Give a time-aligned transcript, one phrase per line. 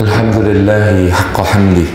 [0.00, 1.88] الحمد لله حق حمده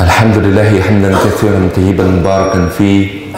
[0.00, 3.36] الحمد لله حمدا كثيرا طيبا مباركا فيه.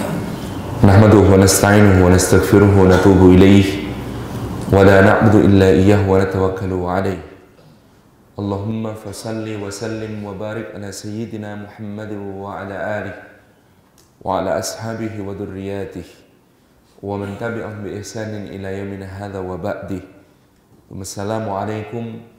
[0.87, 3.67] نحمده ونستعينه ونستغفره ونتوب إليه.
[4.71, 7.19] ولا نعبد إلا إياه ونتوكل عليه.
[8.39, 13.15] اللهم فصل وسلم وبارك على سيدنا محمد وعلى آله
[14.23, 16.07] وعلى أصحابه وذرياته.
[17.03, 20.03] ومن تبعهم بإحسان إلى يومنا هذا وبعده.
[20.95, 22.38] السلام عليكم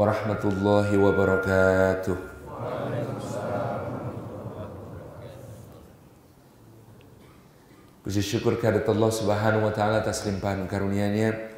[0.00, 2.16] warahmatullahi wabarakatuh.
[8.00, 11.52] Puji syukur kehadirat Allah Subhanahu wa taala atas limpahan karunia-Nya.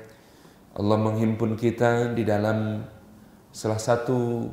[0.75, 2.83] Allah menghimpun kita di dalam
[3.55, 4.51] salah satu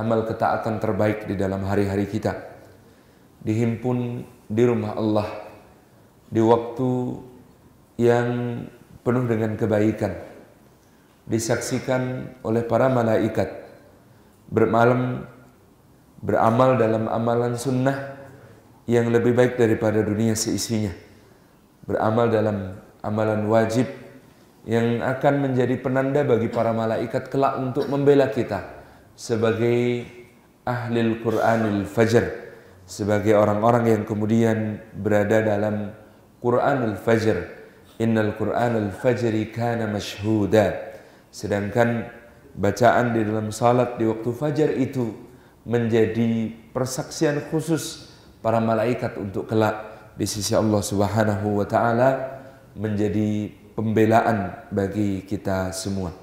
[0.00, 2.40] amal ketaatan terbaik di dalam hari-hari kita.
[3.44, 5.28] Dihimpun di rumah Allah
[6.32, 7.20] di waktu
[8.00, 8.64] yang
[9.04, 10.35] penuh dengan kebaikan
[11.26, 13.66] Disaksikan oleh para malaikat.
[14.46, 15.26] Bermalam
[16.22, 18.14] beramal dalam amalan sunnah
[18.86, 20.94] yang lebih baik daripada dunia seisinya.
[21.82, 23.90] Beramal dalam amalan wajib
[24.66, 28.82] yang akan menjadi penanda bagi para malaikat kelak untuk membela kita
[29.14, 30.06] sebagai
[30.66, 32.46] ahli Qur'anil Fajr
[32.86, 35.90] sebagai orang-orang yang kemudian berada dalam
[36.38, 37.58] Qur'anul Fajr.
[37.98, 40.95] Innal Qur'anul Fajri kana mashhuda
[41.36, 42.08] sedangkan
[42.56, 45.12] bacaan di dalam salat di waktu fajar itu
[45.68, 48.08] menjadi persaksian khusus
[48.40, 49.76] para malaikat untuk kelak
[50.16, 52.40] di sisi Allah Subhanahu wa taala
[52.72, 56.16] menjadi pembelaan bagi kita semua.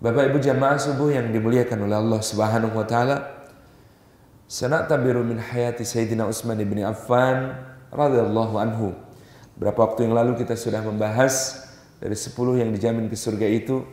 [0.00, 3.44] Bapak Ibu jamaah subuh yang dimuliakan oleh Allah Subhanahu wa taala,
[4.48, 7.60] sanatabiru min hayati Sayyidina Utsman bin Affan
[7.92, 8.96] radhiyallahu anhu.
[9.60, 11.68] Berapa waktu yang lalu kita sudah membahas
[12.02, 13.86] dari 10 yang dijamin ke surga itu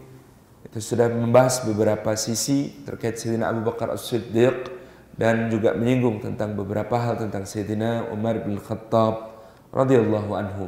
[0.65, 4.73] itu sudah membahas beberapa sisi terkait Sayyidina Abu Bakar As-Siddiq
[5.13, 9.29] dan juga menyinggung tentang beberapa hal tentang Sayyidina Umar bin Khattab
[9.69, 10.65] radhiyallahu anhu.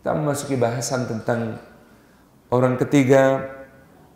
[0.00, 1.58] Kita memasuki bahasan tentang
[2.48, 3.42] orang ketiga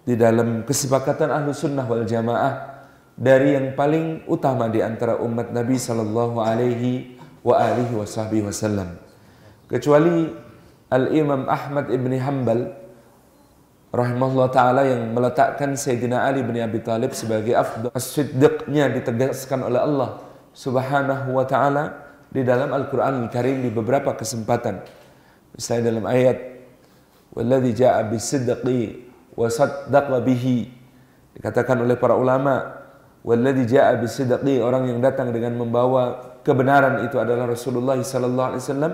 [0.06, 2.86] di dalam kesepakatan ahlu sunnah wal jamaah
[3.18, 7.94] dari yang paling utama di antara umat Nabi sallallahu alaihi wa alihi
[8.44, 8.96] wasallam.
[9.66, 10.45] Kecuali
[10.86, 12.70] Al-Imam Ahmad ibn Hanbal
[13.90, 20.22] rahimahullah taala yang meletakkan Sayyidina Ali bin Abi Thalib sebagai afdal as-siddiqnya ditegaskan oleh Allah
[20.54, 24.84] Subhanahu wa taala di dalam Al-Qur'an Al-Karim di beberapa kesempatan.
[25.58, 26.38] Misalnya dalam ayat
[27.34, 30.70] walladzi jaa bisidqi wa saddaqa bihi
[31.34, 32.78] dikatakan oleh para ulama
[33.26, 38.92] walladzi jaa bisidqi orang yang datang dengan membawa kebenaran itu adalah Rasulullah sallallahu alaihi wasallam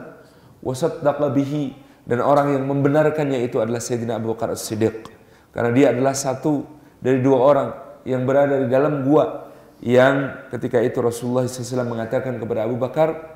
[0.63, 5.07] wa bihi dan orang yang membenarkannya itu adalah Sayyidina Abu Bakar As-Siddiq.
[5.55, 6.67] Karena dia adalah satu
[6.99, 7.69] dari dua orang
[8.03, 9.53] yang berada di dalam gua
[9.83, 13.35] yang ketika itu Rasulullah SAW mengatakan kepada Abu Bakar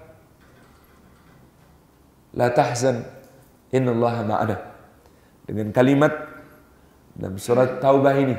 [2.37, 3.06] La tahzan
[3.72, 4.56] innallaha ma'ana.
[5.47, 6.12] Dengan kalimat
[7.16, 8.37] dalam surat Taubah ini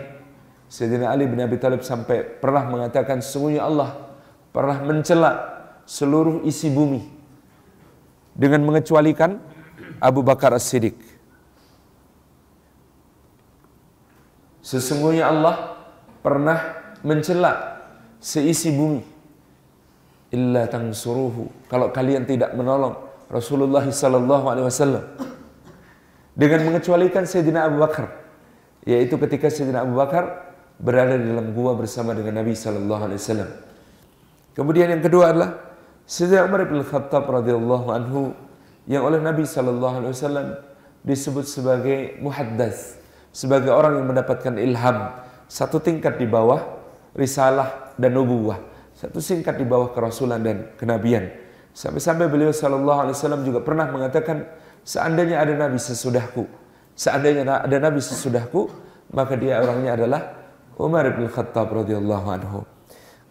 [0.68, 3.96] Sayyidina Ali bin Abi Thalib sampai pernah mengatakan sesungguhnya Allah
[4.52, 5.32] pernah mencela
[5.88, 7.02] seluruh isi bumi
[8.36, 9.40] dengan mengecualikan
[10.00, 10.98] Abu Bakar As-Siddiq.
[14.62, 15.80] Sesungguhnya Allah
[16.20, 16.60] pernah
[17.02, 17.80] mencela
[18.20, 19.00] seisi bumi.
[20.36, 21.72] Illa tansuruhu.
[21.72, 25.04] Kalau kalian tidak menolong Rasulullah sallallahu alaihi wasallam
[26.36, 28.12] dengan mengecualikan Sayyidina Abu Bakar
[28.88, 33.50] yaitu ketika Sayyidina Abu Bakar berada di dalam gua bersama dengan Nabi sallallahu alaihi wasallam.
[34.56, 35.50] Kemudian yang kedua adalah
[36.08, 38.32] Sayyidina Umar bin Khattab radhiyallahu anhu
[38.88, 40.48] yang oleh Nabi Shallallahu Alaihi Wasallam
[41.04, 42.98] disebut sebagai muhaddas,
[43.36, 45.12] sebagai orang yang mendapatkan ilham
[45.48, 46.64] satu tingkat di bawah
[47.16, 48.60] risalah dan nubuwah,
[48.96, 51.28] satu tingkat di bawah kerasulan dan kenabian.
[51.76, 54.48] Sampai-sampai beliau Shallallahu Alaihi Wasallam juga pernah mengatakan,
[54.82, 56.48] seandainya ada Nabi sesudahku,
[56.98, 58.72] seandainya ada Nabi sesudahku,
[59.14, 60.22] maka dia orangnya adalah
[60.80, 62.60] Umar bin Khattab radhiyallahu anhu.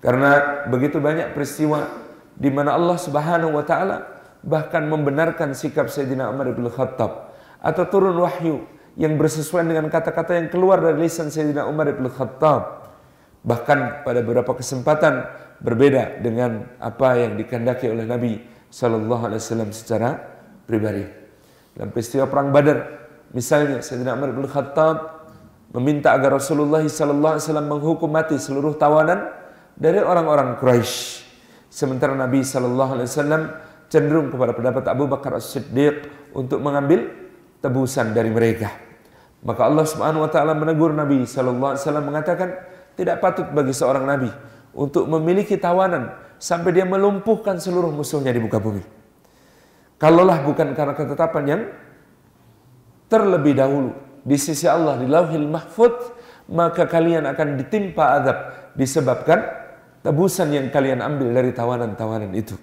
[0.01, 1.89] Karena begitu banyak peristiwa
[2.37, 4.16] di mana Allah Subhanahu wa taala
[4.47, 7.35] bahkan membenarkan sikap Sayyidina Umar bin Khattab.
[7.59, 8.63] Atau turun wahyu
[8.95, 12.87] yang bersesuaian dengan kata-kata yang keluar dari lisan Sayyidina Umar bin Khattab.
[13.43, 15.27] Bahkan pada beberapa kesempatan
[15.59, 18.39] berbeda dengan apa yang dikehendaki oleh Nabi
[18.71, 20.15] Shallallahu Alaihi Wasallam secara
[20.67, 21.05] pribadi.
[21.75, 22.79] Dalam peristiwa perang Badar
[23.35, 24.97] misalnya Sayyidina Umar bin Khattab
[25.75, 29.27] meminta agar Rasulullah Wasallam menghukum mati seluruh tawanan
[29.75, 31.27] dari orang-orang Quraisy.
[31.69, 33.43] Sementara Nabi Wasallam
[33.87, 37.13] cenderung kepada pendapat Abu Bakar As-Siddiq untuk mengambil
[37.63, 38.71] tebusan dari mereka.
[39.47, 42.49] Maka Allah Subhanahu wa taala menegur Nabi sallallahu alaihi wasallam mengatakan,
[42.97, 44.33] tidak patut bagi seorang nabi
[44.73, 48.83] untuk memiliki tawanan sampai dia melumpuhkan seluruh musuhnya di muka bumi.
[49.97, 51.63] Kalaulah bukan karena ketetapan yang
[53.09, 53.97] terlebih dahulu
[54.27, 55.95] di sisi Allah di Lauhil Mahfud,
[56.53, 58.39] maka kalian akan ditimpa azab
[58.77, 59.41] disebabkan
[60.05, 62.59] tebusan yang kalian ambil dari tawanan-tawanan itu.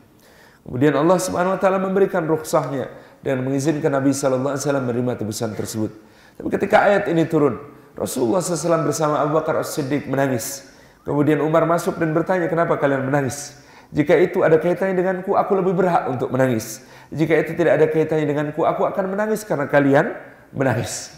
[0.63, 2.88] Kemudian Allah Subhanahu wa taala memberikan rukhsahnya
[3.19, 5.92] dan mengizinkan Nabi sallallahu alaihi wasallam menerima tebusan tersebut.
[6.39, 7.62] Tapi ketika ayat ini turun,
[7.94, 10.65] Rasulullah SAW bersama Abu Bakar As-Siddiq menangis.
[11.06, 13.54] Kemudian Umar masuk dan bertanya, kenapa kalian menangis?
[13.94, 16.81] Jika itu ada kaitannya denganku, aku lebih berhak untuk menangis.
[17.13, 20.10] Jika itu tidak ada kaitannya denganku, aku akan menangis karena kalian
[20.50, 21.13] menangis.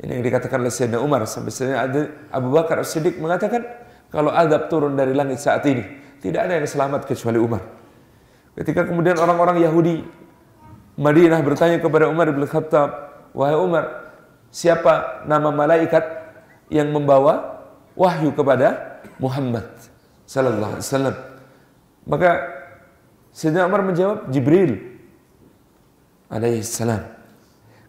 [0.00, 1.28] Ini yang dikatakan oleh Sayyidina Umar.
[1.28, 1.84] Sampai Sayyidina
[2.32, 3.60] Abu Bakar As-Siddiq mengatakan,
[4.08, 5.84] kalau adab turun dari langit saat ini,
[6.24, 7.75] tidak ada yang selamat kecuali Umar.
[8.56, 10.00] Ketika kemudian orang-orang Yahudi
[10.96, 12.88] Madinah bertanya kepada Umar bin Khattab,
[13.36, 14.16] "Wahai Umar,
[14.48, 16.00] siapa nama malaikat
[16.72, 17.60] yang membawa
[17.92, 19.68] wahyu kepada Muhammad
[20.24, 21.16] sallallahu alaihi wasallam?"
[22.08, 22.30] Maka
[23.36, 24.80] Sayyidina Umar menjawab, "Jibril
[26.32, 27.04] alaihi salam."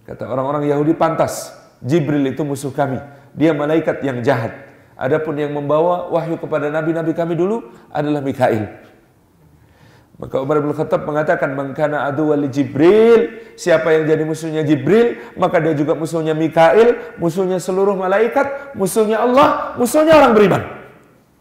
[0.03, 2.99] Kata orang-orang Yahudi pantas, Jibril itu musuh kami.
[3.31, 4.51] Dia malaikat yang jahat.
[4.99, 8.65] Adapun yang membawa wahyu kepada nabi-nabi kami dulu adalah Mikail.
[10.17, 15.61] Maka Umar bin Khattab mengatakan, "Mengkana adu wali Jibril, siapa yang jadi musuhnya Jibril, maka
[15.61, 20.61] dia juga musuhnya Mikail, musuhnya seluruh malaikat, musuhnya Allah, musuhnya orang beriman."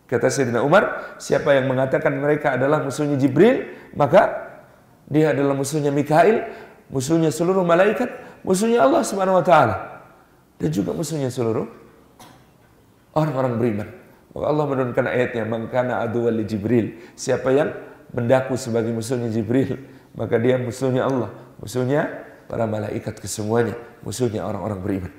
[0.04, 3.64] Kata Sayyidina Umar, siapa yang mengatakan mereka adalah musuhnya Jibril,
[3.96, 4.44] maka
[5.08, 6.44] dia adalah musuhnya Mikail,
[6.92, 8.12] musuhnya seluruh malaikat,
[8.44, 9.76] musuhnya Allah Subhanahu wa taala
[10.60, 11.64] dan juga musuhnya seluruh
[13.16, 13.88] orang-orang beriman.
[14.36, 17.72] Maka Allah menurunkan ayatnya, "Mengkana adu wali Jibril." Siapa yang
[18.14, 19.80] mendaku sebagai musuhnya Jibril,
[20.14, 25.12] maka dia musuhnya Allah, musuhnya para malaikat kesemuanya, musuhnya orang-orang beriman.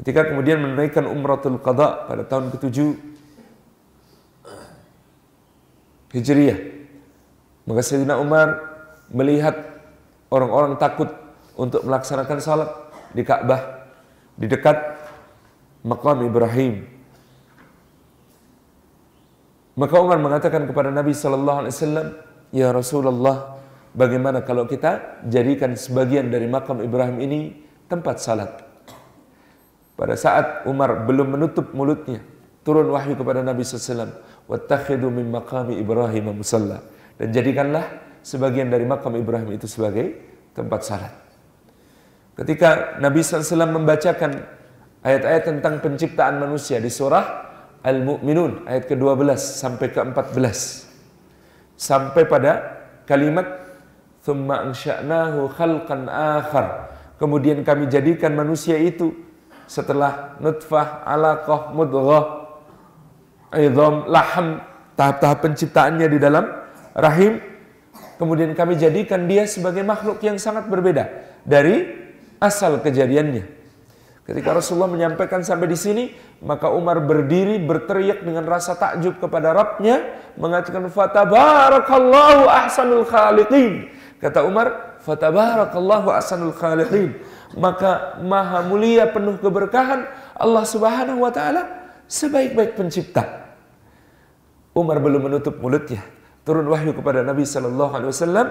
[0.00, 2.76] Ketika kemudian menunaikan umratul qada pada tahun ke-7
[6.12, 6.58] Hijriyah,
[7.68, 8.60] maka Sayyidina Umar
[9.12, 9.84] melihat
[10.32, 11.08] orang-orang takut
[11.56, 12.70] untuk melaksanakan salat
[13.12, 13.88] di Ka'bah
[14.36, 14.76] di dekat
[15.84, 16.88] makam Ibrahim
[19.72, 22.06] maka Umar mengatakan kepada Nabi Sallallahu Alaihi Wasallam,
[22.52, 23.56] Ya Rasulullah,
[23.96, 27.40] bagaimana kalau kita jadikan sebagian dari makam Ibrahim ini
[27.88, 28.52] tempat salat?
[29.96, 32.20] Pada saat Umar belum menutup mulutnya,
[32.60, 34.12] turun wahyu kepada Nabi SAW,
[34.44, 35.32] Wattakhidu min
[35.72, 36.84] Ibrahim musalla.
[37.16, 40.20] Dan jadikanlah sebagian dari makam Ibrahim itu sebagai
[40.52, 41.12] tempat salat.
[42.36, 44.32] Ketika Nabi SAW membacakan
[45.04, 47.51] ayat-ayat tentang penciptaan manusia di surah
[47.82, 50.58] Al-Mu'minun ayat ke-12 sampai ke-14
[51.74, 52.52] sampai pada
[53.10, 53.46] kalimat
[54.22, 56.94] thumma ansha'nahu khalqan akhar.
[57.18, 59.10] Kemudian kami jadikan manusia itu
[59.66, 62.24] setelah nutfah alaqah mudghah
[63.58, 64.62] idham laham
[64.94, 66.46] tahap-tahap penciptaannya di dalam
[66.94, 67.42] rahim.
[68.14, 71.10] Kemudian kami jadikan dia sebagai makhluk yang sangat berbeda
[71.42, 71.90] dari
[72.38, 73.61] asal kejadiannya
[74.22, 76.04] Ketika Rasulullah menyampaikan sampai di sini,
[76.46, 83.90] maka Umar berdiri berteriak dengan rasa takjub kepada Rabbnya, mengatakan fatabarakallahu ahsanul khaliqin.
[84.22, 87.18] Kata Umar, fatabarakallahu ahsanul khaliqin.
[87.58, 90.06] Maka maha mulia penuh keberkahan
[90.38, 93.42] Allah Subhanahu wa taala sebaik-baik pencipta.
[94.72, 96.00] Umar belum menutup mulutnya.
[96.46, 98.46] Turun wahyu kepada Nabi sallallahu alaihi wasallam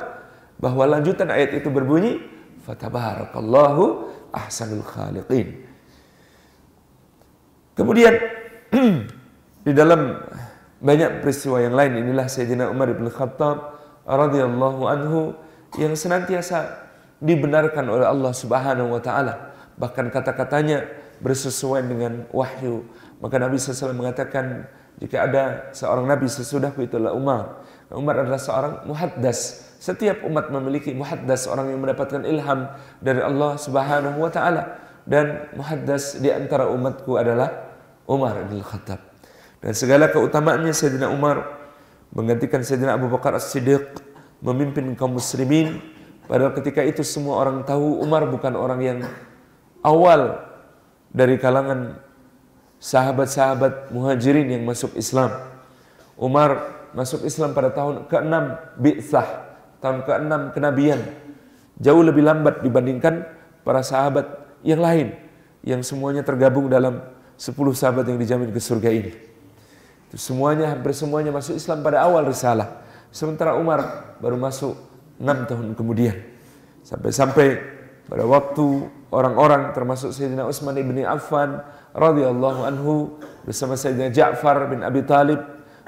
[0.59, 2.21] bahwa lanjutan ayat itu berbunyi
[2.61, 3.83] fatabarakallahu
[4.31, 5.63] ahsanul khaliqin.
[7.75, 8.13] Kemudian
[9.67, 10.19] di dalam
[10.81, 15.19] banyak peristiwa yang lain inilah Sayyidina Umar bin Khattab radhiyallahu anhu
[15.77, 16.89] yang senantiasa
[17.21, 19.53] dibenarkan oleh Allah Subhanahu wa taala.
[19.77, 20.89] Bahkan kata-katanya
[21.21, 22.83] bersesuaian dengan wahyu.
[23.21, 24.65] Maka Nabi SAW mengatakan
[24.97, 27.61] jika ada seorang nabi sesudahku itulah Umar.
[27.93, 32.69] Umar adalah seorang muhaddas setiap umat memiliki muhaddas orang yang mendapatkan ilham
[33.01, 34.77] dari Allah Subhanahu wa taala
[35.09, 37.49] dan muhaddas di antara umatku adalah
[38.05, 39.01] Umar bin Khattab.
[39.57, 41.65] Dan segala keutamaannya Sayyidina Umar
[42.13, 43.97] menggantikan Sayyidina Abu Bakar As-Siddiq
[44.45, 45.81] memimpin kaum muslimin
[46.29, 48.99] padahal ketika itu semua orang tahu Umar bukan orang yang
[49.81, 50.45] awal
[51.09, 51.97] dari kalangan
[52.77, 55.33] sahabat-sahabat muhajirin yang masuk Islam.
[56.21, 58.33] Umar masuk Islam pada tahun ke-6
[58.77, 59.50] Bi'thah
[59.81, 61.01] tahun ke-6 kenabian
[61.81, 63.25] jauh lebih lambat dibandingkan
[63.65, 64.25] para sahabat
[64.61, 65.17] yang lain
[65.65, 67.01] yang semuanya tergabung dalam
[67.37, 69.11] 10 sahabat yang dijamin ke surga ini.
[70.13, 72.83] Semuanya hampir semuanya masuk Islam pada awal risalah.
[73.09, 74.77] Sementara Umar baru masuk
[75.17, 76.19] 6 tahun kemudian.
[76.85, 77.61] Sampai-sampai
[78.09, 81.63] pada waktu orang-orang termasuk Sayyidina Utsman ibni Affan
[81.95, 85.39] radhiyallahu anhu bersama Sayyidina Ja'far bin Abi Talib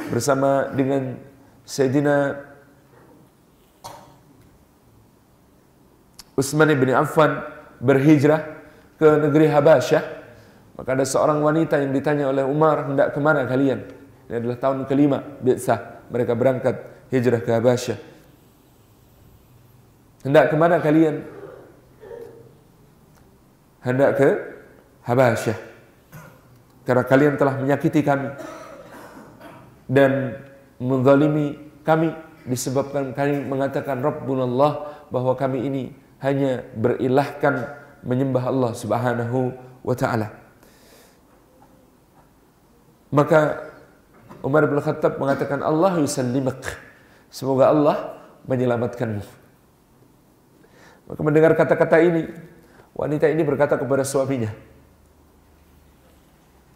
[0.08, 1.20] bersama dengan
[1.68, 2.38] Sayyidina
[6.34, 7.46] Utsman bin Affan
[7.78, 8.42] berhijrah
[8.98, 10.04] ke negeri Habasyah.
[10.74, 13.86] Maka ada seorang wanita yang ditanya oleh Umar hendak ke mana kalian?
[14.26, 16.76] Ini adalah tahun kelima biasa mereka berangkat
[17.14, 17.98] hijrah ke Habasyah.
[20.26, 21.22] Hendak ke mana kalian?
[23.86, 24.28] Hendak ke
[25.06, 25.58] Habasyah.
[26.84, 28.34] Karena kalian telah menyakiti kami
[29.88, 30.36] dan
[30.82, 32.12] menzalimi kami
[32.44, 35.84] disebabkan kami mengatakan Rabbunallah bahwa kami ini
[36.24, 39.52] hanya berilahkan menyembah Allah Subhanahu
[39.84, 40.32] wa taala.
[43.14, 43.70] Maka
[44.42, 46.64] Umar bin Khattab mengatakan Allah yusallimak.
[47.28, 49.24] Semoga Allah menyelamatkanmu.
[51.04, 52.32] Maka mendengar kata-kata ini,
[52.96, 54.52] wanita ini berkata kepada suaminya,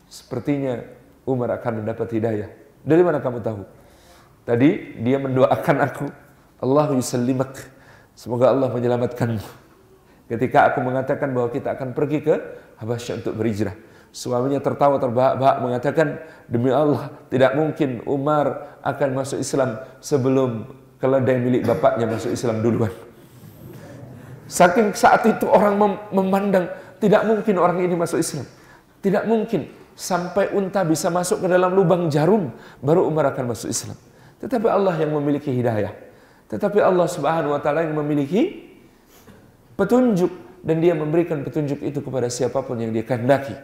[0.08, 0.80] Sepertinya
[1.28, 2.48] Umar akan mendapat hidayah.
[2.88, 3.62] Dari mana kamu tahu?
[4.48, 6.06] Tadi dia mendoakan aku,
[6.64, 7.77] Allah yusallimak.
[8.18, 9.46] Semoga Allah menyelamatkanmu.
[10.26, 12.36] Ketika aku mengatakan bahwa kita akan pergi ke
[12.82, 13.78] Habasyah untuk berhijrah.
[14.10, 16.18] Suaminya tertawa terbahak-bahak mengatakan,
[16.50, 20.66] demi Allah tidak mungkin Umar akan masuk Islam sebelum
[20.98, 22.90] keledai milik bapaknya masuk Islam duluan.
[24.50, 26.66] Saking saat itu orang mem memandang
[26.98, 28.50] tidak mungkin orang ini masuk Islam.
[28.98, 32.50] Tidak mungkin sampai unta bisa masuk ke dalam lubang jarum
[32.82, 33.94] baru Umar akan masuk Islam.
[34.42, 36.07] Tetapi Allah yang memiliki hidayah.
[36.48, 38.68] Tetapi Allah Subhanahu wa taala yang memiliki
[39.76, 40.32] petunjuk
[40.64, 43.56] dan dia memberikan petunjuk itu kepada siapa pun yang dia kehendaki.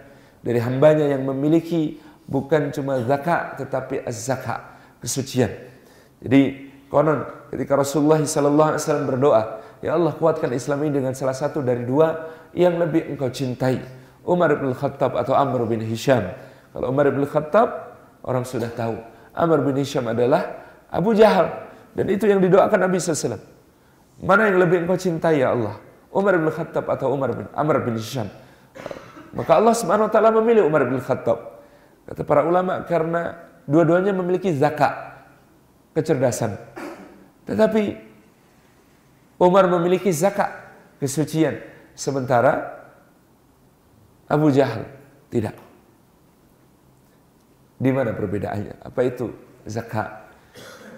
[0.44, 1.98] Dari hambanya yang memiliki
[2.28, 4.60] bukan cuma zakat tetapi az-zakat,
[5.00, 5.52] kesucian.
[6.20, 9.42] Jadi konon ketika Rasulullah sallallahu alaihi wasallam berdoa,
[9.80, 13.80] ya Allah kuatkan Islam ini dengan salah satu dari dua yang lebih engkau cintai.
[14.24, 16.32] Umar bin Khattab atau Amr bin Hisham.
[16.72, 17.68] Kalau Umar bin Khattab
[18.24, 18.96] orang sudah tahu.
[19.36, 23.38] Amr bin Hisham adalah Abu Jahal dan itu yang didoakan Nabi SAW.
[24.22, 25.78] Mana yang lebih engkau cintai ya Allah?
[26.14, 28.30] Umar bin Khattab atau Umar bin Amr bin Hisham?
[29.34, 31.62] Maka Allah Subhanahu taala memilih Umar bin Khattab.
[32.06, 33.34] Kata para ulama karena
[33.66, 34.94] dua-duanya memiliki zakat,
[35.98, 36.58] kecerdasan.
[37.50, 37.98] Tetapi
[39.42, 40.54] Umar memiliki zakat,
[41.02, 41.58] kesucian,
[41.98, 42.86] sementara
[44.30, 44.86] Abu Jahal
[45.34, 45.58] tidak.
[47.82, 48.80] Di mana perbedaannya?
[48.86, 49.34] Apa itu
[49.68, 50.23] zakat?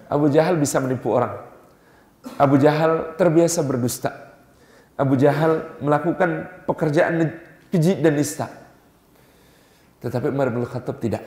[0.10, 1.42] Abu Jahal bisa menipu orang.
[2.38, 4.34] Abu Jahal terbiasa berdusta.
[4.96, 7.20] Abu Jahal melakukan pekerjaan
[7.70, 8.48] keji dan nista.
[10.00, 11.26] Tetapi Umar bin Khattab tidak.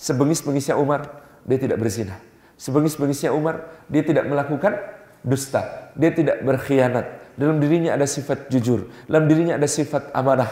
[0.00, 1.06] Sebengis-bengisnya Umar,
[1.44, 2.16] dia tidak berzina.
[2.56, 4.80] Sebengis-bengisnya Umar, dia tidak melakukan
[5.20, 5.92] dusta.
[5.94, 7.36] Dia tidak berkhianat.
[7.36, 8.88] Dalam dirinya ada sifat jujur.
[9.04, 10.48] Dalam dirinya ada sifat amanah.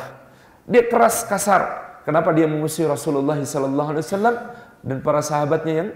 [0.69, 1.89] Dia keras kasar.
[2.05, 4.17] Kenapa dia mengusir Rasulullah SAW
[4.81, 5.89] dan para sahabatnya yang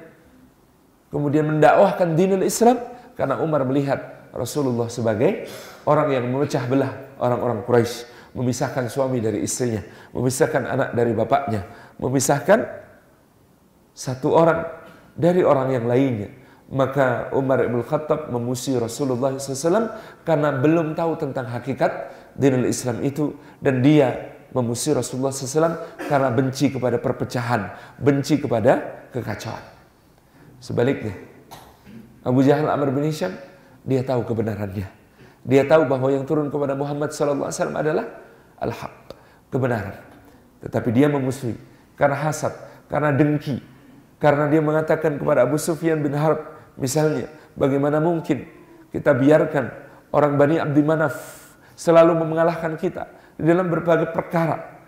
[1.13, 2.81] kemudian mendakwahkan dinul Islam
[3.13, 5.45] karena Umar melihat Rasulullah sebagai
[5.85, 9.85] orang yang memecah belah orang-orang Quraisy, memisahkan suami dari istrinya,
[10.17, 11.69] memisahkan anak dari bapaknya,
[12.01, 12.65] memisahkan
[13.93, 14.65] satu orang
[15.13, 16.33] dari orang yang lainnya.
[16.73, 19.93] Maka Umar ibn Khattab memusuhi Rasulullah SAW
[20.25, 25.77] karena belum tahu tentang hakikat dinul Islam itu dan dia memusuhi Rasulullah SAW
[26.09, 29.72] karena benci kepada perpecahan, benci kepada kekacauan.
[30.63, 31.19] Sebaliknya,
[32.23, 33.35] Abu Jahal Amr bin Hisham,
[33.83, 34.87] dia tahu kebenarannya.
[35.43, 38.07] Dia tahu bahwa yang turun kepada Muhammad SAW adalah
[38.63, 38.95] al-haq,
[39.51, 39.99] kebenaran.
[40.63, 41.59] Tetapi dia memusuhi
[41.99, 42.55] karena hasad,
[42.87, 43.59] karena dengki,
[44.23, 46.39] karena dia mengatakan kepada Abu Sufyan bin Harb,
[46.79, 47.27] misalnya,
[47.59, 48.47] bagaimana mungkin
[48.95, 49.67] kita biarkan
[50.15, 51.43] orang Bani Abdi Manaf
[51.75, 54.79] selalu mengalahkan kita di dalam berbagai perkara.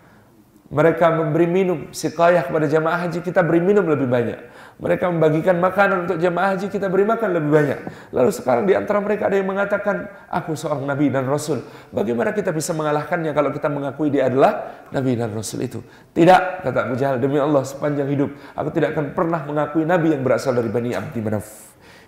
[0.71, 4.39] Mereka memberi minum sikayah kepada jamaah haji, kita beri minum lebih banyak.
[4.75, 7.79] Mereka membagikan makanan untuk jemaah haji, kita beri makan lebih banyak.
[8.11, 11.63] Lalu sekarang di antara mereka ada yang mengatakan, aku seorang nabi dan rasul.
[11.95, 15.79] Bagaimana kita bisa mengalahkannya kalau kita mengakui dia adalah nabi dan rasul itu?
[16.11, 20.27] Tidak, kata Abu Jahal, demi Allah sepanjang hidup, aku tidak akan pernah mengakui nabi yang
[20.27, 21.47] berasal dari Bani Abdi Manaf.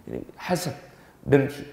[0.04, 0.76] Ini hasad,
[1.24, 1.64] dengki.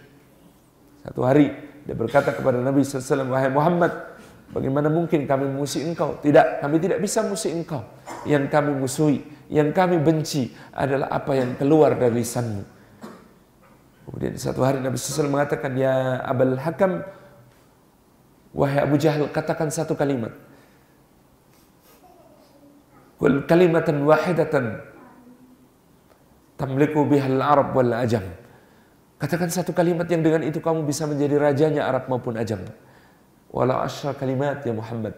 [1.03, 1.51] Satu hari,
[1.83, 3.93] dia berkata kepada Nabi SAW, Wahai Muhammad,
[4.55, 6.23] bagaimana mungkin kami musuh engkau?
[6.23, 7.83] Tidak, kami tidak bisa musuh engkau.
[8.25, 12.63] Yang kami musuhi yang kami benci adalah apa yang keluar dari lisanmu.
[14.05, 17.01] Kemudian satu hari Nabi SAW mengatakan, Ya Abul Hakam,
[18.53, 20.33] wahai Abu Jahal, katakan satu kalimat.
[23.17, 24.85] Kul kalimatan wahidatan
[26.61, 28.25] tamliku bihal Arab wal Ajam.
[29.17, 32.61] Katakan satu kalimat yang dengan itu kamu bisa menjadi rajanya Arab maupun Ajam.
[33.49, 35.15] Walau asyra kalimat ya Muhammad.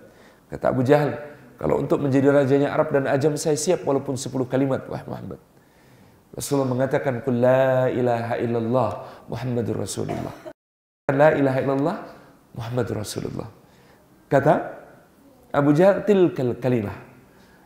[0.47, 1.17] Kata Abu Jahal,
[1.57, 5.41] Kalau untuk menjadi rajanya Arab dan Ajam saya siap walaupun 10 kalimat wah Muhammad.
[6.37, 8.91] Rasulullah mengatakan Qul la ilaha illallah
[9.33, 10.35] Muhammadur Rasulullah.
[11.09, 11.97] La ilaha illallah
[12.53, 13.49] Muhammadur Rasulullah.
[14.29, 14.55] Kata
[15.57, 16.97] Abu Jahal tilkal kalimah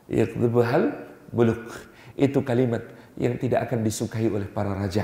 [0.07, 0.95] yakdhubuhal
[1.35, 1.67] muluk.
[2.15, 2.87] Itu kalimat
[3.19, 5.03] yang tidak akan disukai oleh para raja.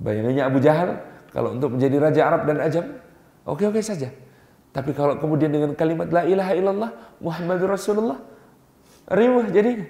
[0.00, 1.00] Bayangannya Abu Jahal
[1.32, 2.86] kalau untuk menjadi raja Arab dan Ajam,
[3.44, 4.12] oke-oke saja.
[4.72, 8.18] Tapi kalau kemudian dengan kalimat la ilaha illallah Muhammadur Rasulullah,
[9.12, 9.84] riwah jadinya.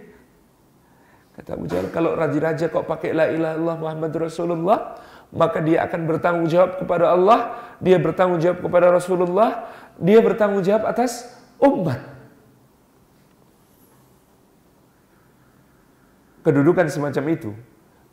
[1.39, 4.99] Kata Abu kalau raja-raja kok pakai la ilaha illallah Muhammadur Rasulullah,
[5.31, 7.39] maka dia akan bertanggung jawab kepada Allah,
[7.79, 9.71] dia bertanggung jawab kepada Rasulullah,
[10.03, 11.31] dia bertanggung jawab atas
[11.63, 12.03] umat.
[16.43, 17.51] Kedudukan semacam itu,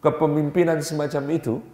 [0.05, 1.65] kepemimpinan semacam itu,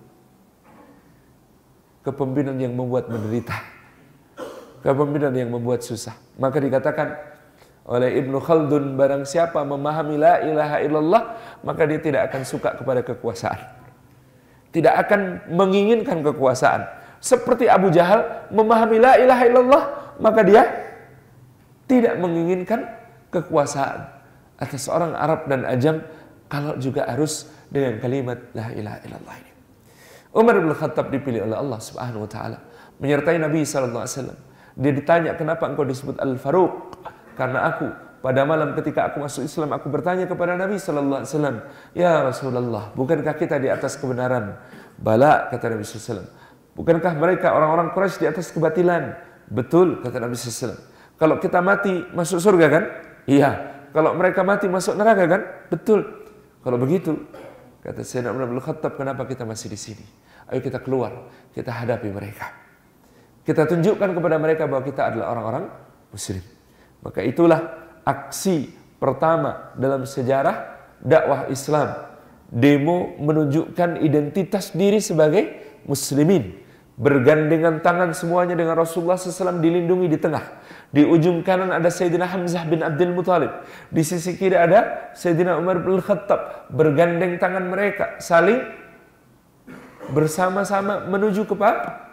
[2.08, 3.75] kepemimpinan yang membuat menderita
[4.86, 6.14] kepemimpinan yang membuat susah.
[6.38, 7.18] Maka dikatakan
[7.90, 11.24] oleh Ibnu Khaldun barang siapa memahami la ilaha illallah
[11.66, 13.62] maka dia tidak akan suka kepada kekuasaan.
[14.70, 16.86] Tidak akan menginginkan kekuasaan.
[17.18, 19.84] Seperti Abu Jahal memahami la ilaha illallah
[20.22, 20.64] maka dia
[21.90, 22.86] tidak menginginkan
[23.34, 24.06] kekuasaan
[24.62, 26.06] atas orang Arab dan Ajam
[26.46, 29.52] kalau juga harus dengan kalimat la ilaha illallah ini.
[30.36, 32.62] Umar bin Khattab dipilih oleh Allah Subhanahu wa taala
[33.02, 34.40] menyertai Nabi sallallahu alaihi wasallam
[34.76, 37.00] dia ditanya, kenapa engkau disebut Al-Faruq?
[37.36, 37.88] Karena aku
[38.26, 41.58] pada malam ketika aku masuk Islam aku bertanya kepada Nabi sallallahu alaihi wasallam,
[41.94, 44.58] "Ya Rasulullah, bukankah kita di atas kebenaran?"
[44.98, 46.30] Bala kata Nabi sallallahu alaihi wasallam.
[46.76, 49.16] Bukankah mereka orang-orang Quraisy di atas kebatilan?
[49.48, 50.82] Betul kata Nabi sallallahu alaihi wasallam.
[51.16, 52.84] Kalau kita mati masuk surga kan?
[53.30, 53.52] Iya.
[53.94, 55.42] Kalau mereka mati masuk neraka kan?
[55.72, 56.02] Betul.
[56.66, 57.16] Kalau begitu,
[57.86, 60.06] kata Sayyidina Umar bin Khattab, kenapa kita masih di sini?
[60.50, 62.65] Ayo kita keluar, kita hadapi mereka.
[63.46, 65.66] Kita tunjukkan kepada mereka bahwa kita adalah orang-orang
[66.10, 66.42] muslim.
[67.06, 67.62] Maka itulah
[68.02, 71.94] aksi pertama dalam sejarah dakwah Islam.
[72.50, 76.66] Demo menunjukkan identitas diri sebagai muslimin.
[76.96, 80.42] Bergandengan tangan semuanya dengan Rasulullah SAW dilindungi di tengah.
[80.90, 83.52] Di ujung kanan ada Sayyidina Hamzah bin Abdul Muthalib.
[83.92, 86.72] Di sisi kiri ada Sayyidina Umar bin Khattab.
[86.72, 88.64] Bergandeng tangan mereka saling
[90.10, 92.05] bersama-sama menuju kepada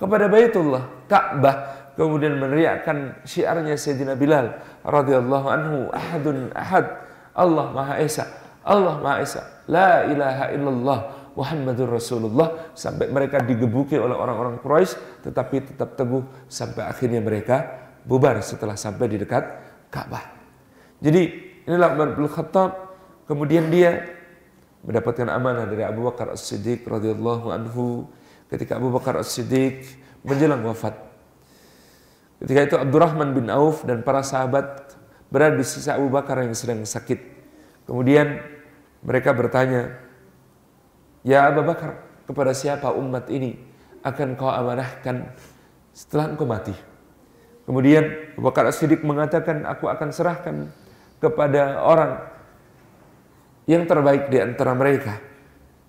[0.00, 1.56] kepada Baitullah, Ka'bah,
[1.94, 6.88] kemudian meneriakkan syiarnya Sayyidina Bilal radhiyallahu anhu, ahadun ahad,
[7.36, 8.24] Allah Maha Esa,
[8.64, 11.00] Allah Maha Esa, la ilaha illallah
[11.36, 12.74] Muhammadur Rasulullah.
[12.74, 19.06] Sampai mereka digebuki oleh orang-orang Quraisy tetapi tetap teguh sampai akhirnya mereka bubar setelah sampai
[19.06, 19.44] di dekat
[19.92, 20.24] Ka'bah.
[20.98, 21.22] Jadi
[21.68, 22.90] inilah Umar bin Khattab.
[23.30, 24.10] Kemudian dia
[24.82, 28.10] mendapatkan amanah dari Abu Bakar As-Siddiq radhiyallahu anhu
[28.50, 29.86] ketika Abu Bakar As-Siddiq
[30.26, 30.98] menjelang wafat.
[32.42, 34.96] Ketika itu Abdurrahman bin Auf dan para sahabat
[35.30, 37.20] berada di sisi Abu Bakar yang sedang sakit.
[37.86, 38.42] Kemudian
[39.06, 39.96] mereka bertanya,
[41.22, 43.60] Ya Abu Bakar, kepada siapa umat ini
[44.02, 45.30] akan kau amanahkan
[45.92, 46.74] setelah engkau mati?
[47.68, 50.56] Kemudian Abu Bakar As-Siddiq mengatakan, aku akan serahkan
[51.20, 52.24] kepada orang
[53.68, 55.20] yang terbaik di antara mereka.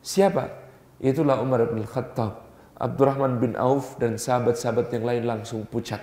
[0.03, 0.51] Siapa?
[1.01, 2.50] Itulah Umar bin Khattab.
[2.81, 6.01] Abdurrahman bin Auf dan sahabat-sahabat yang lain langsung pucat.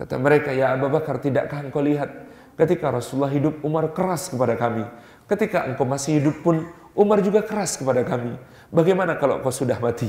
[0.00, 2.08] Kata mereka, ya Abu Bakar, tidakkah engkau lihat
[2.56, 4.88] ketika Rasulullah hidup, Umar keras kepada kami.
[5.28, 6.64] Ketika engkau masih hidup pun,
[6.96, 8.32] Umar juga keras kepada kami.
[8.72, 10.08] Bagaimana kalau engkau sudah mati?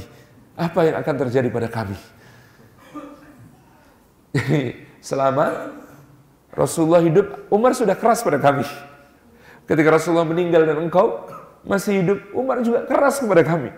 [0.56, 2.00] Apa yang akan terjadi pada kami?
[4.32, 4.80] Jadi
[5.12, 5.76] selama
[6.56, 8.64] Rasulullah hidup, Umar sudah keras pada kami.
[9.68, 11.28] Ketika Rasulullah meninggal dan engkau
[11.68, 13.76] masih hidup, Umar juga keras kepada kami.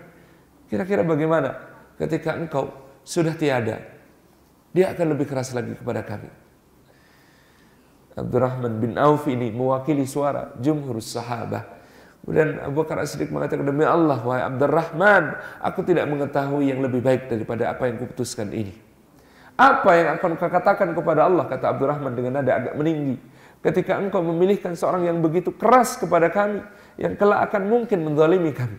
[0.70, 1.67] Kira-kira bagaimana?
[1.98, 3.82] Ketika engkau sudah tiada,
[4.72, 6.30] dia akan lebih keras lagi kepada kami.
[8.18, 11.78] Abdurrahman bin Auf ini mewakili suara jumhur sahabat.
[12.26, 17.32] Kemudian Abu Bakar As-Siddiq mengatakan, Demi Allah, wahai Abdurrahman, aku tidak mengetahui yang lebih baik
[17.32, 18.76] daripada apa yang kuputuskan ini.
[19.56, 23.16] Apa yang akan kau katakan kepada Allah, kata Abdurrahman dengan nada agak meninggi.
[23.64, 26.62] Ketika engkau memilihkan seorang yang begitu keras kepada kami,
[27.00, 28.78] yang kelak akan mungkin menzalimi kami.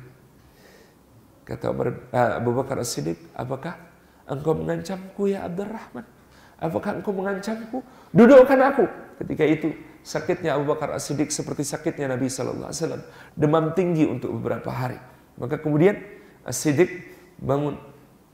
[1.49, 3.81] Kata Umar, uh, Abu Bakar As-Siddiq, apakah
[4.29, 6.05] engkau mengancamku ya Abdurrahman?
[6.61, 7.81] Apakah engkau mengancamku?
[8.13, 8.85] Dudukkan aku.
[9.25, 9.73] Ketika itu
[10.05, 15.01] sakitnya Abu Bakar As-Siddiq seperti sakitnya Nabi Sallallahu Alaihi Wasallam, demam tinggi untuk beberapa hari.
[15.41, 15.97] Maka kemudian
[16.45, 16.93] As-Siddiq
[17.41, 17.81] bangun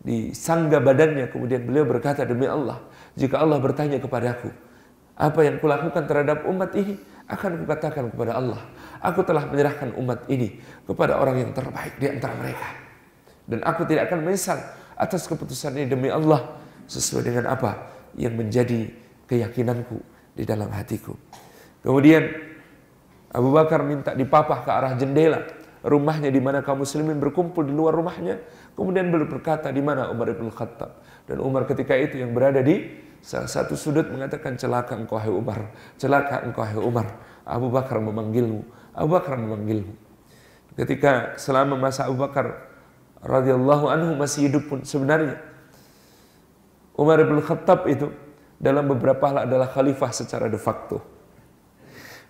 [0.03, 1.31] di sangga badannya.
[1.31, 2.83] Kemudian beliau berkata demi Allah,
[3.15, 4.51] jika Allah bertanya kepadaku,
[5.15, 6.99] apa yang kulakukan terhadap umat ini,
[7.31, 8.61] akan kukatakan kepada Allah,
[9.01, 12.84] aku telah menyerahkan umat ini kepada orang yang terbaik di antara mereka.
[13.45, 14.59] Dan aku tidak akan menyesal
[14.97, 16.57] atas keputusan ini demi Allah
[16.89, 18.89] sesuai dengan apa yang menjadi
[19.29, 20.01] keyakinanku
[20.35, 21.13] di dalam hatiku.
[21.85, 22.25] Kemudian
[23.35, 25.45] Abu Bakar minta dipapah ke arah jendela
[25.85, 28.41] rumahnya di mana kaum muslimin berkumpul di luar rumahnya.
[28.75, 32.89] Kemudian beliau berkata di mana Umar bin Khattab dan Umar ketika itu yang berada di
[33.21, 37.07] salah satu sudut mengatakan celaka engkau hai Umar, celaka engkau hai Umar.
[37.45, 38.65] Abu Bakar memanggilmu,
[38.97, 39.93] Abu Bakar memanggilmu.
[40.75, 42.74] Ketika selama masa Abu Bakar
[43.25, 45.41] radhiyallahu anhu masih hidup pun sebenarnya
[46.95, 48.13] Umar bin Khattab itu
[48.61, 51.03] dalam beberapa hal adalah khalifah secara de facto.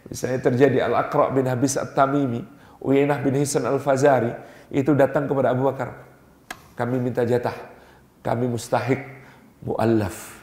[0.08, 2.44] Misalnya terjadi Al-Aqra bin Habis At-Tamimi,
[2.80, 4.32] Uyainah bin Hisan Al-Fazari,
[4.72, 6.04] itu datang kepada Abu Bakar.
[6.76, 7.54] Kami minta jatah,
[8.24, 9.00] kami mustahik
[9.64, 10.40] mu'allaf.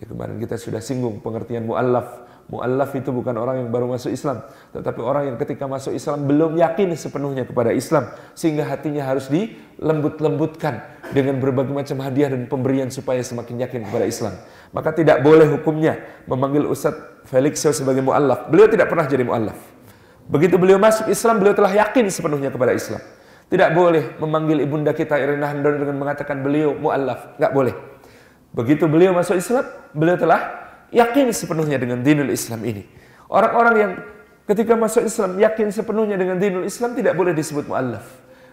[0.00, 2.24] Ya, kemarin kita sudah singgung pengertian mu'allaf.
[2.52, 4.44] Mu'allaf itu bukan orang yang baru masuk Islam,
[4.76, 10.84] tetapi orang yang ketika masuk Islam belum yakin sepenuhnya kepada Islam, sehingga hatinya harus dilembut-lembutkan
[11.16, 14.36] dengan berbagai macam hadiah dan pemberian supaya semakin yakin kepada Islam.
[14.68, 15.96] Maka tidak boleh hukumnya
[16.28, 18.52] memanggil Ustadz Felix sebagai mu'allaf.
[18.52, 19.56] Beliau tidak pernah jadi mu'allaf.
[20.28, 23.00] Begitu beliau masuk Islam, beliau telah yakin sepenuhnya kepada Islam.
[23.48, 27.40] Tidak boleh memanggil ibunda kita Irina Handon dengan mengatakan beliau mu'allaf.
[27.40, 27.72] Tidak boleh.
[28.52, 29.64] Begitu beliau masuk Islam,
[29.96, 30.61] beliau telah
[30.92, 32.84] yakin sepenuhnya dengan dinul Islam ini.
[33.32, 33.92] Orang-orang yang
[34.44, 38.04] ketika masuk Islam yakin sepenuhnya dengan dinul Islam tidak boleh disebut mu'allaf.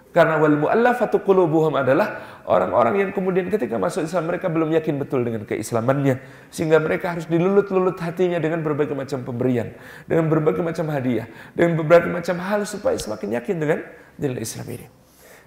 [0.09, 5.21] Karena wal mu'allafatu qulubuhum adalah orang-orang yang kemudian ketika masuk Islam mereka belum yakin betul
[5.21, 6.17] dengan keislamannya
[6.49, 9.69] sehingga mereka harus dilulut-lulut hatinya dengan berbagai macam pemberian,
[10.09, 13.79] dengan berbagai macam hadiah, dengan berbagai macam hal supaya semakin yakin dengan
[14.17, 14.87] dinul Islam ini.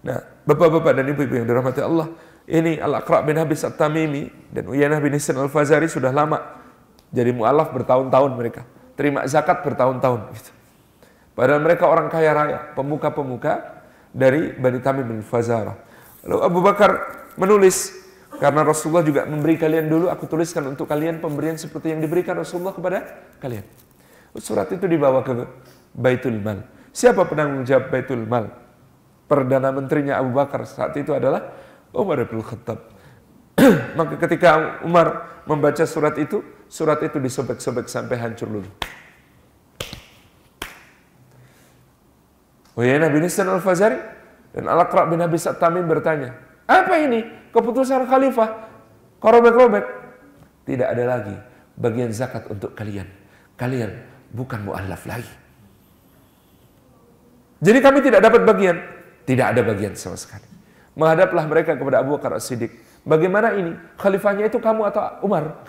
[0.06, 2.06] Nah, Bapak-bapak dan Ibu-ibu yang dirahmati Allah,
[2.46, 6.61] ini Al-Aqra bin Habis At-Tamimi dan Uyanah bin Hisan Al-Fazari sudah lama
[7.12, 8.64] jadi mu'alaf bertahun-tahun mereka.
[8.96, 10.32] Terima zakat bertahun-tahun.
[10.32, 10.50] Gitu.
[11.36, 15.76] Padahal mereka orang kaya raya, pemuka-pemuka dari Bani Tamim bin Fazarah.
[16.24, 16.90] Lalu Abu Bakar
[17.36, 17.92] menulis,
[18.36, 22.72] karena Rasulullah juga memberi kalian dulu, aku tuliskan untuk kalian pemberian seperti yang diberikan Rasulullah
[22.76, 22.98] kepada
[23.40, 23.64] kalian.
[24.40, 25.44] Surat itu dibawa ke
[25.92, 26.64] Baitul Mal.
[26.92, 28.48] Siapa penanggung jawab Baitul Mal?
[29.28, 31.52] Perdana Menterinya Abu Bakar saat itu adalah
[31.92, 32.92] Umar bin Khattab.
[33.98, 38.70] Maka ketika Umar membaca surat itu, surat itu disobek-sobek sampai hancur dulu.
[42.80, 44.00] Uyainah bin Isnan al-Fazari
[44.56, 46.32] dan Al-Aqra bin Abi Tamim bertanya,
[46.64, 48.72] apa ini keputusan khalifah?
[49.20, 49.84] Korobek-robek.
[50.64, 51.36] Tidak ada lagi
[51.76, 53.04] bagian zakat untuk kalian.
[53.60, 53.92] Kalian
[54.32, 55.34] bukan mu'allaf lagi.
[57.60, 58.80] Jadi kami tidak dapat bagian.
[59.28, 60.48] Tidak ada bagian sama sekali.
[60.96, 62.72] Menghadaplah mereka kepada Abu Bakar As-Siddiq.
[63.04, 63.76] Bagaimana ini?
[64.00, 65.62] Khalifahnya itu kamu atau Umar?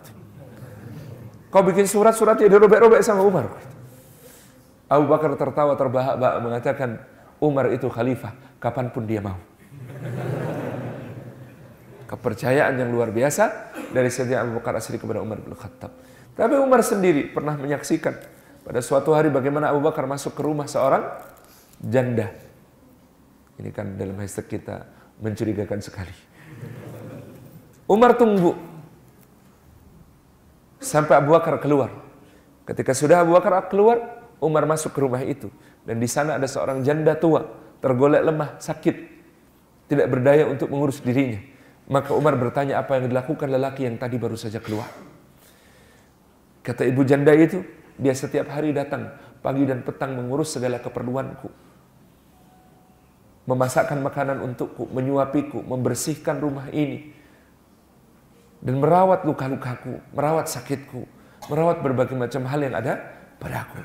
[1.53, 3.45] Kau bikin surat-surat ya dirobek-robek sama Umar.
[4.89, 6.97] Abu Bakar tertawa terbahak-bahak mengatakan
[7.37, 9.37] Umar itu khalifah kapan pun dia mau.
[12.09, 15.93] Kepercayaan yang luar biasa dari sejak Abu Bakar asli kepada Umar bin Khattab.
[16.33, 18.17] Tapi Umar sendiri pernah menyaksikan
[18.65, 21.05] pada suatu hari bagaimana Abu Bakar masuk ke rumah seorang
[21.77, 22.33] janda.
[23.61, 24.89] Ini kan dalam hashtag kita
[25.21, 26.17] mencurigakan sekali.
[27.85, 28.72] Umar tunggu
[30.83, 31.95] Sampai Abu Bakar keluar.
[32.67, 35.47] Ketika sudah Abu Bakar keluar, Umar masuk ke rumah itu.
[35.87, 37.47] Dan di sana ada seorang janda tua,
[37.79, 38.95] tergolek lemah, sakit.
[39.87, 41.39] Tidak berdaya untuk mengurus dirinya.
[41.87, 44.87] Maka Umar bertanya apa yang dilakukan lelaki yang tadi baru saja keluar.
[46.63, 47.63] Kata ibu janda itu,
[47.99, 49.11] dia setiap hari datang
[49.43, 51.51] pagi dan petang mengurus segala keperluanku.
[53.43, 57.11] Memasakkan makanan untukku, menyuapiku, membersihkan rumah ini,
[58.63, 61.03] dan merawat luka-lukaku, merawat sakitku,
[61.51, 62.95] merawat berbagai macam hal yang ada
[63.35, 63.83] padaku.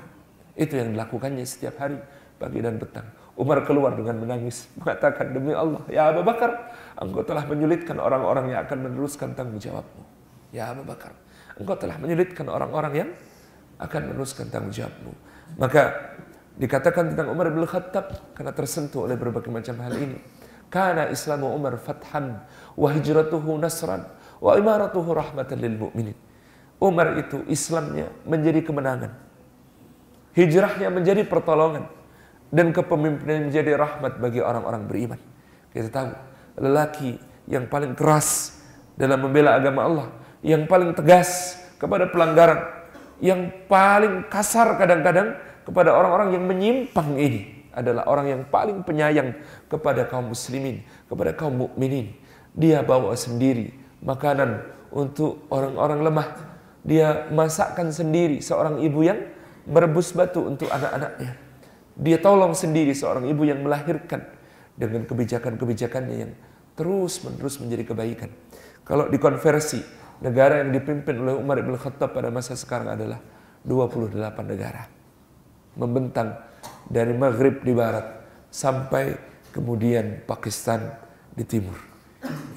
[0.55, 1.99] Itu yang dilakukannya setiap hari,
[2.39, 3.11] pagi dan petang.
[3.35, 8.67] Umar keluar dengan menangis, mengatakan, Demi Allah, ya Abu Bakar, engkau telah menyulitkan orang-orang yang
[8.67, 10.03] akan meneruskan tanggung jawabmu.
[10.55, 11.15] Ya Abu Bakar,
[11.59, 13.11] engkau telah menyulitkan orang-orang yang
[13.79, 15.15] akan meneruskan tanggung jawabmu.
[15.59, 15.95] Maka
[16.59, 20.19] dikatakan tentang Umar bin Khattab karena tersentuh oleh berbagai macam hal ini.
[20.69, 22.43] Karena Islamu Umar fathan
[22.77, 24.05] wa hijratuhu nasran
[24.39, 26.17] Wa imaratuhu rahmatan lil mu'minin.
[26.79, 29.11] Umar itu Islamnya menjadi kemenangan.
[30.39, 31.91] Hijrahnya menjadi pertolongan.
[32.49, 35.21] Dan kepemimpinan menjadi rahmat bagi orang-orang beriman.
[35.75, 36.11] Kita tahu,
[36.65, 37.21] lelaki
[37.51, 38.57] yang paling keras
[38.95, 40.07] dalam membela agama Allah.
[40.41, 42.63] Yang paling tegas kepada pelanggaran.
[43.19, 45.35] Yang paling kasar kadang-kadang
[45.67, 49.35] kepada orang-orang yang menyimpang ini adalah orang yang paling penyayang
[49.67, 52.15] kepada kaum muslimin, kepada kaum mukminin.
[52.55, 56.29] Dia bawa sendiri makanan untuk orang-orang lemah.
[56.87, 59.21] Dia masakkan sendiri seorang ibu yang
[59.69, 61.37] merebus batu untuk anak-anaknya.
[61.99, 64.23] Dia tolong sendiri seorang ibu yang melahirkan
[64.79, 66.33] dengan kebijakan-kebijakannya yang
[66.79, 68.31] terus-menerus menjadi kebaikan.
[68.87, 69.83] Kalau dikonversi
[70.23, 73.19] negara yang dipimpin oleh Umar ibn Khattab pada masa sekarang adalah
[73.67, 74.15] 28
[74.47, 74.87] negara.
[75.75, 76.39] Membentang
[76.87, 78.07] dari Maghrib di barat
[78.49, 79.19] sampai
[79.51, 80.95] kemudian Pakistan
[81.35, 81.88] di timur.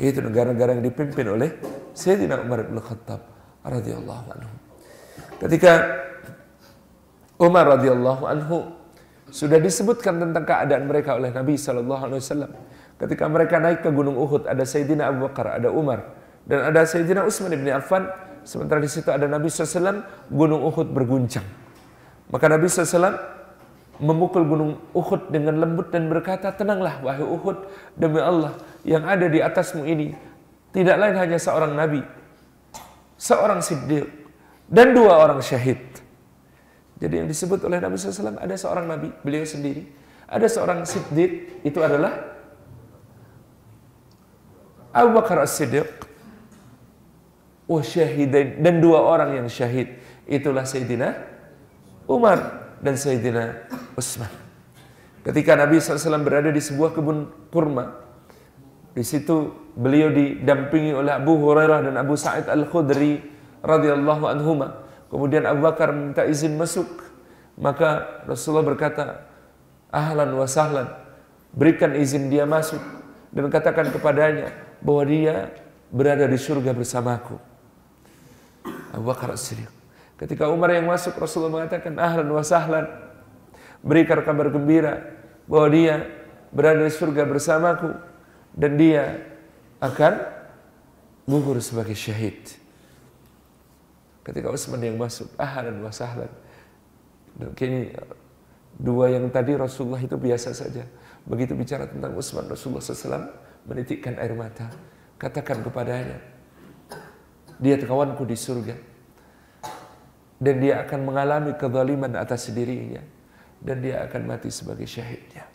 [0.01, 1.49] Itu negara-negara yang dipimpin oleh
[1.93, 3.21] Sayyidina Umar ibn Khattab
[3.61, 4.53] radhiyallahu anhu.
[5.37, 5.73] Ketika
[7.41, 8.81] Umar radhiyallahu anhu
[9.31, 12.51] sudah disebutkan tentang keadaan mereka oleh Nabi sallallahu alaihi wasallam.
[12.99, 16.13] Ketika mereka naik ke Gunung Uhud, ada Sayyidina Abu Bakar, ada Umar,
[16.45, 18.05] dan ada Sayyidina Utsman bin Affan.
[18.45, 21.45] Sementara di situ ada Nabi SAW, Gunung Uhud berguncang.
[22.29, 23.40] Maka Nabi SAW
[24.01, 29.37] memukul Gunung Uhud dengan lembut dan berkata, Tenanglah wahai Uhud, demi Allah yang ada di
[29.37, 30.17] atasmu ini.
[30.73, 32.01] Tidak lain hanya seorang Nabi,
[33.15, 34.09] seorang Siddiq,
[34.65, 35.79] dan dua orang syahid.
[36.97, 39.85] Jadi yang disebut oleh Nabi SAW ada seorang Nabi, beliau sendiri.
[40.25, 42.31] Ada seorang Siddiq, itu adalah
[44.91, 45.87] Abu Bakar As-Siddiq
[48.59, 49.95] dan dua orang yang syahid
[50.27, 51.15] itulah Sayyidina
[52.03, 54.29] Umar dan Sayyidina Utsman.
[55.21, 57.93] Ketika Nabi SAW berada di sebuah kebun kurma,
[58.91, 63.21] di situ beliau didampingi oleh Abu Hurairah dan Abu Sa'id Al-Khudri
[63.61, 64.83] radhiyallahu anhuma.
[65.07, 66.89] Kemudian Abu Bakar minta izin masuk.
[67.61, 69.29] Maka Rasulullah berkata,
[69.93, 70.89] "Ahlan wa sahlan."
[71.51, 72.79] Berikan izin dia masuk
[73.29, 74.49] dan katakan kepadanya,
[74.81, 75.35] bahwa dia
[75.93, 77.37] berada di surga bersamaku.
[78.91, 79.80] Abu Bakar As-Siddiq.
[80.21, 82.85] Ketika Umar yang masuk, Rasulullah mengatakan, ahlan wa sahlan.
[83.81, 85.01] Berikan kabar gembira
[85.49, 86.05] bahwa dia
[86.53, 87.89] berada di surga bersamaku
[88.53, 89.17] dan dia
[89.81, 90.21] akan
[91.25, 92.37] gugur sebagai syahid.
[94.21, 96.29] Ketika Utsman yang masuk, ahlan wa sahlan.
[97.33, 97.89] Dan kini
[98.77, 100.85] dua yang tadi Rasulullah itu biasa saja.
[101.25, 103.25] Begitu bicara tentang Utsman, Rasulullah SAW
[103.65, 104.69] menitikkan air mata.
[105.17, 106.21] Katakan kepadanya,
[107.57, 108.90] dia kawanku di surga.
[110.41, 113.05] Dan dia akan mengalami kezaliman atas dirinya.
[113.61, 115.45] Dan dia akan mati sebagai syahidnya.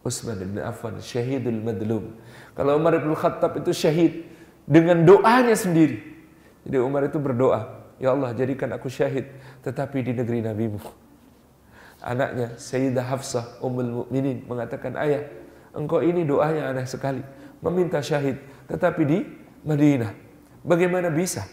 [0.00, 2.16] Utsman bin Affan syahidul madlum.
[2.56, 4.24] Kalau Umar bin Khattab itu syahid
[4.64, 6.00] dengan doanya sendiri.
[6.64, 9.30] Jadi Umar itu berdoa, Ya Allah jadikan aku syahid
[9.62, 10.82] tetapi di negeri nabimu.
[12.02, 15.22] Anaknya Sayyidah Hafsah Ummul Mukminin mengatakan, "Ayah,
[15.70, 17.22] engkau ini doanya aneh sekali.
[17.62, 18.42] Meminta syahid.
[18.66, 19.18] Tetapi di
[19.62, 20.10] Madinah.
[20.66, 21.46] Bagaimana bisa?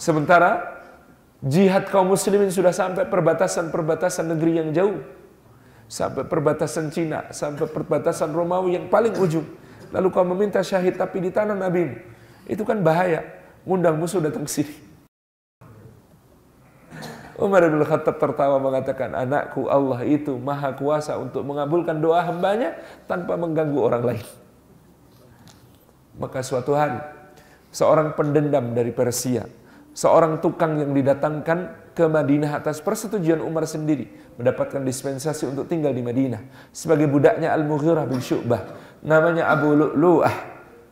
[0.00, 0.80] Sementara
[1.44, 4.96] jihad kaum muslimin sudah sampai perbatasan-perbatasan negeri yang jauh.
[5.90, 9.44] Sampai perbatasan Cina, sampai perbatasan Romawi yang paling ujung.
[9.92, 12.00] Lalu kau meminta syahid tapi di tanah Nabi.
[12.48, 13.26] Itu kan bahaya.
[13.68, 14.74] Ngundang musuh datang ke sini.
[17.36, 22.76] Umar bin Khattab tertawa mengatakan, anakku Allah itu maha kuasa untuk mengabulkan doa hambanya
[23.08, 24.26] tanpa mengganggu orang lain.
[26.20, 27.00] Maka suatu hari,
[27.72, 29.48] seorang pendendam dari Persia,
[29.94, 36.00] seorang tukang yang didatangkan ke Madinah atas persetujuan Umar sendiri, mendapatkan dispensasi untuk tinggal di
[36.00, 36.70] Madinah.
[36.70, 40.34] Sebagai budaknya Al-Mughirah bin Syu'bah, namanya Abu Lu'lu'ah,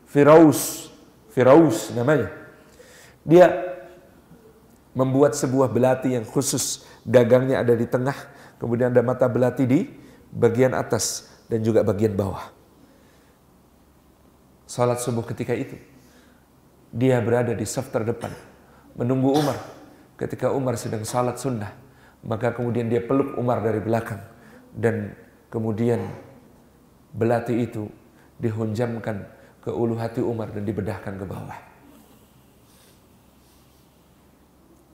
[0.09, 0.91] Firaus,
[1.33, 2.29] Firaus namanya.
[3.23, 3.77] Dia
[4.97, 6.83] membuat sebuah belati yang khusus.
[7.07, 8.17] Gagangnya ada di tengah
[8.59, 9.81] kemudian ada mata belati di
[10.35, 12.53] bagian atas dan juga bagian bawah.
[14.69, 15.79] Salat subuh ketika itu
[16.93, 18.48] dia berada di saf terdepan
[18.99, 19.57] menunggu Umar
[20.19, 21.71] ketika Umar sedang salat sunnah
[22.27, 24.21] maka kemudian dia peluk Umar dari belakang
[24.75, 25.15] dan
[25.49, 26.03] kemudian
[27.15, 27.87] belati itu
[28.43, 29.25] dihunjamkan
[29.63, 31.69] ke ulu hati Umar dan dibedahkan ke bawah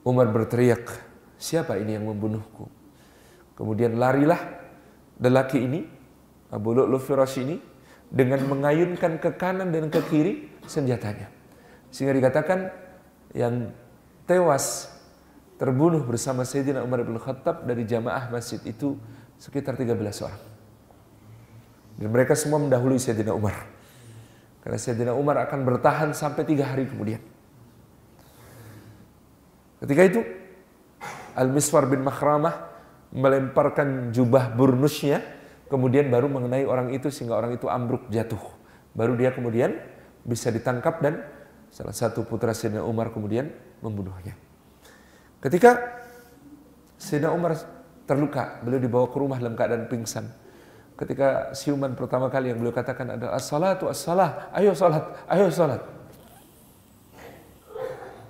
[0.05, 0.85] Umar berteriak,
[1.41, 2.69] siapa ini yang membunuhku?
[3.57, 4.37] Kemudian larilah
[5.17, 5.81] lelaki ini,
[6.53, 7.01] Abu Lu'lu
[7.41, 7.57] ini,
[8.13, 11.33] dengan mengayunkan ke kanan dan ke kiri senjatanya.
[11.89, 12.69] Sehingga dikatakan
[13.33, 13.73] yang
[14.25, 14.91] tewas
[15.55, 18.99] terbunuh bersama Sayyidina Umar bin Khattab dari jamaah masjid itu
[19.39, 20.41] sekitar 13 orang.
[21.95, 23.55] Dan mereka semua mendahului Sayyidina Umar.
[24.59, 27.23] Karena Sayyidina Umar akan bertahan sampai tiga hari kemudian.
[29.79, 30.21] Ketika itu
[31.37, 32.73] Al-Miswar bin Makhramah
[33.15, 35.23] melemparkan jubah burnusnya
[35.71, 38.41] kemudian baru mengenai orang itu sehingga orang itu ambruk jatuh.
[38.95, 39.75] Baru dia kemudian
[40.25, 41.21] bisa ditangkap dan
[41.75, 43.51] salah satu putra Sayyidina Umar kemudian
[43.83, 44.31] membunuhnya.
[45.43, 45.75] Ketika
[46.95, 47.59] Sayyidina Umar
[48.07, 50.31] terluka, beliau dibawa ke rumah dalam keadaan pingsan.
[50.95, 55.83] Ketika siuman pertama kali yang beliau katakan adalah as-salatu as-salah, ayo salat, ayo salat.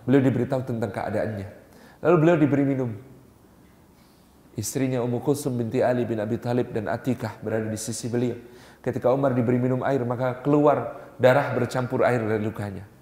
[0.10, 1.48] Beliau diberitahu tentang keadaannya.
[2.02, 2.98] Lalu beliau diberi minum.
[4.58, 8.42] Istrinya Ummu Kulsum binti Ali bin Abi Talib dan Atikah berada di sisi beliau.
[8.82, 12.95] Ketika Umar diberi minum air, maka keluar darah bercampur air dari lukanya.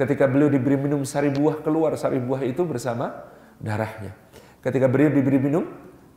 [0.00, 3.20] Ketika beliau diberi minum sari buah, keluar sari buah itu bersama
[3.60, 4.16] darahnya.
[4.64, 5.68] Ketika beliau diberi minum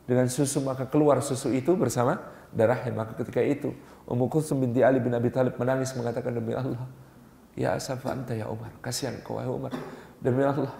[0.08, 2.16] dengan susu, maka keluar susu itu bersama
[2.48, 2.96] darahnya.
[2.96, 3.76] Maka ketika itu,
[4.08, 6.80] Ummu Kulsum binti Ali bin Abi Thalib menangis mengatakan demi Allah,
[7.52, 9.76] Ya asafa anta ya Umar, kasihan kau wahai Umar.
[10.16, 10.72] Demi Allah,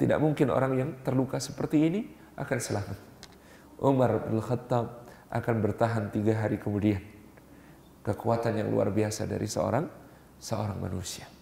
[0.00, 2.08] tidak mungkin orang yang terluka seperti ini
[2.40, 2.98] akan selamat.
[3.84, 7.04] Umar bin Khattab akan bertahan tiga hari kemudian
[8.00, 9.84] kekuatan yang luar biasa dari seorang
[10.40, 11.39] seorang manusia.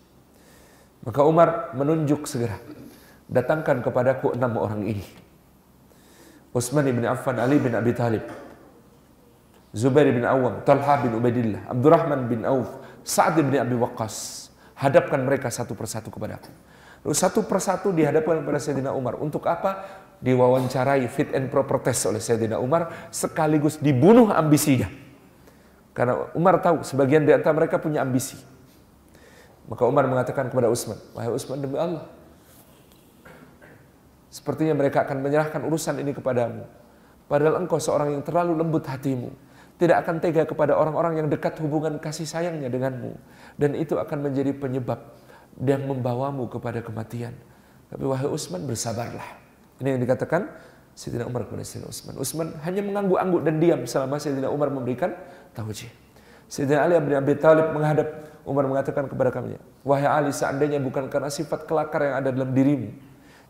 [1.06, 2.58] Maka Umar menunjuk segera,
[3.30, 5.06] datangkan kepadaku enam orang ini.
[6.50, 8.24] Utsman bin Affan, Ali bin Abi Thalib,
[9.76, 14.48] Zubair bin Awam, Talha bin Ubaidillah, Abdurrahman bin Auf, Sa'ad bin Abi Waqqas.
[14.78, 16.50] Hadapkan mereka satu persatu kepadaku.
[17.02, 19.18] Lalu satu persatu dihadapkan kepada Sayyidina Umar.
[19.18, 19.86] Untuk apa?
[20.18, 24.90] Diwawancarai fit and proper test oleh Sayyidina Umar sekaligus dibunuh ambisinya.
[25.94, 28.38] Karena Umar tahu sebagian di antara mereka punya ambisi.
[29.68, 32.08] Maka Umar mengatakan kepada Utsman, "Wahai Utsman demi Allah,
[34.32, 36.64] sepertinya mereka akan menyerahkan urusan ini kepadamu.
[37.28, 39.28] Padahal engkau seorang yang terlalu lembut hatimu,
[39.76, 43.12] tidak akan tega kepada orang-orang yang dekat hubungan kasih sayangnya denganmu,
[43.60, 45.04] dan itu akan menjadi penyebab
[45.60, 47.36] dan membawamu kepada kematian.
[47.92, 49.36] Tapi wahai Utsman bersabarlah."
[49.84, 50.48] Ini yang dikatakan
[50.96, 52.14] Sayyidina Umar kepada Sayyidina Utsman.
[52.16, 55.12] Utsman hanya mengangguk-angguk dan diam selama Sayyidina Umar memberikan
[55.52, 55.92] taujih.
[56.48, 58.08] Sayyidina Ali bin Abi Thalib menghadap
[58.48, 62.90] Umar mengatakan kepada kami, wahai Ali seandainya bukan karena sifat kelakar yang ada dalam dirimu.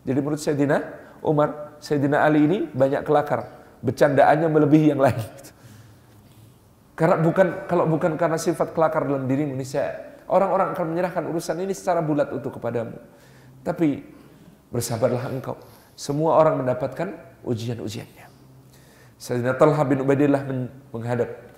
[0.03, 0.77] Jadi menurut Sayyidina
[1.23, 3.47] Umar, Sayyidina Ali ini banyak kelakar.
[3.79, 5.15] Bercandaannya melebihi yang lain.
[6.99, 11.55] Karena bukan kalau bukan karena sifat kelakar dalam dirimu ini saya orang-orang akan menyerahkan urusan
[11.63, 12.99] ini secara bulat untuk kepadamu.
[13.63, 14.03] Tapi
[14.67, 15.55] bersabarlah engkau.
[15.95, 17.15] Semua orang mendapatkan
[17.47, 18.27] ujian-ujiannya.
[19.15, 20.43] Sayyidina Talha bin Ubaidillah
[20.91, 21.49] menghadap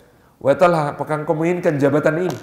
[0.41, 2.37] Wa Talha, apakah engkau menginginkan jabatan ini?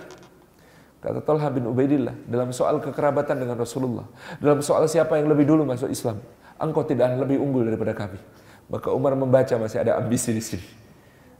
[0.98, 4.06] Kata Talha bin Ubaidillah dalam soal kekerabatan dengan Rasulullah,
[4.42, 6.18] dalam soal siapa yang lebih dulu masuk Islam,
[6.58, 8.18] engkau tidak lebih unggul daripada kami.
[8.66, 10.66] Maka Umar membaca masih ada ambisi di sini.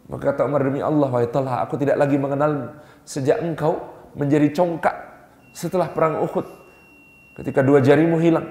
[0.08, 2.70] Maka kata Umar demi Allah, wahai Talha, aku tidak lagi mengenalmu
[3.02, 3.82] sejak engkau
[4.16, 4.94] menjadi congkak
[5.52, 6.46] setelah perang Uhud.
[7.36, 8.46] Ketika dua jarimu hilang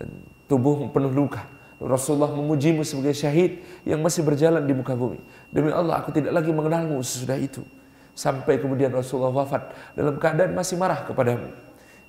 [0.00, 0.08] dan
[0.48, 1.44] tubuhmu penuh luka.
[1.82, 5.18] Rasulullah memujimu sebagai syahid yang masih berjalan di muka bumi.
[5.50, 7.66] Demi Allah aku tidak lagi mengenalmu sesudah itu.
[8.12, 11.48] Sampai kemudian Rasulullah wafat dalam keadaan masih marah kepadamu.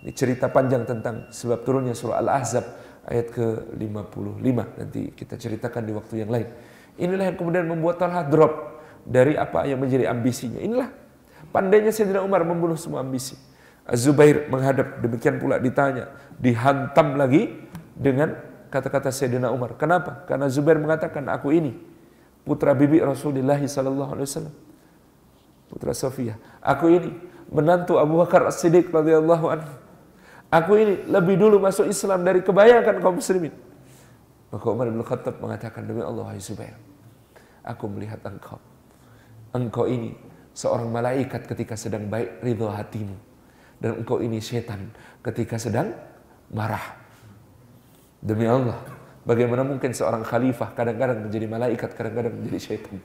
[0.03, 2.65] Ini cerita panjang tentang sebab turunnya surah Al-Ahzab
[3.07, 4.57] ayat ke-55.
[4.79, 6.47] Nanti kita ceritakan di waktu yang lain.
[6.99, 10.59] Inilah yang kemudian membuat Talha drop dari apa yang menjadi ambisinya.
[10.59, 10.91] Inilah
[11.55, 13.39] pandainya Sayyidina Umar membunuh semua ambisi.
[13.83, 16.07] Az-Zubair menghadap demikian pula ditanya,
[16.39, 17.51] dihantam lagi
[17.95, 18.31] dengan
[18.71, 19.75] kata-kata Sayyidina Umar.
[19.75, 20.23] Kenapa?
[20.23, 21.75] Karena Zubair mengatakan, aku ini
[22.47, 24.62] putra bibi Rasulullah wasallam.
[25.73, 26.37] Putra Sofia.
[26.61, 27.09] Aku ini
[27.49, 29.73] menantu Abu Bakar As-Siddiq radhiyallahu anhu.
[30.53, 33.49] Aku ini lebih dulu masuk Islam dari kebanyakan kaum muslimin.
[34.53, 36.77] Maka Umar bin Khattab mengatakan demi Allah wahai Zubair,
[37.65, 38.61] aku melihat engkau.
[39.49, 40.13] Engkau ini
[40.53, 43.17] seorang malaikat ketika sedang baik ridho hatimu.
[43.81, 44.93] Dan engkau ini setan
[45.25, 45.89] ketika sedang
[46.53, 47.01] marah.
[48.21, 48.77] Demi Allah,
[49.25, 53.01] bagaimana mungkin seorang khalifah kadang-kadang menjadi malaikat, kadang-kadang menjadi syaitan.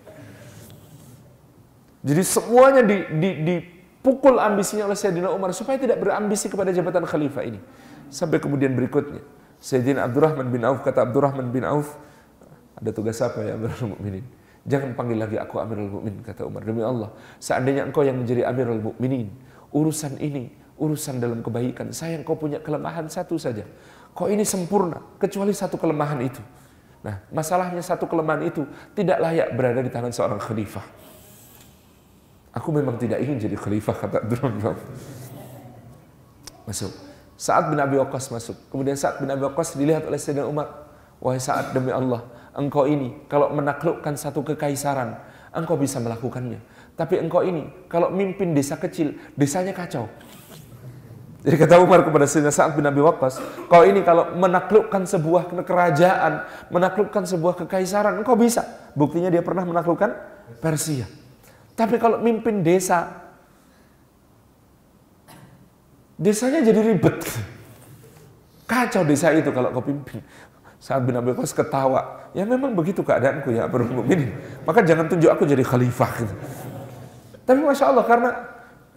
[2.09, 7.45] Jadi semuanya di, di, dipukul ambisinya oleh Sayyidina Umar supaya tidak berambisi kepada jabatan khalifah
[7.45, 7.61] ini.
[8.09, 9.21] Sampai kemudian berikutnya,
[9.61, 12.01] Sayyidina Abdurrahman bin Auf kata Abdurrahman bin Auf,
[12.81, 14.25] ada tugas apa ya Amirul Mukminin?
[14.65, 16.65] Jangan panggil lagi aku Amirul Mukminin kata Umar.
[16.65, 19.29] Demi Allah, seandainya engkau yang menjadi Amirul Mukminin,
[19.77, 21.91] urusan ini urusan dalam kebaikan.
[21.91, 23.67] Saya yang kau punya kelemahan satu saja.
[24.15, 26.41] Kok ini sempurna, kecuali satu kelemahan itu.
[27.03, 30.83] Nah, masalahnya satu kelemahan itu tidak layak berada di tangan seorang khalifah.
[32.57, 34.77] Aku memang tidak ingin jadi khalifah, kata Abdurrahman.
[36.65, 36.93] Masuk.
[37.39, 38.57] Saat bin Abi Waqqas masuk.
[38.69, 40.91] Kemudian saat bin Abi Waqqas dilihat oleh Sayyidina Umar.
[41.19, 42.23] Wahai saat demi Allah,
[42.55, 45.19] engkau ini kalau menaklukkan satu kekaisaran,
[45.51, 46.63] engkau bisa melakukannya.
[46.95, 50.07] Tapi engkau ini kalau mimpin desa kecil, desanya kacau.
[51.43, 53.39] Jadi kata Umar kepada Sayyidina Sa'ad bin Abi Waqqas,
[53.71, 58.67] kau ini kalau menaklukkan sebuah kerajaan, menaklukkan sebuah kekaisaran, engkau bisa.
[58.99, 60.11] Buktinya dia pernah menaklukkan
[60.59, 61.18] Persia.
[61.79, 63.31] Tapi kalau mimpin desa,
[66.19, 67.23] desanya jadi ribet.
[68.67, 70.19] Kacau desa itu kalau kau pimpin.
[70.83, 72.31] Saat bin Abi Waqqas ketawa.
[72.35, 73.71] Ya memang begitu keadaanku ya,
[74.11, 74.27] ini.
[74.67, 76.11] Maka jangan tunjuk aku jadi khalifah.
[76.19, 76.35] Gitu.
[77.47, 78.31] Tapi Masya Allah, karena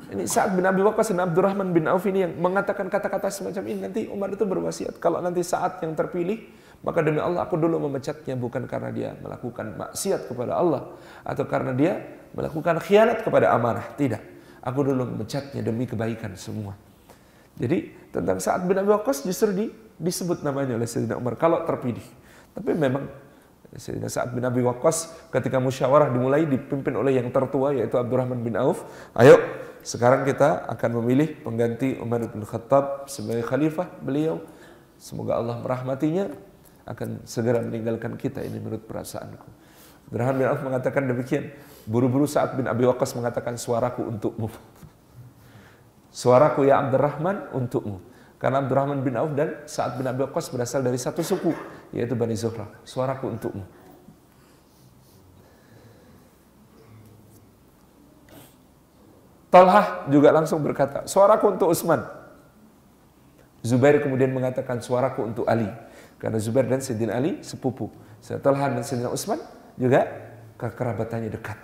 [0.10, 3.80] ini saat bin Abi Waqqas dan Abdurrahman bin Auf ini yang mengatakan kata-kata semacam ini.
[3.86, 4.98] Nanti Umar itu berwasiat.
[4.98, 6.38] Kalau nanti saat yang terpilih,
[6.82, 11.78] Maka demi Allah aku dulu memecatnya bukan karena dia melakukan maksiat kepada Allah atau karena
[11.78, 12.02] dia
[12.34, 13.86] melakukan khianat kepada amanah.
[13.94, 14.22] Tidak.
[14.66, 16.74] Aku dulu memecatnya demi kebaikan semua.
[17.58, 19.66] Jadi tentang saat bin Abi Waqqas justru di,
[20.02, 22.04] disebut namanya oleh Sayyidina Umar kalau terpilih.
[22.58, 23.06] Tapi memang
[23.72, 28.58] Sayyidina Sa'ad bin Abi Waqqas ketika musyawarah dimulai dipimpin oleh yang tertua yaitu Abdurrahman bin
[28.60, 28.84] Auf.
[29.14, 29.38] Ayo
[29.82, 34.44] sekarang kita akan memilih pengganti Umar bin Khattab sebagai khalifah beliau.
[35.00, 36.30] Semoga Allah merahmatinya
[36.86, 39.48] akan segera meninggalkan kita ini menurut perasaanku.
[40.12, 41.56] Abdurrahman bin Auf mengatakan demikian.
[41.88, 44.52] Buru-buru saat bin Abi Waqqas mengatakan suaraku untukmu.
[46.12, 48.04] Suaraku ya Abdurrahman untukmu.
[48.36, 51.56] Karena Abdurrahman bin Auf dan saat bin Abi Waqqas berasal dari satu suku
[51.96, 52.68] yaitu Bani Zuhra.
[52.84, 53.64] Suaraku untukmu.
[59.52, 62.08] Talhah juga langsung berkata, suaraku untuk Utsman.
[63.62, 65.68] Zubair kemudian mengatakan suaraku untuk Ali.
[66.22, 67.90] Karena Zubair dan Sayyidina Ali sepupu.
[68.22, 69.42] Setelah dan Sayyidina Utsman
[69.74, 70.06] juga
[70.62, 71.58] kekerabatannya dekat.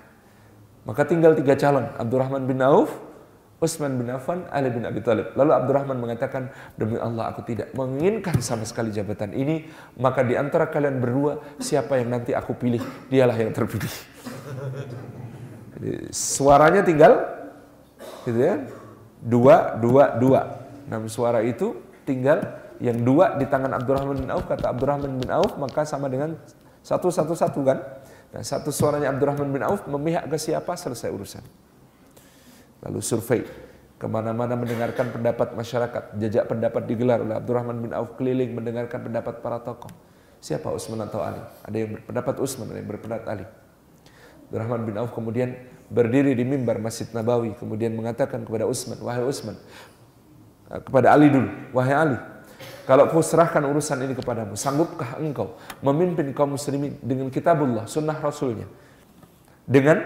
[0.82, 2.90] Maka tinggal tiga calon, Abdurrahman bin Auf,
[3.62, 5.38] Utsman bin Affan, Ali bin Abi Thalib.
[5.38, 9.70] Lalu Abdurrahman mengatakan, demi Allah aku tidak menginginkan sama sekali jabatan ini,
[10.02, 12.82] maka di antara kalian berdua, siapa yang nanti aku pilih,
[13.14, 13.94] dialah yang terpilih.
[15.78, 17.14] Jadi, suaranya tinggal,
[18.26, 18.56] gitu ya,
[19.22, 20.42] dua, dua, dua.
[20.88, 21.78] Enam suara itu
[22.08, 22.42] tinggal
[22.80, 26.38] yang dua di tangan Abdurrahman bin Auf kata Abdurrahman bin Auf maka sama dengan
[26.82, 27.80] satu satu satu kan?
[28.32, 30.74] Nah, satu suaranya Abdurrahman bin Auf memihak ke siapa?
[30.78, 31.44] Selesai urusan.
[32.86, 33.42] Lalu survei
[33.98, 36.18] ke mana-mana mendengarkan pendapat masyarakat.
[36.22, 39.90] Jejak pendapat digelar oleh Abdurrahman bin Auf keliling mendengarkan pendapat para tokoh.
[40.38, 41.42] Siapa Utsman atau Ali?
[41.66, 43.46] Ada yang berpendapat Utsman ada yang berpendapat Ali.
[44.48, 45.58] Abdurrahman bin Auf kemudian
[45.88, 49.56] berdiri di mimbar Masjid Nabawi kemudian mengatakan kepada Utsman wahai Utsman
[50.68, 52.18] kepada Ali dulu wahai Ali
[52.88, 58.64] kalau kau serahkan urusan ini kepadamu, sanggupkah engkau memimpin kaum muslimin dengan kitabullah, sunnah rasulnya?
[59.68, 60.00] Dengan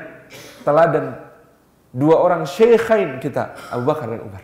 [0.65, 1.13] teladan
[1.93, 4.41] dua orang syekhain kita, Abu Bakar dan Umar.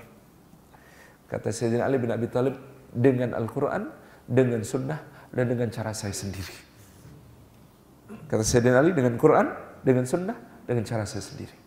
[1.25, 2.53] Kata Sayyidina Ali bin Abi Thalib,
[2.93, 3.89] dengan Al-Quran,
[4.29, 5.01] dengan sunnah,
[5.33, 6.53] dan dengan cara saya sendiri.
[8.29, 9.49] Kata Sayyidina Ali, dengan Quran,
[9.81, 10.37] dengan sunnah,
[10.69, 11.57] dengan cara saya sendiri.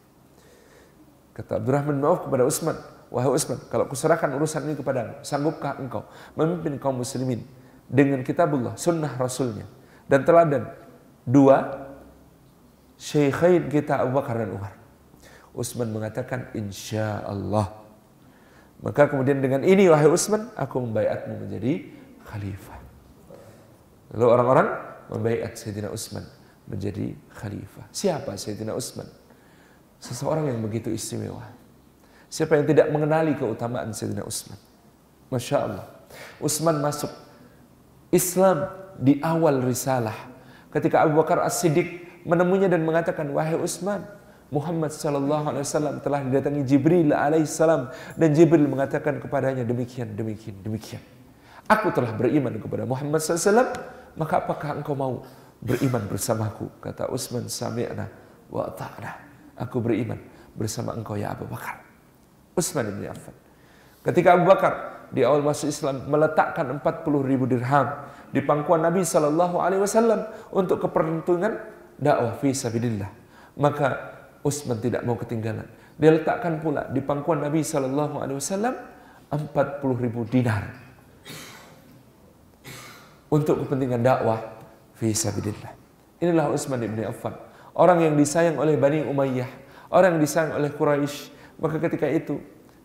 [1.34, 2.78] Kata Abdurrahman bin Auf kepada Utsman,
[3.10, 6.06] Wahai Utsman, kalau kuserahkan urusan ini kepadamu, sanggupkah engkau
[6.38, 7.42] memimpin kaum muslimin
[7.90, 9.66] dengan kitabullah, sunnah rasulnya,
[10.06, 10.70] dan teladan
[11.26, 11.90] dua
[12.94, 14.78] syekhain kita Abu Bakar dan Umar.
[15.50, 17.82] Utsman mengatakan, insya Allah.
[18.78, 21.90] Maka kemudian dengan ini, wahai Utsman, aku membaiatmu menjadi
[22.30, 22.78] khalifah.
[24.14, 24.68] Lalu orang-orang
[25.10, 26.22] membaiat Sayyidina Utsman
[26.70, 27.90] menjadi khalifah.
[27.90, 29.10] Siapa Sayyidina Utsman?
[29.98, 31.59] Seseorang yang begitu istimewa
[32.30, 34.54] Siapa yang tidak mengenali keutamaan Sayyidina Utsman?
[35.34, 35.86] Masya Allah.
[36.38, 37.10] Utsman masuk
[38.14, 40.14] Islam di awal risalah.
[40.70, 44.06] Ketika Abu Bakar As-Siddiq menemunya dan mengatakan, Wahai Utsman,
[44.50, 51.02] Muhammad sallallahu alaihi wasallam telah didatangi Jibril alaihissalam dan Jibril mengatakan kepadanya demikian demikian demikian.
[51.70, 53.78] Aku telah beriman kepada Muhammad sallallahu
[54.18, 55.22] maka apakah engkau mau
[55.62, 56.66] beriman bersamaku?
[56.82, 58.10] Kata Utsman sami'na
[58.50, 59.12] wa ta'na.
[59.54, 60.18] Aku beriman
[60.58, 61.89] bersama engkau ya Abu Bakar.
[62.56, 63.34] Utsman bin Affan.
[64.00, 69.58] Ketika Abu Bakar di awal masuk Islam meletakkan 40 ribu dirham di pangkuan Nabi Shallallahu
[69.58, 70.24] Alaihi Wasallam
[70.54, 71.52] untuk kepentingan
[71.98, 73.10] dakwah fi sabilillah.
[73.58, 73.88] Maka
[74.40, 75.68] Utsman tidak mau ketinggalan.
[76.00, 78.74] Dia letakkan pula di pangkuan Nabi Shallallahu Alaihi Wasallam
[79.30, 79.50] 40
[80.00, 80.72] ribu dinar
[83.30, 84.40] untuk kepentingan dakwah
[84.96, 85.72] fi sabilillah.
[86.20, 87.32] Inilah Utsman bin Affan,
[87.72, 89.48] orang yang disayang oleh Bani Umayyah,
[89.88, 92.40] orang yang disayang oleh Quraisy, maka ketika itu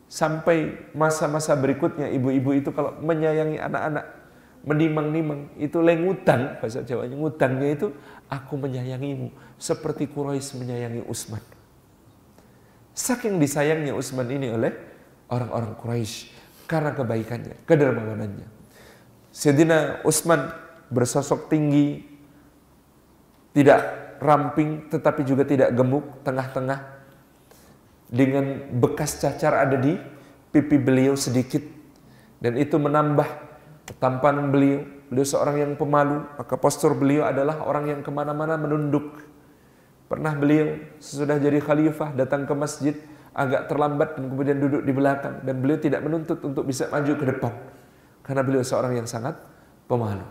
[0.05, 4.05] sampai masa-masa berikutnya ibu-ibu itu kalau menyayangi anak-anak
[4.65, 7.87] menimang-nimang itu lengutan bahasa Jawanya ngutangnya itu
[8.29, 11.41] aku menyayangimu seperti Quraisy menyayangi Utsman.
[12.91, 14.73] Saking disayangnya Utsman ini oleh
[15.29, 16.33] orang-orang Quraisy
[16.65, 18.47] karena kebaikannya, kedermawanannya.
[19.29, 20.49] Sayyidina Utsman
[20.89, 22.01] bersosok tinggi,
[23.53, 23.81] tidak
[24.17, 26.94] ramping tetapi juga tidak gemuk, tengah-tengah
[28.09, 29.97] dengan bekas cacar ada di
[30.53, 31.61] pipi beliau sedikit
[32.39, 33.27] dan itu menambah
[33.89, 34.81] ketampanan beliau.
[35.05, 39.21] Beliau seorang yang pemalu, maka postur beliau adalah orang yang ke mana-mana menunduk.
[40.09, 42.97] Pernah beliau sesudah jadi khalifah datang ke masjid
[43.35, 47.25] agak terlambat dan kemudian duduk di belakang dan beliau tidak menuntut untuk bisa maju ke
[47.35, 47.53] depan
[48.25, 49.37] karena beliau seorang yang sangat
[49.85, 50.25] pemalu.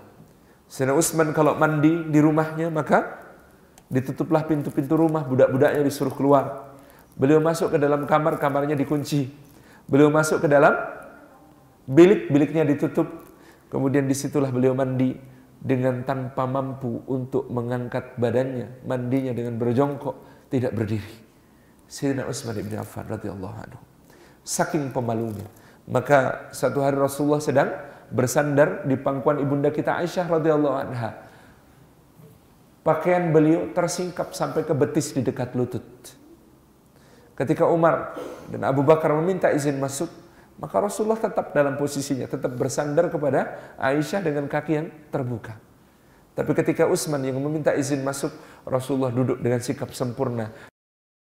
[0.67, 3.23] Sayyidina Utsman kalau mandi di rumahnya maka
[3.93, 6.74] ditutuplah pintu-pintu rumah, budak-budaknya disuruh keluar.
[7.15, 9.31] Beliau masuk ke dalam kamar, kamarnya dikunci.
[9.87, 10.75] Beliau masuk ke dalam
[11.87, 13.07] bilik, biliknya ditutup.
[13.71, 15.35] Kemudian di situlah beliau mandi.
[15.65, 20.13] dengan tanpa mampu untuk mengangkat badannya, mandinya dengan berjongkok,
[20.53, 21.15] tidak berdiri.
[21.89, 23.81] Sayyidina Utsman bin Affan radhiyallahu anhu.
[24.45, 25.49] Saking pemalunya.
[25.89, 27.73] Maka satu hari Rasulullah sedang
[28.13, 31.11] bersandar di pangkuan ibunda kita Aisyah radhiyallahu anha.
[32.85, 35.85] Pakaian beliau tersingkap sampai ke betis di dekat lutut.
[37.35, 38.15] Ketika Umar
[38.47, 40.07] dan Abu Bakar meminta izin masuk,
[40.55, 45.59] maka Rasulullah tetap dalam posisinya, tetap bersandar kepada Aisyah dengan kaki yang terbuka.
[46.35, 48.31] Tapi ketika Utsman yang meminta izin masuk,
[48.63, 50.51] Rasulullah duduk dengan sikap sempurna.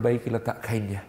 [0.02, 1.06] Baiki letak kainnya.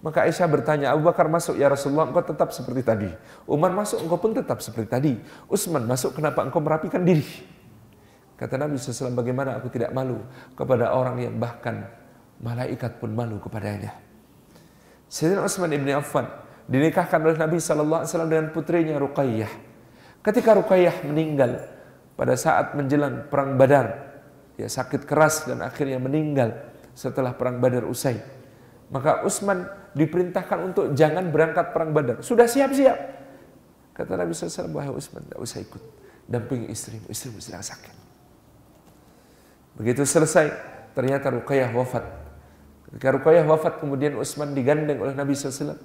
[0.00, 3.08] Maka Aisyah bertanya, Abu Bakar masuk, ya Rasulullah, engkau tetap seperti tadi.
[3.44, 5.12] Umar masuk, engkau pun tetap seperti tadi.
[5.48, 7.24] Utsman masuk, kenapa engkau merapikan diri?
[8.40, 10.24] Kata Nabi SAW, bagaimana aku tidak malu
[10.56, 11.84] kepada orang yang bahkan
[12.40, 14.09] malaikat pun malu kepadanya.
[15.10, 16.30] Sayyidina Utsman ibn Affan
[16.70, 19.52] dinikahkan oleh Nabi Sallallahu Alaihi Wasallam dengan putrinya Ruqayyah.
[20.22, 21.66] Ketika Ruqayyah meninggal
[22.14, 24.06] pada saat menjelang perang Badar,
[24.54, 26.54] dia sakit keras dan akhirnya meninggal
[26.94, 28.22] setelah perang Badar usai.
[28.94, 29.66] Maka Utsman
[29.98, 32.22] diperintahkan untuk jangan berangkat perang Badar.
[32.22, 32.98] Sudah siap-siap.
[33.90, 35.82] Kata Nabi SAW, wahai Utsman, tidak usah ikut.
[36.30, 37.94] Dampingi istrimu, istrimu sedang sakit.
[39.74, 40.54] Begitu selesai,
[40.94, 42.19] ternyata Ruqayyah wafat.
[42.90, 45.78] Ketika Ruqayyah wafat, kemudian Utsman digandeng oleh Nabi SAW.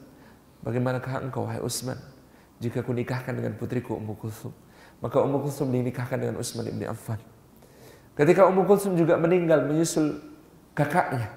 [0.66, 2.02] Bagaimanakah engkau wahai Utsman
[2.58, 4.50] jika ku nikahkan dengan putriku Ummu Kulsum?
[4.98, 7.22] Maka Ummu Kulsum dinikahkan dengan Utsman bin Affan.
[8.18, 10.18] Ketika Ummu Kulsum juga meninggal menyusul
[10.74, 11.30] kakaknya.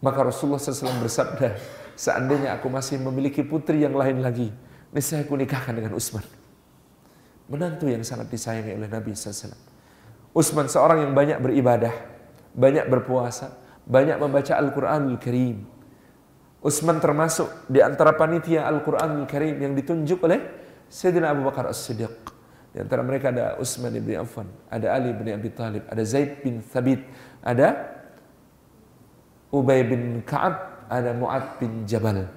[0.00, 1.60] Maka Rasulullah SAW bersabda,
[1.92, 4.48] seandainya aku masih memiliki putri yang lain lagi,
[4.96, 6.24] niscaya aku nikahkan dengan Utsman.
[7.52, 9.52] Menantu yang sangat disayangi oleh Nabi SAW.
[10.32, 11.92] Utsman seorang yang banyak beribadah,
[12.56, 13.59] banyak berpuasa,
[13.90, 15.66] banyak membaca Al-Quranul Karim,
[16.60, 20.38] Utsman termasuk di antara panitia Al-Qur'anul Karim yang ditunjuk oleh
[20.86, 22.12] Sayyidina Abu Bakar As-Siddiq.
[22.70, 26.62] Di antara mereka ada Utsman bin Affan, ada Ali bin Abi Thalib, ada Zaid bin
[26.62, 27.02] Thabit,
[27.42, 27.98] ada
[29.50, 32.28] Ubay bin Ka'ab, ada Mu'ad bin Jabal.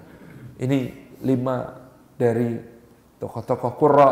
[0.57, 0.79] Ini
[1.21, 1.85] lima
[2.17, 2.57] dari
[3.21, 4.11] tokoh-tokoh Qurra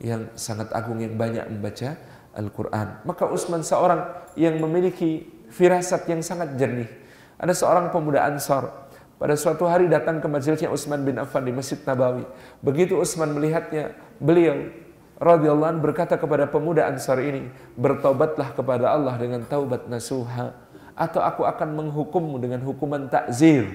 [0.00, 1.98] yang sangat agung yang banyak membaca
[2.32, 3.04] Al-Quran.
[3.04, 6.88] Maka Utsman seorang yang memiliki firasat yang sangat jernih.
[7.36, 8.88] Ada seorang pemuda Ansar
[9.20, 12.26] pada suatu hari datang ke majelisnya Utsman bin Affan di Masjid Nabawi.
[12.64, 14.72] Begitu Utsman melihatnya, beliau
[15.20, 20.56] radhiyallahu berkata kepada pemuda Ansar ini, "Bertobatlah kepada Allah dengan taubat nasuha
[20.98, 23.68] atau aku akan menghukummu dengan hukuman takzir."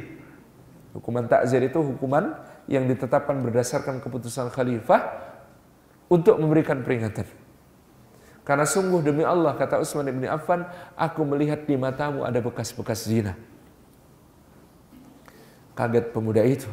[0.91, 2.33] Hukuman takzir itu hukuman
[2.65, 4.99] yang ditetapkan berdasarkan keputusan khalifah
[6.11, 7.46] untuk memberikan peringatan.
[8.47, 10.63] Karena sungguh demi Allah kata Utsman bin Affan,
[10.95, 13.35] aku melihat di matamu ada bekas-bekas zina.
[15.75, 16.71] Kaget pemuda itu.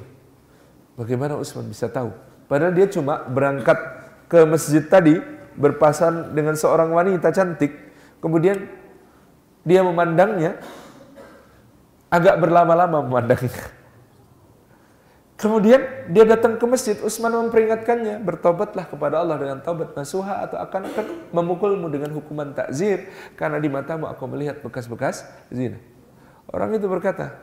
[0.94, 2.14] Bagaimana Utsman bisa tahu?
[2.46, 3.74] Padahal dia cuma berangkat
[4.30, 5.18] ke masjid tadi
[5.58, 7.74] berpasan dengan seorang wanita cantik.
[8.22, 8.70] Kemudian
[9.66, 10.62] dia memandangnya
[12.06, 13.82] agak berlama-lama memandangnya.
[15.34, 20.82] Kemudian dia datang ke masjid, Utsman memperingatkannya, bertobatlah kepada Allah dengan taubat nasuha atau akan
[20.94, 25.82] akan memukulmu dengan hukuman takzir karena di matamu aku melihat bekas-bekas zina.
[26.46, 27.34] Orang itu berkata,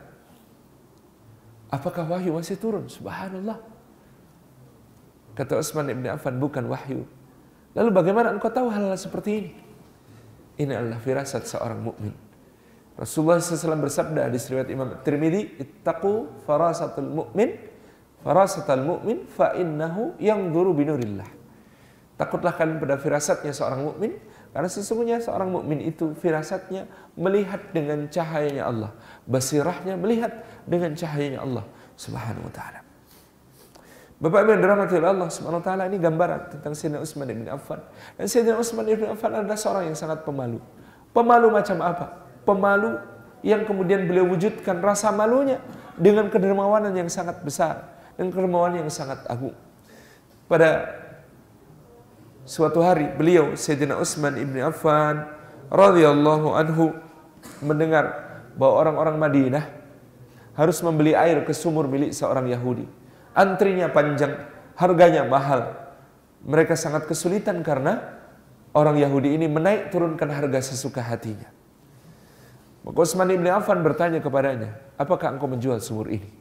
[1.72, 2.88] Apakah wahyu masih turun?
[2.92, 3.56] Subhanallah.
[5.36, 7.08] Kata Utsman ibn Affan, bukan wahyu.
[7.72, 9.52] Lalu bagaimana engkau tahu hal-hal seperti ini?
[10.60, 12.12] Ini adalah firasat seorang mukmin.
[13.00, 17.71] Rasulullah SAW bersabda di riwayat Imam Tirmidzi, "Ittaqu farasatul mu'min,
[18.22, 21.42] farasatul mu'min fa innahu yanzuru binurillah."
[22.22, 24.14] Takutlah kalian pada firasatnya seorang mukmin,
[24.54, 26.86] karena sesungguhnya seorang mukmin itu firasatnya
[27.18, 28.94] melihat dengan cahayanya Allah,
[29.26, 31.66] basirahnya melihat dengan cahayanya Allah
[31.98, 32.86] Subhanahu wa taala.
[34.22, 37.50] Bapak Ibu yang dirahmati oleh Allah Subhanahu wa taala ini gambaran tentang Sayyidina Utsman bin
[37.50, 37.82] Affan.
[38.14, 40.62] Dan Sayyidina Utsman bin Affan adalah seorang yang sangat pemalu.
[41.10, 42.22] Pemalu macam apa?
[42.46, 43.02] Pemalu
[43.42, 45.58] yang kemudian beliau wujudkan rasa malunya
[45.98, 49.58] dengan kedermawanan yang sangat besar dan kedermawanan yang sangat agung.
[50.46, 51.02] Pada
[52.42, 55.30] Suatu hari beliau Sayyidina Utsman ibn Affan
[55.70, 56.90] radhiyallahu anhu
[57.62, 58.12] mendengar
[58.58, 59.66] bahwa orang-orang Madinah
[60.58, 62.90] harus membeli air ke sumur milik seorang Yahudi.
[63.38, 64.36] Antrinya panjang,
[64.74, 65.94] harganya mahal.
[66.42, 68.20] Mereka sangat kesulitan karena
[68.74, 71.48] orang Yahudi ini menaik turunkan harga sesuka hatinya.
[72.82, 76.41] Maka Utsman ibn Affan bertanya kepadanya, apakah engkau menjual sumur ini?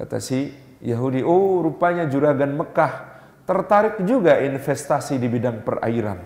[0.00, 0.48] Kata si
[0.80, 6.24] Yahudi, oh rupanya juragan Mekah tertarik juga investasi di bidang perairan.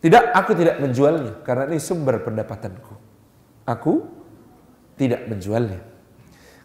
[0.00, 2.96] Tidak, aku tidak menjualnya karena ini sumber pendapatanku.
[3.68, 4.08] Aku
[4.96, 5.84] tidak menjualnya.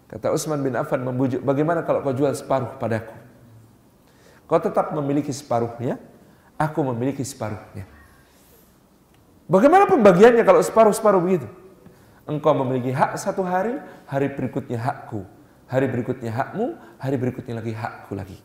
[0.08, 3.12] Kata Utsman bin Affan membujuk, bagaimana kalau kau jual separuh padaku?
[4.48, 6.00] Kau tetap memiliki separuhnya,
[6.56, 7.84] aku memiliki separuhnya.
[9.52, 11.52] Bagaimana pembagiannya kalau separuh-separuh begitu?
[12.30, 15.26] Engkau memiliki hak satu hari, hari berikutnya hakku.
[15.66, 18.38] Hari berikutnya hakmu, hari berikutnya lagi hakku lagi.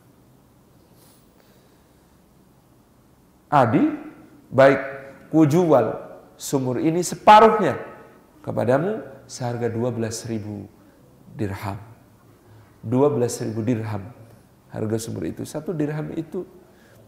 [3.53, 3.93] Adil,
[4.49, 4.81] baik
[5.29, 6.01] ku jual
[6.41, 7.77] sumur ini separuhnya
[8.41, 10.65] kepadamu seharga 12 ribu
[11.37, 11.79] dirham.
[12.85, 14.03] 12 ribu dirham
[14.73, 15.45] harga sumur itu.
[15.45, 16.45] Satu dirham itu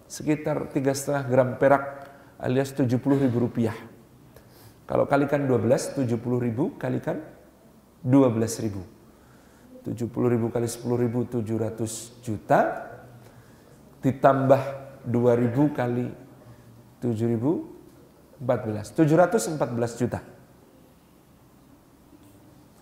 [0.07, 2.09] sekitar tiga setengah gram perak
[2.39, 3.77] alias 70 ribu rupiah.
[4.87, 7.19] Kalau kalikan 12, 70 ribu kalikan
[8.07, 8.83] 12 ribu.
[9.83, 12.61] 70 ribu kali 10 ribu 700 juta
[14.03, 14.63] ditambah
[15.07, 16.07] 2 ribu kali
[17.03, 17.67] 7 ribu
[18.39, 18.95] 14.
[18.95, 20.23] 714 juta.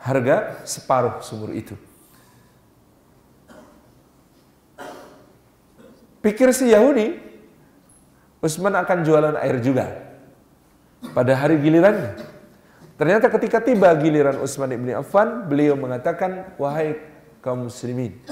[0.05, 1.73] Harga separuh sumur itu.
[6.21, 7.21] Pikir si Yahudi,
[8.41, 10.14] Utsman akan jualan air juga.
[11.13, 12.17] Pada hari gilirannya.
[12.95, 16.95] Ternyata ketika tiba giliran Utsman ibn Affan, beliau mengatakan, Wahai
[17.43, 18.23] kaum muslimin,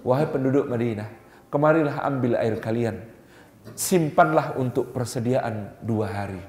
[0.00, 1.10] wahai penduduk Madinah,
[1.52, 3.02] kemarilah ambil air kalian.
[3.76, 6.42] Simpanlah untuk persediaan dua hari.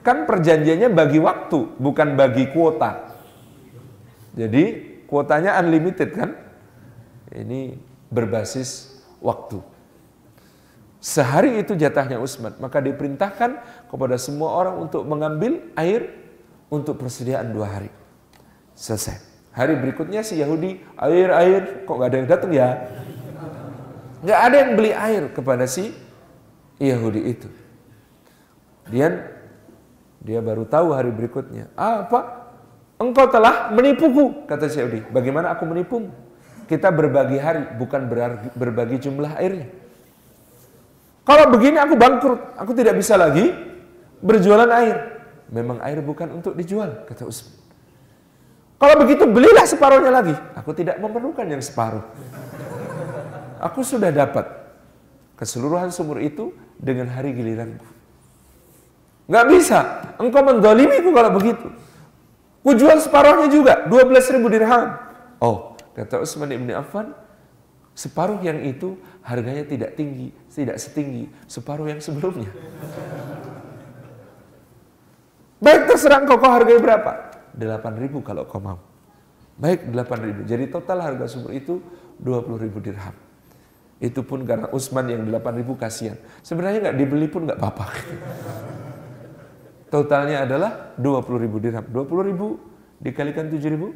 [0.00, 3.12] Kan perjanjiannya bagi waktu, bukan bagi kuota.
[4.32, 4.64] Jadi
[5.04, 6.32] kuotanya unlimited kan?
[7.28, 7.76] Ini
[8.08, 9.60] berbasis waktu.
[10.98, 13.50] Sehari itu jatahnya Utsman, maka diperintahkan
[13.86, 16.10] kepada semua orang untuk mengambil air
[16.66, 17.90] untuk persediaan dua hari.
[18.74, 19.22] Selesai.
[19.54, 22.68] Hari berikutnya si Yahudi, air, air, kok gak ada yang datang ya?
[24.26, 25.94] Gak ada yang beli air kepada si
[26.82, 27.48] Yahudi itu.
[28.90, 29.38] Dia
[30.18, 31.70] dia baru tahu hari berikutnya.
[31.78, 32.50] Apa?
[32.98, 35.06] Engkau telah menipuku, kata Syahudi.
[35.14, 36.10] Bagaimana aku menipumu?
[36.66, 38.10] Kita berbagi hari, bukan
[38.58, 39.70] berbagi jumlah airnya.
[41.28, 43.52] Kalau begini aku bangkrut, aku tidak bisa lagi
[44.24, 45.20] berjualan air.
[45.52, 47.52] Memang air bukan untuk dijual, kata Usman.
[48.80, 50.32] Kalau begitu belilah separuhnya lagi.
[50.56, 52.00] Aku tidak memerlukan yang separuh.
[53.60, 54.48] Aku sudah dapat
[55.36, 57.84] keseluruhan sumur itu dengan hari giliranku.
[59.28, 59.78] Nggak bisa.
[60.16, 61.68] Engkau mendolimiku kalau begitu.
[62.64, 64.96] Ku jual separuhnya juga, 12 ribu dirham.
[65.42, 67.12] Oh, kata Utsman ibn Affan,
[67.98, 68.94] separuh yang itu
[69.26, 72.50] harganya tidak tinggi, tidak setinggi separuh yang sebelumnya.
[75.62, 77.12] Baik terserah engkau, kau harganya berapa?
[77.54, 78.78] 8 ribu kalau kau mau.
[79.58, 80.40] Baik 8 ribu.
[80.46, 81.82] Jadi total harga sumur itu
[82.22, 83.14] 20 ribu dirham.
[83.98, 86.14] Itu pun karena Usman yang 8 ribu kasihan.
[86.46, 87.86] Sebenarnya nggak dibeli pun nggak apa-apa.
[89.90, 91.82] Totalnya adalah 20 ribu dirham.
[91.90, 92.62] 20 ribu
[93.02, 93.90] dikalikan 7 ribu?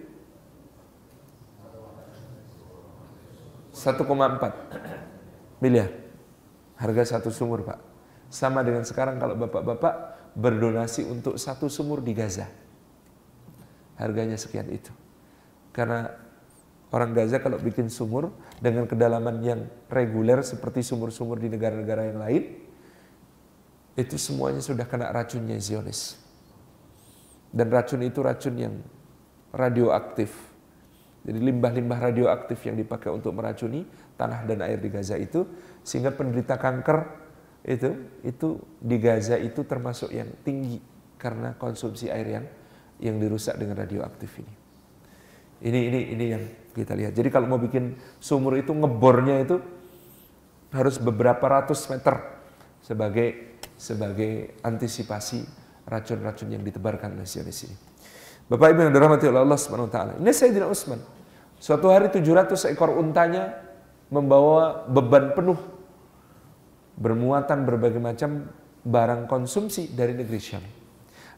[3.71, 6.01] 1,4 miliar.
[6.83, 7.78] Harga satu sumur Pak.
[8.26, 12.51] Sama dengan sekarang kalau bapak-bapak berdonasi untuk satu sumur di Gaza.
[13.95, 14.91] Harganya sekian itu.
[15.70, 16.11] Karena
[16.91, 22.43] orang Gaza kalau bikin sumur dengan kedalaman yang reguler seperti sumur-sumur di negara-negara yang lain,
[23.95, 26.18] itu semuanya sudah kena racunnya Zionis.
[27.53, 28.74] Dan racun itu racun yang
[29.53, 30.33] radioaktif.
[31.22, 33.87] Jadi limbah-limbah radioaktif yang dipakai untuk meracuni
[34.18, 35.47] tanah dan air di Gaza itu
[35.83, 37.22] sehingga penderita kanker
[37.62, 37.91] itu
[38.26, 40.83] itu di Gaza itu termasuk yang tinggi
[41.18, 42.47] karena konsumsi air yang
[42.99, 44.55] yang dirusak dengan radioaktif ini.
[45.62, 46.43] Ini ini ini yang
[46.74, 47.14] kita lihat.
[47.14, 49.57] Jadi kalau mau bikin sumur itu ngebornya itu
[50.74, 52.18] harus beberapa ratus meter
[52.83, 55.47] sebagai sebagai antisipasi
[55.87, 57.76] racun-racun yang ditebarkan oleh Zionis ini.
[58.51, 60.12] Bapak Ibu yang dirahmati oleh Allah Subhanahu wa taala.
[60.18, 60.99] Ini Sayyidina Utsman.
[61.62, 63.55] Suatu hari 700 ekor untanya
[64.11, 65.59] membawa beban penuh
[67.03, 68.46] bermuatan berbagai macam
[68.86, 70.62] barang konsumsi dari negeri Syam.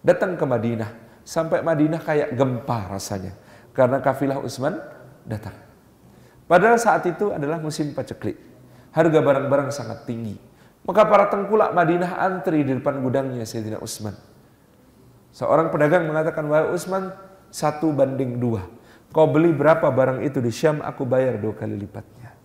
[0.04, 0.90] Datang ke Madinah,
[1.24, 3.32] sampai Madinah kayak gempa rasanya
[3.72, 4.76] karena kafilah Utsman
[5.24, 5.56] datang.
[6.44, 8.36] Padahal saat itu adalah musim paceklik.
[8.92, 10.36] Harga barang-barang sangat tinggi.
[10.84, 14.12] Maka para tengkulak Madinah antri di depan gudangnya Sayyidina Utsman.
[15.34, 17.10] Seorang pedagang mengatakan, wahai Utsman,
[17.48, 18.68] satu banding dua.
[19.10, 22.36] Kau beli berapa barang itu di Syam, aku bayar dua kali lipatnya.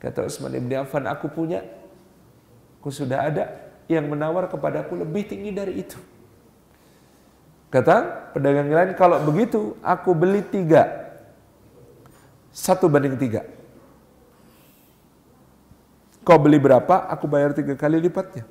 [0.00, 1.66] Kata Utsman ibn Affan, aku punya,
[2.86, 3.50] aku sudah ada
[3.90, 5.98] yang menawar kepadaku lebih tinggi dari itu.
[7.66, 11.10] Kata pedagang lain, kalau begitu aku beli tiga.
[12.54, 13.42] Satu banding tiga.
[16.22, 18.46] Kau beli berapa, aku bayar tiga kali lipatnya.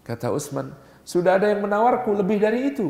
[0.00, 0.72] Kata Utsman,
[1.04, 2.88] sudah ada yang menawarku lebih dari itu.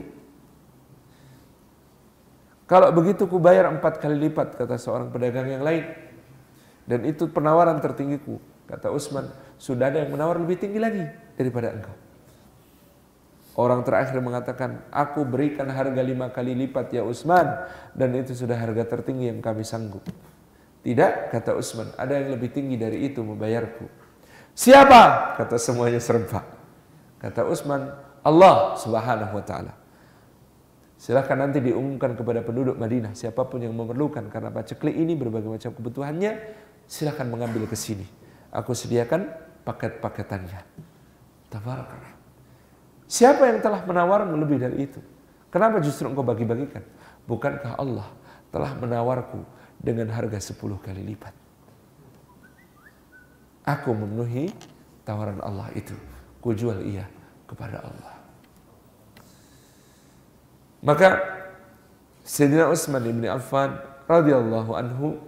[2.71, 5.91] Kalau begitu ku bayar empat kali lipat, kata seorang pedagang yang lain.
[6.87, 8.39] Dan itu penawaran tertinggiku.
[8.71, 11.05] Kata Utsman, sudah ada yang menawar lebih tinggi lagi
[11.37, 11.97] daripada engkau.
[13.57, 17.65] Orang terakhir mengatakan, aku berikan harga lima kali lipat ya Utsman.
[17.97, 20.05] Dan itu sudah harga tertinggi yang kami sanggup.
[20.85, 23.89] Tidak, kata Utsman, ada yang lebih tinggi dari itu membayarku.
[24.53, 25.33] Siapa?
[25.41, 26.45] Kata semuanya serempak.
[27.17, 29.73] Kata Utsman, Allah subhanahu wa ta'ala.
[31.01, 35.71] Silahkan nanti diumumkan kepada penduduk Madinah siapa pun yang memerlukan karena paceklik ini berbagai macam
[35.77, 36.41] kebutuhannya
[36.89, 38.09] silahkan mengambil ke sini.
[38.49, 40.63] Aku sediakan paket-paketannya.
[41.51, 42.15] Tabarakallah.
[43.11, 45.03] Siapa yang telah menawarmu lebih dari itu?
[45.51, 46.83] Kenapa justru engkau bagi-bagikan?
[47.27, 48.07] Bukankah Allah
[48.55, 49.43] telah menawarku
[49.83, 51.35] dengan harga 10 kali lipat?
[53.67, 54.55] Aku memenuhi
[55.03, 55.95] tawaran Allah itu.
[56.39, 57.11] Kujual ia
[57.51, 58.15] kepada Allah.
[60.87, 61.19] Maka
[62.23, 63.75] Sayyidina Utsman bin Affan
[64.07, 65.19] radhiyallahu anhu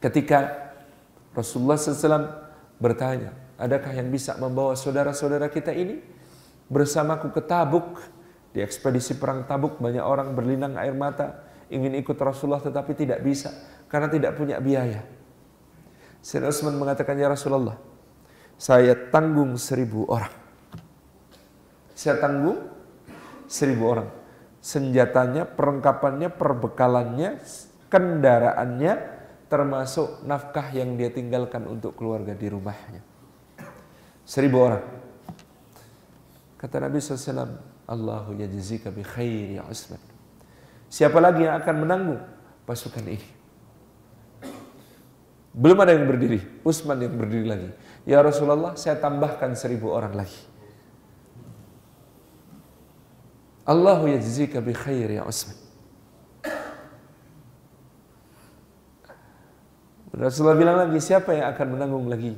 [0.00, 0.72] ketika
[1.36, 2.39] Rasulullah SAW
[2.80, 6.00] bertanya, adakah yang bisa membawa saudara-saudara kita ini
[6.66, 8.00] bersamaku ke Tabuk?
[8.50, 13.54] Di ekspedisi perang Tabuk banyak orang berlinang air mata ingin ikut Rasulullah tetapi tidak bisa
[13.86, 15.06] karena tidak punya biaya.
[16.18, 17.78] Sayyidina Utsman mengatakan, Ya Rasulullah,
[18.58, 20.34] saya tanggung seribu orang.
[21.94, 22.58] Saya tanggung
[23.46, 24.08] seribu orang
[24.60, 27.40] senjatanya, perlengkapannya, perbekalannya,
[27.88, 28.92] kendaraannya,
[29.50, 33.02] termasuk nafkah yang dia tinggalkan untuk keluarga di rumahnya.
[34.22, 34.86] Seribu orang.
[36.54, 37.58] Kata Nabi SAW,
[37.90, 39.98] Allahu yajzika bi khairi Usman.
[40.86, 42.22] Siapa lagi yang akan menanggung
[42.62, 43.26] pasukan ini?
[45.50, 47.70] Belum ada yang berdiri, Utsman yang berdiri lagi.
[48.06, 50.38] Ya Rasulullah, saya tambahkan seribu orang lagi.
[53.66, 55.69] Allahu yajzika bi khair ya Utsman.
[60.10, 62.34] Rasulullah bilang lagi, siapa yang akan menanggung lagi?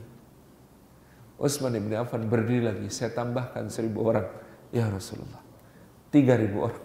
[1.41, 4.29] Utsman ibn Affan berdiri lagi, saya tambahkan seribu orang.
[4.73, 5.41] Ya Rasulullah,
[6.13, 6.85] tiga ribu orang.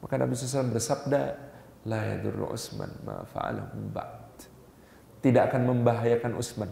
[0.00, 1.20] Maka Nabi SAW bersabda,
[1.88, 4.44] La yadurru Utsman ma fa'alahu ba'd.
[5.20, 6.68] Tidak akan membahayakan Utsman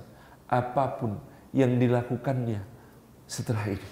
[0.48, 1.20] apa pun
[1.52, 2.60] yang dilakukannya
[3.28, 3.90] setelah ini.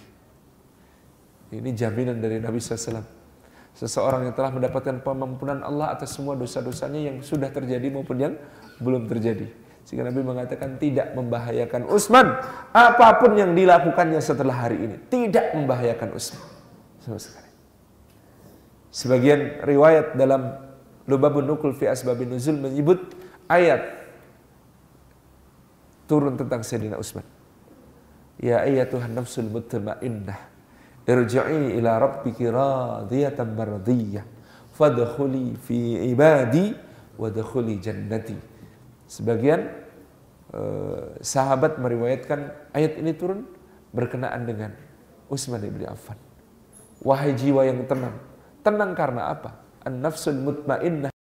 [1.57, 3.16] Ini jaminan dari Nabi SAW.
[3.77, 8.35] Seseorang yang telah mendapatkan pengampunan Allah atas semua dosa-dosanya yang sudah terjadi maupun yang
[8.81, 9.53] belum terjadi.
[9.85, 12.41] Sehingga Nabi mengatakan tidak membahayakan Utsman
[12.73, 14.97] apa pun yang dilakukannya setelah hari ini.
[15.13, 16.41] Tidak membahayakan Utsman.
[17.05, 17.53] Sama sekali.
[18.89, 20.57] Sebagian riwayat dalam
[21.05, 23.13] Lubabun Nukul fi Asbabin Nuzul menyebut
[23.47, 24.09] ayat
[26.09, 27.29] turun tentang Sayyidina Utsman.
[28.41, 30.56] Ya ayatuhan nafsul mutmainnah
[31.07, 34.27] irji'i ila rabbiki radiyatan mardiyah
[34.75, 36.75] fadkhuli fi ibadi
[37.17, 38.37] wadkhuli jannati.
[39.07, 39.71] Sebagian
[40.51, 43.47] uh, sahabat meriwayatkan ayat ini turun
[43.95, 44.75] berkenaan dengan
[45.31, 46.19] Utsman bin Affan.
[47.01, 48.19] Wahai jiwa yang tenang
[48.67, 49.63] tenang karena apa?
[49.87, 51.15] An-nafsul mutmainnah.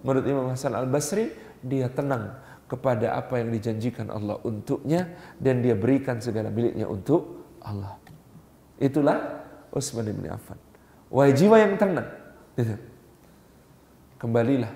[0.00, 1.28] Menurut Imam Hasan Al-Basri
[1.60, 8.00] dia tenang kepada apa yang dijanjikan Allah untuknya dan dia berikan segala miliknya untuk Allah
[8.80, 10.56] Itulah Utsman bin Affan.
[11.12, 12.08] Wahai jiwa yang tenang,
[12.56, 12.74] gitu.
[14.16, 14.72] Kembalilah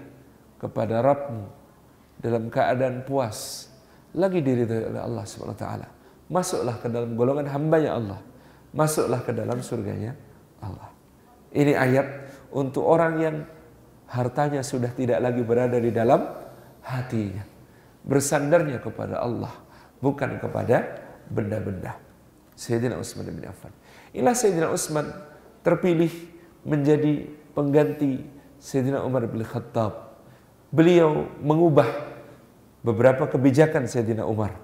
[0.60, 1.44] kepada Rabbmu
[2.20, 3.70] dalam keadaan puas.
[4.14, 5.88] Lagi diri oleh Allah Subhanahu wa taala.
[6.30, 8.20] Masuklah ke dalam golongan hambanya Allah.
[8.74, 10.14] Masuklah ke dalam surganya
[10.62, 10.90] Allah.
[11.54, 12.06] Ini ayat
[12.50, 13.36] untuk orang yang
[14.10, 16.24] hartanya sudah tidak lagi berada di dalam
[16.82, 17.44] hatinya.
[18.04, 19.54] Bersandarnya kepada Allah,
[20.02, 20.98] bukan kepada
[21.30, 21.96] benda-benda.
[22.54, 23.72] Sayyidina Utsman bin Affan.
[24.14, 25.10] Inilah Sayyidina Utsman
[25.66, 26.14] terpilih
[26.62, 28.22] menjadi pengganti
[28.62, 30.14] Sayyidina Umar bin Khattab.
[30.70, 31.86] Beliau mengubah
[32.86, 34.54] beberapa kebijakan Sayyidina Umar.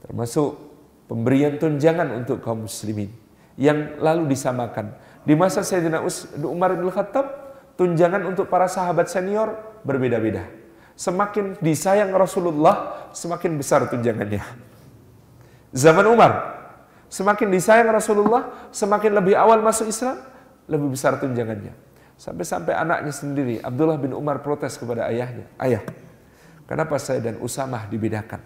[0.00, 0.56] Termasuk
[1.04, 3.12] pemberian tunjangan untuk kaum muslimin
[3.60, 4.96] yang lalu disamakan.
[5.28, 6.00] Di masa Sayyidina
[6.40, 7.26] Umar bin Khattab,
[7.76, 9.52] tunjangan untuk para sahabat senior
[9.84, 10.48] berbeda-beda.
[10.96, 14.40] Semakin disayang Rasulullah, semakin besar tunjangannya.
[15.76, 16.55] Zaman Umar,
[17.16, 20.20] Semakin disayang Rasulullah, semakin lebih awal masuk Islam,
[20.68, 21.72] lebih besar tunjangannya.
[22.20, 25.48] Sampai-sampai anaknya sendiri, Abdullah bin Umar protes kepada ayahnya.
[25.56, 25.80] Ayah,
[26.68, 28.44] kenapa saya dan Usamah dibedakan?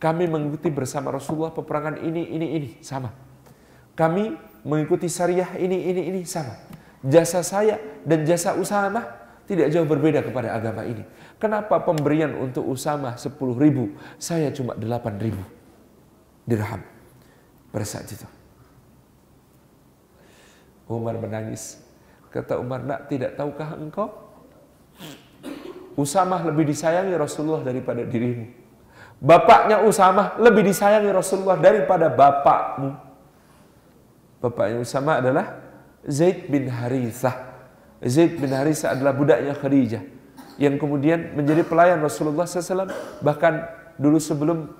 [0.00, 3.12] Kami mengikuti bersama Rasulullah peperangan ini, ini, ini, sama.
[3.92, 4.32] Kami
[4.64, 6.56] mengikuti syariah ini, ini, ini, sama.
[7.04, 9.04] Jasa saya dan jasa Usamah
[9.44, 11.04] tidak jauh berbeda kepada agama ini.
[11.36, 15.44] Kenapa pemberian untuk Usamah 10 ribu, saya cuma 8 ribu
[16.48, 16.93] dirham
[17.74, 18.22] pada saat itu.
[20.86, 21.82] Umar menangis.
[22.30, 24.14] Kata Umar, nak tidak tahukah engkau?
[25.98, 28.46] Usamah lebih disayangi Rasulullah daripada dirimu.
[29.18, 32.94] Bapaknya Usamah lebih disayangi Rasulullah daripada bapakmu.
[34.38, 35.46] Bapaknya Usamah adalah
[36.06, 37.54] Zaid bin Harithah.
[38.02, 40.02] Zaid bin Harithah adalah budaknya Khadijah
[40.58, 42.90] yang kemudian menjadi pelayan Rasulullah SAW
[43.22, 43.66] bahkan
[43.98, 44.70] dulu sebelum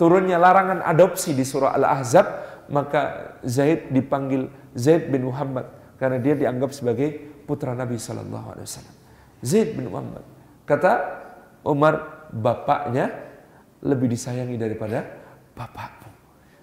[0.00, 2.26] turunnya larangan adopsi di surah Al-Ahzab
[2.72, 5.68] maka Zaid dipanggil Zaid bin Muhammad
[6.00, 7.12] karena dia dianggap sebagai
[7.44, 8.96] putra Nabi Sallallahu Alaihi Wasallam.
[9.44, 10.24] Zaid bin Muhammad.
[10.64, 10.92] Kata
[11.66, 13.12] Umar, bapaknya
[13.84, 15.04] lebih disayangi daripada
[15.52, 16.08] bapakmu.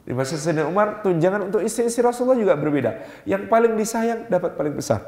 [0.08, 3.06] Di masa Sayyidina Umar, tunjangan untuk istri-istri Rasulullah juga berbeda.
[3.28, 5.04] Yang paling disayang dapat paling besar.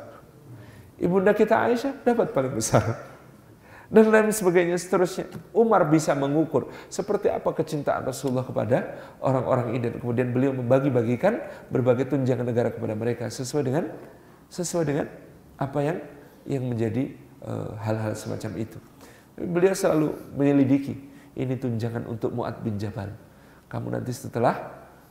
[0.99, 3.08] Ibunda kita Aisyah dapat paling besar.
[3.89, 5.33] Dan lain sebagainya seterusnya.
[5.49, 8.77] Umar bisa mengukur seperti apa kecintaan Rasulullah kepada
[9.17, 9.85] orang-orang ini.
[9.89, 11.41] Dan kemudian beliau membagi-bagikan
[11.73, 13.89] berbagai tunjangan negara kepada mereka sesuai dengan
[14.53, 15.05] sesuai dengan
[15.57, 15.97] apa yang
[16.45, 18.75] yang menjadi Eh, hal-hal uh, semacam itu.
[19.39, 20.91] Beliau selalu menyelidiki
[21.39, 23.15] ini tunjangan untuk Mu'ad bin Jabal.
[23.71, 24.59] Kamu nanti setelah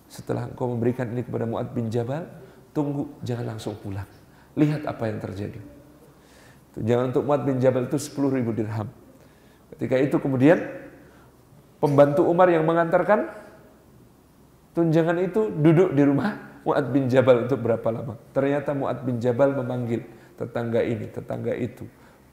[0.05, 2.29] setelah engkau memberikan ini kepada Mu'ad bin Jabal,
[2.77, 4.05] tunggu jangan langsung pulang.
[4.61, 5.57] Lihat apa yang terjadi.
[6.79, 8.87] Tunjangan untuk Mu'ad bin Jabal itu 10 ribu dirham.
[9.75, 10.63] Ketika itu kemudian
[11.83, 13.35] pembantu Umar yang mengantarkan
[14.79, 18.15] tunjangan itu duduk di rumah Mu'ad bin Jabal untuk berapa lama.
[18.31, 20.07] Ternyata Mu'ad bin Jabal memanggil
[20.39, 21.83] tetangga ini, tetangga itu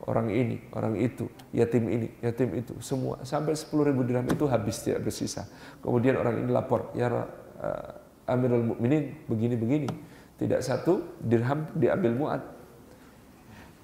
[0.05, 4.77] orang ini, orang itu, yatim ini, yatim itu, semua sampai 10 ribu dirham itu habis
[4.85, 5.49] tidak bersisa.
[5.81, 9.89] Kemudian orang ini lapor, ya uh, Amirul Mukminin begini-begini,
[10.37, 12.41] tidak satu dirham diambil muat.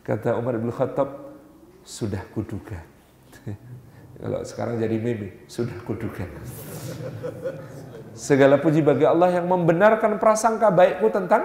[0.02, 1.38] Kata Umar bin Khattab,
[1.86, 2.82] sudah kuduga.
[4.22, 6.26] Kalau sekarang jadi meme, sudah kuduga.
[8.14, 11.42] Segala puji bagi Allah yang membenarkan prasangka baikku tentang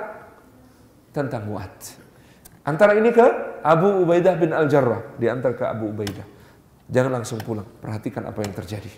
[1.16, 1.72] tentang muat.
[2.66, 3.24] Antara ini ke
[3.64, 5.16] Abu Ubaidah bin Al-Jarrah.
[5.16, 6.26] Diantar ke Abu Ubaidah.
[6.90, 7.64] Jangan langsung pulang.
[7.80, 8.90] Perhatikan apa yang terjadi.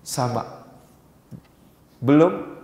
[0.00, 0.64] Sama.
[2.00, 2.54] Belum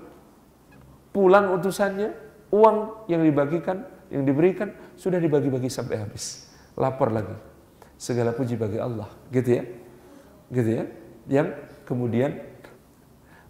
[1.11, 2.15] pulang utusannya,
[2.55, 6.51] uang yang dibagikan, yang diberikan, sudah dibagi-bagi sampai habis.
[6.75, 7.35] Lapor lagi.
[7.95, 9.07] Segala puji bagi Allah.
[9.31, 9.65] Gitu ya.
[10.51, 10.85] Gitu ya.
[11.31, 11.49] Yang
[11.87, 12.43] kemudian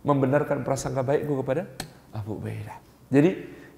[0.05, 1.69] membenarkan prasangka baikku kepada
[2.13, 2.77] Abu Ubaidah.
[3.09, 3.31] Jadi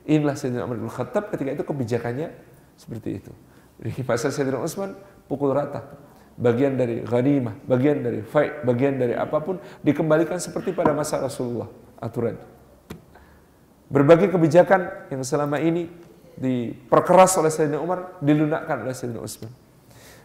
[0.06, 2.28] inilah Sayyidina Umar bin Khattab ketika itu kebijakannya
[2.74, 3.32] seperti itu.
[3.78, 6.10] Di masa Sayyidina Utsman pukul rata.
[6.32, 11.68] Bagian dari ghanimah, bagian dari fight, bagian dari apa pun dikembalikan seperti pada masa Rasulullah
[12.00, 12.40] aturan.
[13.92, 15.92] Berbagai kebijakan yang selama ini
[16.38, 19.52] diperkeras oleh Sayyidina Umar dilunakkan oleh Sayyidina Utsman.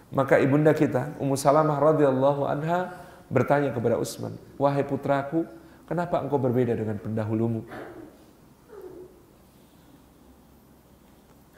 [0.08, 2.96] Maka ibunda kita Ummu Salamah radhiyallahu anha
[3.28, 5.44] bertanya kepada Utsman, "Wahai putraku,
[5.84, 7.68] kenapa engkau berbeda dengan pendahulumu?"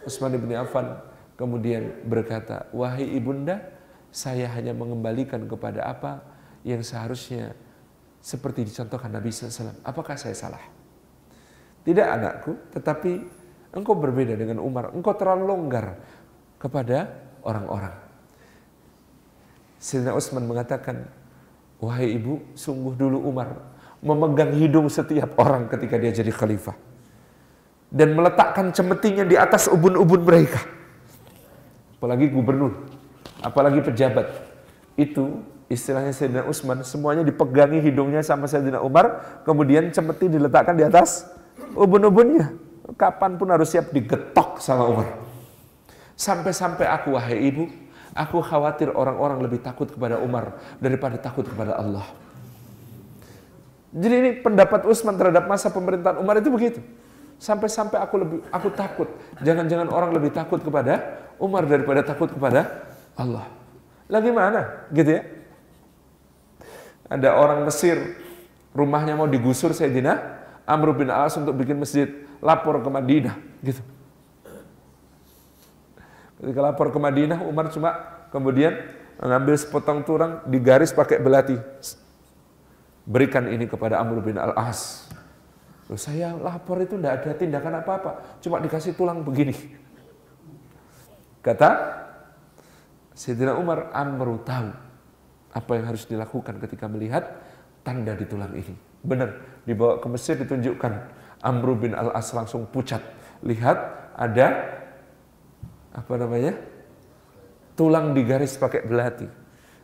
[0.01, 0.97] Utsman bin Affan
[1.37, 3.61] kemudian berkata, "Wahai ibunda,
[4.09, 6.25] saya hanya mengembalikan kepada apa
[6.65, 7.53] yang seharusnya
[8.19, 9.79] seperti dicontohkan Nabi SAW.
[9.85, 10.61] Apakah saya salah?
[11.87, 13.38] Tidak anakku, tetapi
[13.73, 14.93] engkau berbeda dengan Umar.
[14.93, 15.99] Engkau terlalu longgar
[16.57, 17.09] kepada
[17.45, 17.95] orang-orang.
[19.79, 21.07] Sayyidina Utsman mengatakan,
[21.79, 23.55] Wahai ibu, sungguh dulu Umar
[24.03, 26.75] memegang hidung setiap orang ketika dia jadi khalifah
[27.89, 30.61] dan meletakkan cemetinya di atas ubun-ubun mereka.
[31.97, 32.87] Apalagi gubernur,
[33.43, 34.27] apalagi pejabat.
[34.95, 41.27] Itu istilahnya Sayyidina Utsman semuanya dipegangi hidungnya sama Sayyidina Umar, kemudian cemeti diletakkan di atas
[41.75, 42.68] ubun-ubunnya.
[42.97, 45.09] Kapan pun harus siap digetok sama Umar.
[46.17, 47.69] Sampai-sampai aku wahai ibu,
[48.17, 52.07] aku khawatir orang-orang lebih takut kepada Umar daripada takut kepada Allah.
[53.89, 56.79] Jadi ini pendapat Utsman terhadap masa pemerintahan Umar itu begitu.
[57.39, 59.09] Sampai-sampai aku lebih aku takut.
[59.41, 62.67] Jangan-jangan orang lebih takut kepada Umar daripada takut kepada
[63.15, 63.47] Allah.
[64.11, 64.89] Lagi mana?
[64.91, 65.21] Gitu ya.
[67.09, 68.19] Ada orang Mesir
[68.75, 70.19] rumahnya mau digusur Sayyidina
[70.69, 72.05] Amr bin As untuk bikin masjid,
[72.39, 73.81] lapor ke Madinah, gitu.
[76.39, 78.79] Ketika lapor ke Madinah, Umar cuma kemudian
[79.19, 81.59] mengambil sepotong turang digaris pakai belati.
[83.03, 85.11] Berikan ini kepada Amr bin Al-As.
[85.89, 89.57] Loh, saya lapor itu tidak ada tindakan apa-apa, cuma dikasih tulang begini.
[91.41, 91.69] Kata
[93.19, 94.71] Sayyidina Umar, Amru tahu
[95.49, 97.35] apa yang harus dilakukan ketika melihat
[97.83, 98.71] tanda di tulang ini.
[99.03, 101.18] Benar, dibawa ke Mesir ditunjukkan.
[101.39, 102.99] Amru bin Al-As langsung pucat.
[103.43, 103.77] Lihat
[104.15, 104.47] ada
[105.95, 106.55] apa namanya?
[107.79, 109.27] Tulang digaris pakai belati.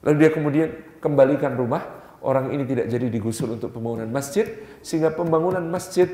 [0.04, 1.82] Lalu dia kemudian kembalikan rumah,
[2.20, 4.46] orang ini tidak jadi digusur untuk pembangunan masjid
[4.84, 6.12] sehingga pembangunan masjid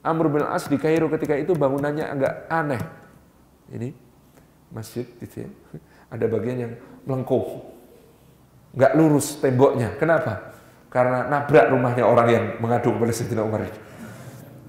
[0.00, 2.80] Amr bin As di Kairo ketika itu bangunannya agak aneh.
[3.68, 3.92] Ini
[4.72, 5.48] masjid gitu ya.
[6.08, 6.72] ada bagian yang
[7.04, 7.68] melengkung.
[8.72, 9.92] Nggak lurus temboknya.
[10.00, 10.56] Kenapa?
[10.88, 13.89] Karena nabrak rumahnya orang yang mengadu kepada Sayyidina Umar itu.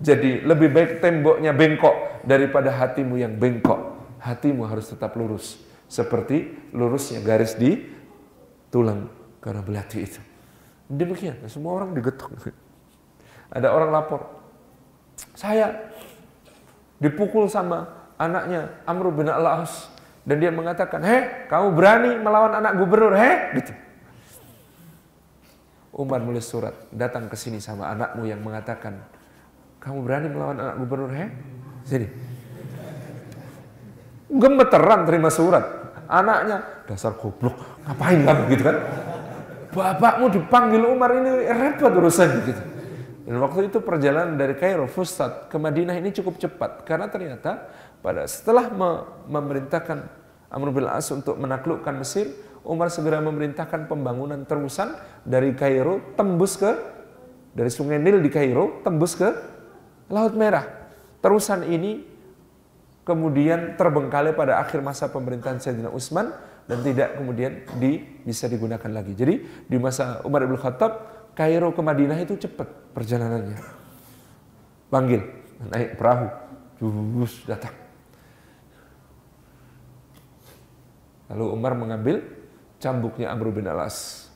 [0.02, 4.02] Jadi lebih baik temboknya bengkok daripada hatimu yang bengkok.
[4.18, 5.62] Hatimu harus tetap lurus.
[5.86, 7.86] Seperti lurusnya garis di
[8.74, 9.06] tulang
[9.38, 10.22] karena belati itu.
[10.90, 12.34] Demikian, semua orang digetok.
[13.54, 14.22] Ada orang lapor,
[15.38, 15.92] saya
[16.98, 19.92] dipukul sama anaknya Amr bin Al-As
[20.24, 23.74] dan dia mengatakan, "Heh, kamu berani melawan anak gubernur, heh?" gitu.
[25.92, 29.04] Umar menulis surat, datang ke sini sama anakmu yang mengatakan,
[29.82, 31.30] "Kamu berani melawan anak gubernur, heh?"
[31.84, 32.08] Sini.
[34.32, 35.66] Gemeteran terima surat.
[36.08, 37.56] Anaknya, dasar goblok,
[37.88, 38.78] ngapain kamu gitu kan?
[39.72, 42.62] Bapakmu dipanggil Umar ini repot urusan gitu.
[43.24, 47.72] Dan waktu itu perjalanan dari Kairo Fustat ke Madinah ini cukup cepat karena ternyata
[48.04, 48.68] pada setelah
[49.32, 50.04] memerintahkan
[50.52, 52.28] Amr bin As untuk menaklukkan Mesir,
[52.68, 56.72] Umar segera memerintahkan pembangunan terusan dari Kairo tembus ke
[57.56, 59.32] dari Sungai Nil di Kairo tembus ke
[60.12, 60.68] Laut Merah.
[61.24, 62.04] Terusan ini
[63.08, 66.36] kemudian terbengkalai pada akhir masa pemerintahan Sayyidina Utsman
[66.68, 69.16] dan tidak kemudian di, bisa digunakan lagi.
[69.16, 73.60] Jadi di masa Umar bin Khattab Kairo ke Madinah itu cepat perjalanannya.
[74.92, 75.24] Panggil,
[75.72, 76.28] naik perahu,
[76.84, 77.72] jus datang.
[81.32, 82.20] Lalu Umar mengambil
[82.84, 84.28] cambuknya Amr bin Alas.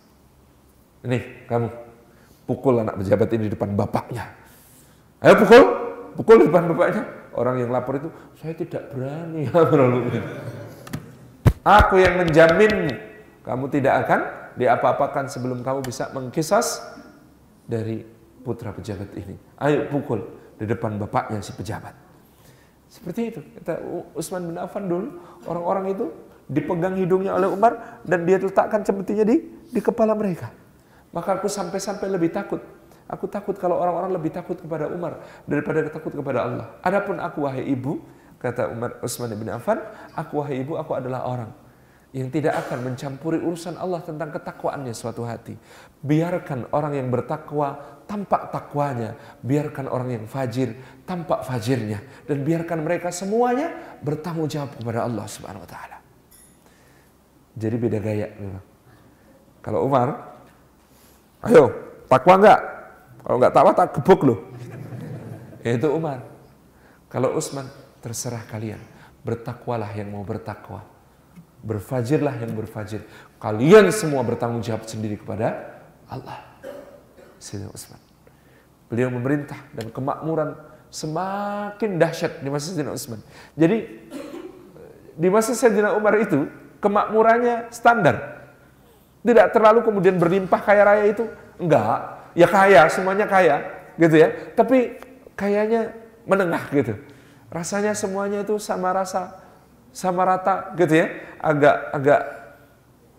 [1.04, 1.68] Ini kamu
[2.48, 4.45] pukul anak pejabat ini di depan bapaknya.
[5.26, 5.64] Ayo pukul,
[6.22, 7.04] pukul di depan bapaknya.
[7.34, 9.50] Orang yang lapor itu, saya tidak berani.
[11.82, 12.94] Aku yang menjamin
[13.42, 14.20] kamu tidak akan
[14.54, 16.86] diapa-apakan sebelum kamu bisa mengkisas
[17.66, 18.06] dari
[18.46, 19.34] putra pejabat ini.
[19.58, 20.22] Ayo pukul
[20.62, 21.98] di depan bapaknya si pejabat.
[22.86, 23.42] Seperti itu.
[23.60, 23.82] Kata
[24.14, 25.20] Utsman bin Affan dulu,
[25.50, 26.06] orang-orang itu
[26.46, 29.42] dipegang hidungnya oleh Umar dan dia letakkan cemetinya di
[29.74, 30.54] di kepala mereka.
[31.10, 32.62] Maka aku sampai-sampai lebih takut.
[33.06, 36.66] Aku takut kalau orang-orang lebih takut kepada Umar daripada takut kepada Allah.
[36.82, 38.02] Adapun aku wahai ibu,
[38.42, 39.78] kata Umar Utsman bin Affan,
[40.18, 41.54] aku wahai ibu, aku adalah orang
[42.16, 45.60] yang tidak akan mencampuri urusan Allah tentang ketakwaannya suatu hati.
[46.00, 47.76] Biarkan orang yang bertakwa
[48.08, 55.04] tampak takwanya, biarkan orang yang fajir tampak fajirnya dan biarkan mereka semuanya bertanggung jawab kepada
[55.04, 55.98] Allah Subhanahu wa taala.
[57.52, 58.64] Jadi beda gaya memang.
[59.60, 60.40] Kalau Umar,
[61.44, 61.68] ayo
[62.08, 62.75] takwa enggak?
[63.26, 64.40] Kalau enggak takwa tak gebuk loh.
[65.66, 66.22] Itu Umar.
[67.10, 67.66] Kalau Utsman
[68.06, 68.78] terserah kalian.
[69.26, 70.86] Bertakwalah yang mau bertakwa
[71.66, 73.02] Berfajirlah yang berfajir.
[73.42, 76.46] Kalian semua bertanggung jawab sendiri kepada Allah.
[77.42, 77.98] Sayyidina Utsman.
[78.86, 80.54] Beliau memerintah dan kemakmuran
[80.94, 83.18] semakin dahsyat di masa Sayyidina Utsman.
[83.58, 83.78] Jadi
[85.18, 86.46] di masa Sayyidina Umar itu
[86.78, 88.46] kemakmurannya standar.
[89.26, 91.26] Tidak terlalu kemudian berlimpah kaya raya itu.
[91.58, 92.15] Enggak.
[92.36, 93.64] Ya kaya, semuanya kaya.
[93.96, 94.30] Gitu ya.
[94.54, 95.00] Tapi
[95.34, 95.96] kayaknya
[96.28, 96.94] menengah gitu.
[97.50, 99.46] Rasanya semuanya itu sama rasa
[99.96, 101.08] sama rata gitu ya
[101.40, 102.22] agak agak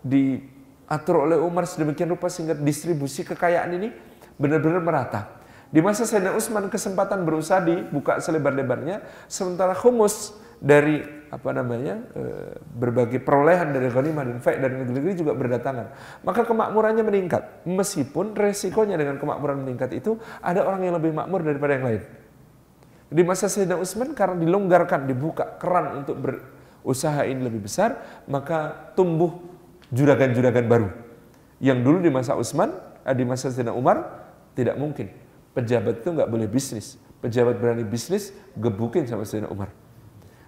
[0.05, 3.89] diatur oleh Umar sedemikian rupa sehingga distribusi kekayaan ini
[4.37, 5.25] benar-benar merata
[5.73, 11.01] di masa Sayyidina Utsman kesempatan berusaha dibuka selebar-lebarnya sementara humus dari
[11.31, 12.23] apa namanya e,
[12.77, 15.87] berbagai perolehan dari ghanimah dan faid dari negeri-negeri juga berdatangan
[16.23, 21.75] maka kemakmurannya meningkat meskipun resikonya dengan kemakmuran meningkat itu ada orang yang lebih makmur daripada
[21.75, 22.01] yang lain
[23.07, 26.43] di masa Sayyidina Utsman karena dilonggarkan dibuka keran untuk ber,
[26.83, 29.39] usaha ini lebih besar, maka tumbuh
[29.95, 30.89] juragan-juragan baru.
[31.63, 32.75] Yang dulu di masa Utsman,
[33.07, 34.27] eh, di masa Sayyidina Umar,
[34.59, 35.07] tidak mungkin.
[35.55, 36.99] Pejabat itu nggak boleh bisnis.
[37.23, 39.71] Pejabat berani bisnis, gebukin sama Sayyidina Umar.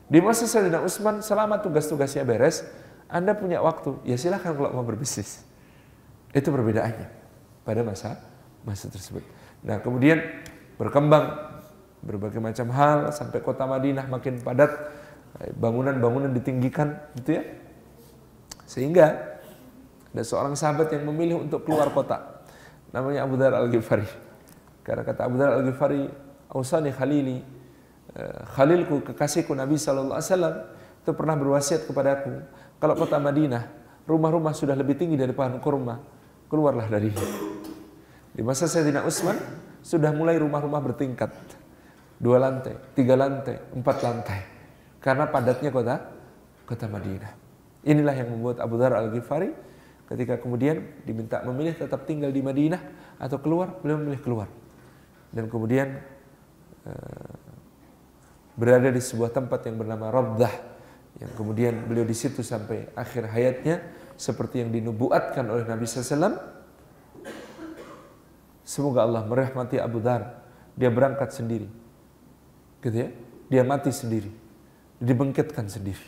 [0.10, 2.66] Di masa Sayyidina Utsman, selama tugas-tugasnya beres,
[3.06, 5.46] Anda punya waktu, ya silahkan kalau mau berbisnis.
[6.34, 7.10] Itu perbedaannya
[7.62, 8.18] pada masa
[8.66, 9.22] masa tersebut.
[9.66, 10.22] Nah kemudian
[10.82, 11.50] berkembang
[12.00, 14.72] berbagai macam hal sampai kota Madinah makin padat
[15.60, 17.44] bangunan-bangunan ditinggikan gitu ya
[18.66, 19.38] sehingga
[20.10, 22.42] ada seorang sahabat yang memilih untuk keluar kota
[22.96, 24.08] namanya Abu Dhar Al-Ghifari
[24.82, 26.10] karena kata Abu Dhar Al-Ghifari
[26.50, 27.44] Ausani Khalili eh,
[28.58, 30.56] Khalilku kekasihku Nabi Sallallahu Alaihi Wasallam
[31.06, 32.34] itu pernah berwasiat kepadaku
[32.82, 33.70] kalau kota Madinah
[34.10, 36.02] rumah-rumah sudah lebih tinggi dari pohon kurma
[36.50, 37.14] keluarlah dari
[38.34, 39.38] di masa Sayyidina Utsman
[39.86, 41.32] sudah mulai rumah-rumah bertingkat
[42.20, 44.42] dua lantai, tiga lantai, empat lantai
[45.00, 45.96] karena padatnya kota
[46.68, 47.32] kota Madinah.
[47.88, 49.56] Inilah yang membuat Abu Dhar Al-Ghifari
[50.12, 52.82] ketika kemudian diminta memilih tetap tinggal di Madinah
[53.22, 54.48] atau keluar, beliau memilih keluar.
[55.32, 56.02] Dan kemudian
[56.86, 57.49] uh,
[58.60, 60.52] berada di sebuah tempat yang bernama Rabdah
[61.24, 63.82] Yang kemudian beliau di situ sampai akhir hayatnya
[64.20, 66.38] seperti yang dinubuatkan oleh Nabi SAW.
[68.64, 70.44] Semoga Allah merahmati Abu Dhar.
[70.80, 71.68] Dia berangkat sendiri.
[72.80, 73.10] Gitu ya.
[73.52, 74.32] Dia mati sendiri.
[75.02, 76.08] Dibengkitkan sendiri.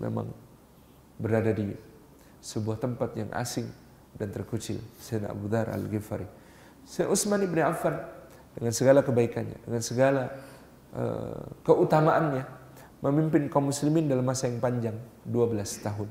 [0.00, 0.30] Memang
[1.18, 1.74] berada di
[2.40, 3.66] sebuah tempat yang asing
[4.14, 4.78] dan terkucil.
[5.02, 6.28] Sayyidina Abu Dhar Al-Ghifari.
[6.86, 7.98] Sayyidina Utsman ibn Affan
[8.56, 10.32] dengan segala kebaikannya, dengan segala
[11.62, 12.44] keutamaannya,
[13.04, 14.96] memimpin kaum muslimin dalam masa yang panjang,
[15.28, 16.08] 12 tahun.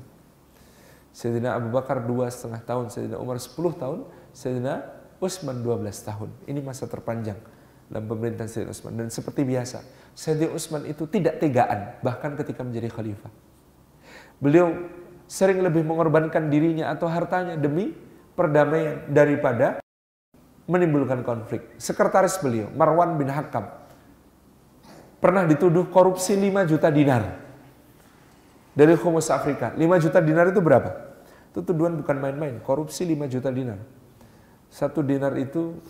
[1.16, 4.04] Sayyidina Abu Bakar dua setengah tahun, Sayyidina Umar 10 tahun,
[4.36, 4.74] Sayyidina
[5.16, 6.28] Utsman 12 tahun.
[6.44, 7.40] Ini masa terpanjang
[7.88, 8.92] dalam pemerintahan Sayyidina Utsman.
[9.00, 9.80] Dan seperti biasa,
[10.12, 13.32] Sayyidina Utsman itu tidak tegaan, bahkan ketika menjadi khalifah.
[14.36, 14.92] Beliau
[15.24, 17.96] sering lebih mengorbankan dirinya atau hartanya demi
[18.36, 19.80] perdamaian daripada
[20.68, 21.64] menimbulkan konflik.
[21.80, 23.72] Sekretaris beliau, Marwan bin Hakam,
[25.26, 27.34] pernah dituduh korupsi 5 juta dinar
[28.78, 29.74] dari Humus Afrika.
[29.74, 30.94] 5 juta dinar itu berapa?
[31.50, 33.82] Itu tuduhan bukan main-main, korupsi 5 juta dinar.
[34.70, 35.82] Satu dinar itu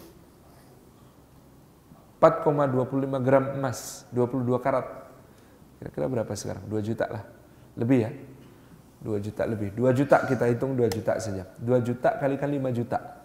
[2.17, 5.05] 4,25 gram emas, 22 karat.
[5.77, 6.65] Kira-kira berapa sekarang?
[6.65, 7.29] 2 juta lah.
[7.77, 8.11] Lebih ya?
[9.05, 9.69] 2 juta lebih.
[9.77, 11.45] 2 juta kita hitung 2 juta saja.
[11.61, 13.21] 2 juta kalikan 5 juta.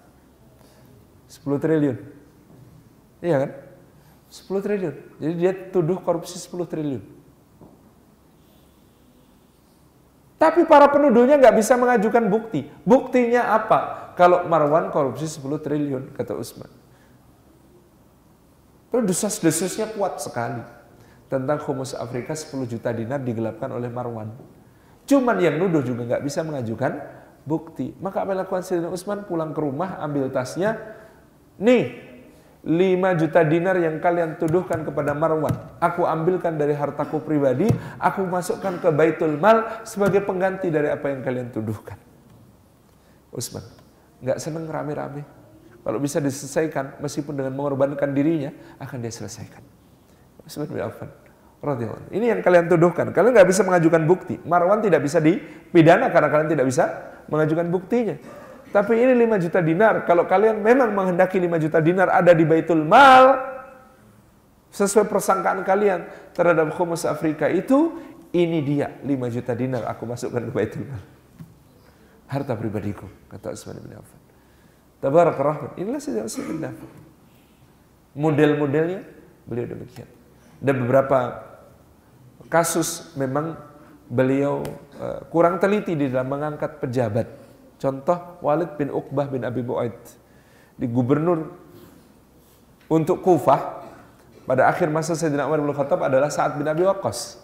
[1.31, 1.97] 10 triliun.
[3.23, 3.70] Iya kan?
[4.31, 4.95] 10 triliun.
[5.19, 7.03] Jadi dia tuduh korupsi 10 triliun.
[10.39, 12.65] Tapi para penuduhnya nggak bisa mengajukan bukti.
[12.81, 14.09] Buktinya apa?
[14.17, 16.71] Kalau Marwan korupsi 10 triliun, kata Usman.
[18.89, 20.63] Terus desas-desusnya kuat sekali.
[21.29, 24.33] Tentang humus Afrika 10 juta dinar digelapkan oleh Marwan.
[25.05, 26.97] Cuman yang nuduh juga nggak bisa mengajukan
[27.45, 27.93] bukti.
[27.99, 30.75] Maka apa yang lakukan Utsman pulang ke rumah, ambil tasnya.
[31.61, 32.10] Nih,
[32.61, 35.53] 5 juta dinar yang kalian tuduhkan kepada Marwan.
[35.81, 37.65] Aku ambilkan dari hartaku pribadi,
[37.97, 41.97] aku masukkan ke Baitul Mal sebagai pengganti dari apa yang kalian tuduhkan.
[43.33, 43.65] Utsman
[44.21, 45.25] nggak seneng rame-rame.
[45.81, 49.65] Kalau bisa diselesaikan, meskipun dengan mengorbankan dirinya, akan dia selesaikan.
[50.45, 51.09] Utsman bin Affan
[52.09, 53.13] ini yang kalian tuduhkan.
[53.13, 54.41] Kalian nggak bisa mengajukan bukti.
[54.49, 56.83] Marwan tidak bisa dipidana karena kalian tidak bisa
[57.29, 58.17] mengajukan buktinya.
[58.71, 60.07] Tapi ini 5 juta dinar.
[60.07, 63.35] Kalau kalian memang menghendaki 5 juta dinar ada di Baitul Mal,
[64.71, 67.99] sesuai persangkaan kalian terhadap Humus Afrika itu,
[68.31, 71.03] ini dia 5 juta dinar aku masukkan ke Baitul Mal.
[72.31, 74.19] Harta pribadiku, kata Utsman bin Affan.
[75.03, 75.71] Tabarak rahman.
[75.75, 76.71] Inilah sejak Utsman bin.
[78.15, 79.03] Model-modelnya
[79.43, 80.07] beliau demikian.
[80.63, 81.43] Dan beberapa
[82.47, 83.59] kasus memang
[84.07, 84.63] beliau
[84.99, 87.40] uh, kurang teliti di dalam mengangkat pejabat.
[87.81, 89.97] Contoh Walid bin Uqbah bin Abi Bu'aid
[90.77, 91.49] di gubernur
[92.85, 93.81] untuk Kufah
[94.45, 97.41] pada akhir masa Sayyidina Umar bin Khattab adalah Sa'ad bin Abi Waqqas.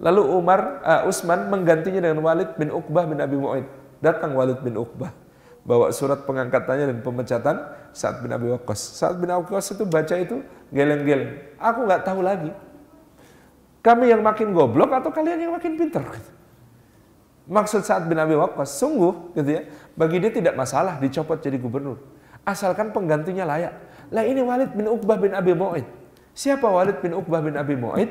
[0.00, 3.68] Lalu Umar uh, Utsman menggantinya dengan Walid bin Uqbah bin Abi Mu'aid.
[4.00, 5.12] Datang Walid bin Uqbah
[5.68, 7.60] bawa surat pengangkatannya dan pemecatan
[7.92, 8.80] Sa'ad bin Abi Waqqas.
[8.96, 10.40] Sa'ad bin Abi Waqqas itu baca itu
[10.72, 11.60] geleng-geleng.
[11.60, 12.48] Aku nggak tahu lagi
[13.80, 16.04] kami yang makin goblok atau kalian yang makin pintar?
[17.50, 19.66] Maksud saat bin Abi Waqqas, sungguh gitu ya,
[19.98, 21.98] bagi dia tidak masalah dicopot jadi gubernur.
[22.46, 23.74] Asalkan penggantinya layak.
[24.14, 25.82] Lah ini Walid bin Uqbah bin Abi Mu'id.
[26.30, 28.06] Siapa Walid bin Uqbah bin Abi Mu'id?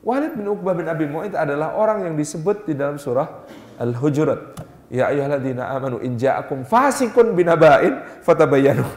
[0.00, 3.44] Walid bin Uqbah bin Abi Mu'id adalah orang yang disebut di dalam surah
[3.76, 4.56] Al-Hujurat.
[4.88, 8.88] Ya ayyuhalladzina amanu in ja'akum fasikun binaba'in fatabayyanu.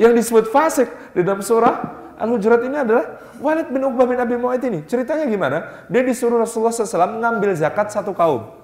[0.00, 1.76] Yang disebut fasik di dalam surah
[2.16, 4.88] Al-Hujurat ini adalah Walid bin Uqbah bin Abi Mu'aid ini.
[4.88, 5.84] Ceritanya gimana?
[5.92, 8.57] Dia disuruh Rasulullah SAW mengambil zakat satu kaum.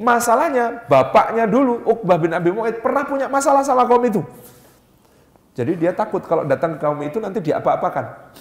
[0.00, 4.24] Masalahnya, bapaknya dulu, Uqbah bin Abi Mu'aid, pernah punya masalah sama kaum itu.
[5.52, 8.32] Jadi dia takut kalau datang ke kaum itu nanti dia apa-apakan.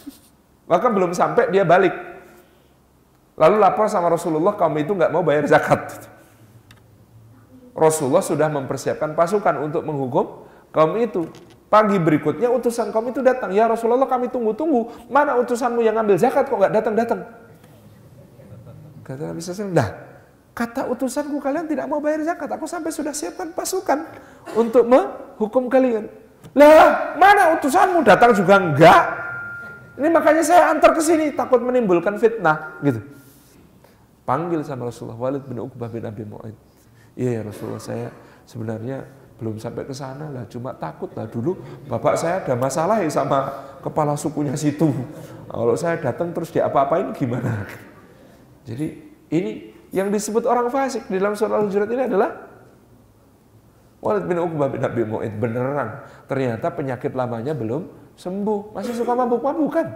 [0.72, 1.92] Maka belum sampai dia balik.
[3.36, 6.00] Lalu lapor sama Rasulullah, kaum itu nggak mau bayar zakat.
[7.76, 11.28] Rasulullah sudah mempersiapkan pasukan untuk menghukum kaum itu.
[11.68, 13.52] Pagi berikutnya utusan kaum itu datang.
[13.52, 15.12] Ya Rasulullah kami tunggu-tunggu.
[15.12, 17.20] Mana utusanmu yang ngambil zakat kok nggak datang-datang?
[19.04, 20.09] Kata Nabi SAW, dah
[20.60, 22.52] kata utusanku kalian tidak mau bayar zakat.
[22.52, 24.04] Aku sampai sudah siapkan pasukan
[24.60, 26.12] untuk menghukum kalian.
[26.52, 29.04] Lah, mana utusanmu datang juga enggak?
[29.96, 33.00] Ini makanya saya antar ke sini takut menimbulkan fitnah gitu.
[34.28, 36.56] Panggil sama Rasulullah Walid bin Uqbah bin Abi Mu'aid.
[37.16, 38.08] Iya ya Rasulullah saya
[38.44, 39.04] sebenarnya
[39.40, 41.56] belum sampai ke sana lah, cuma takut lah dulu
[41.88, 43.48] bapak saya ada masalah ya sama
[43.80, 44.92] kepala sukunya situ.
[45.48, 47.64] Kalau saya datang terus dia apa-apain gimana?
[48.68, 48.88] Jadi
[49.32, 52.30] ini yang disebut orang fasik di dalam surah Al-Hujurat ini adalah
[54.00, 56.08] Walid bin Uqbah bin Abi Mu'id beneran.
[56.30, 59.88] Ternyata penyakit lamanya belum sembuh, masih suka mabuk-mabukan.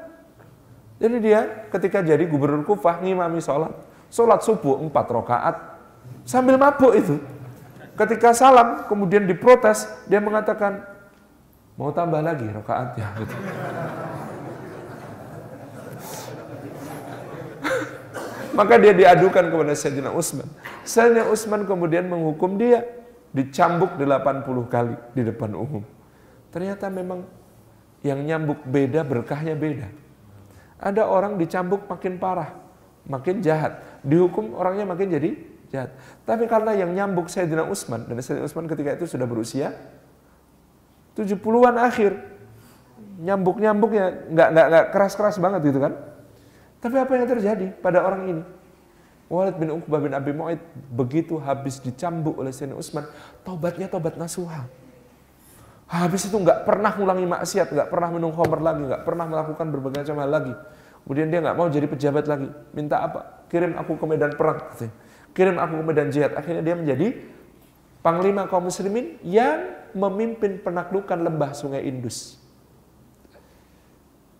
[0.99, 3.71] Jadi dia ketika jadi gubernur Kufah ngimami sholat.
[4.13, 5.55] Sholat subuh empat rakaat
[6.27, 7.17] sambil mabuk itu.
[7.93, 10.81] Ketika salam kemudian diprotes, dia mengatakan
[11.77, 13.07] mau tambah lagi rakaatnya.
[13.21, 13.35] Gitu.
[18.53, 20.45] Maka dia diadukan kepada Sayyidina Utsman.
[20.85, 22.85] Sayyidina Utsman kemudian menghukum dia
[23.33, 25.81] dicambuk 80 kali di depan umum.
[26.53, 27.25] Ternyata memang
[28.05, 29.89] yang nyambuk beda, berkahnya beda.
[30.77, 32.53] Ada orang dicambuk makin parah,
[33.09, 33.81] makin jahat.
[34.05, 35.33] Dihukum orangnya makin jadi
[35.73, 35.97] jahat.
[36.21, 39.73] Tapi karena yang nyambuk Sayyidina Utsman, dan Sayyidina Utsman ketika itu sudah berusia
[41.17, 42.11] 70-an akhir.
[43.13, 46.12] Nyambuk-nyambuknya nggak nggak keras-keras banget gitu kan.
[46.83, 48.43] Tapi apa yang terjadi pada orang ini?
[49.31, 50.59] Walid bin Uqbah bin Abi Mu'id
[50.91, 53.07] begitu habis dicambuk oleh Sayyidina Utsman,
[53.47, 54.67] tobatnya tobat nasuha.
[55.87, 60.03] Habis itu nggak pernah ulangi maksiat, nggak pernah minum khamr lagi, nggak pernah melakukan berbagai
[60.03, 60.53] macam hal lagi.
[61.07, 62.47] Kemudian dia nggak mau jadi pejabat lagi.
[62.75, 63.47] Minta apa?
[63.47, 64.59] Kirim aku ke medan perang.
[65.31, 66.35] Kirim aku ke medan jihad.
[66.35, 67.07] Akhirnya dia menjadi
[68.03, 72.42] panglima kaum muslimin yang memimpin penaklukan lembah sungai Indus.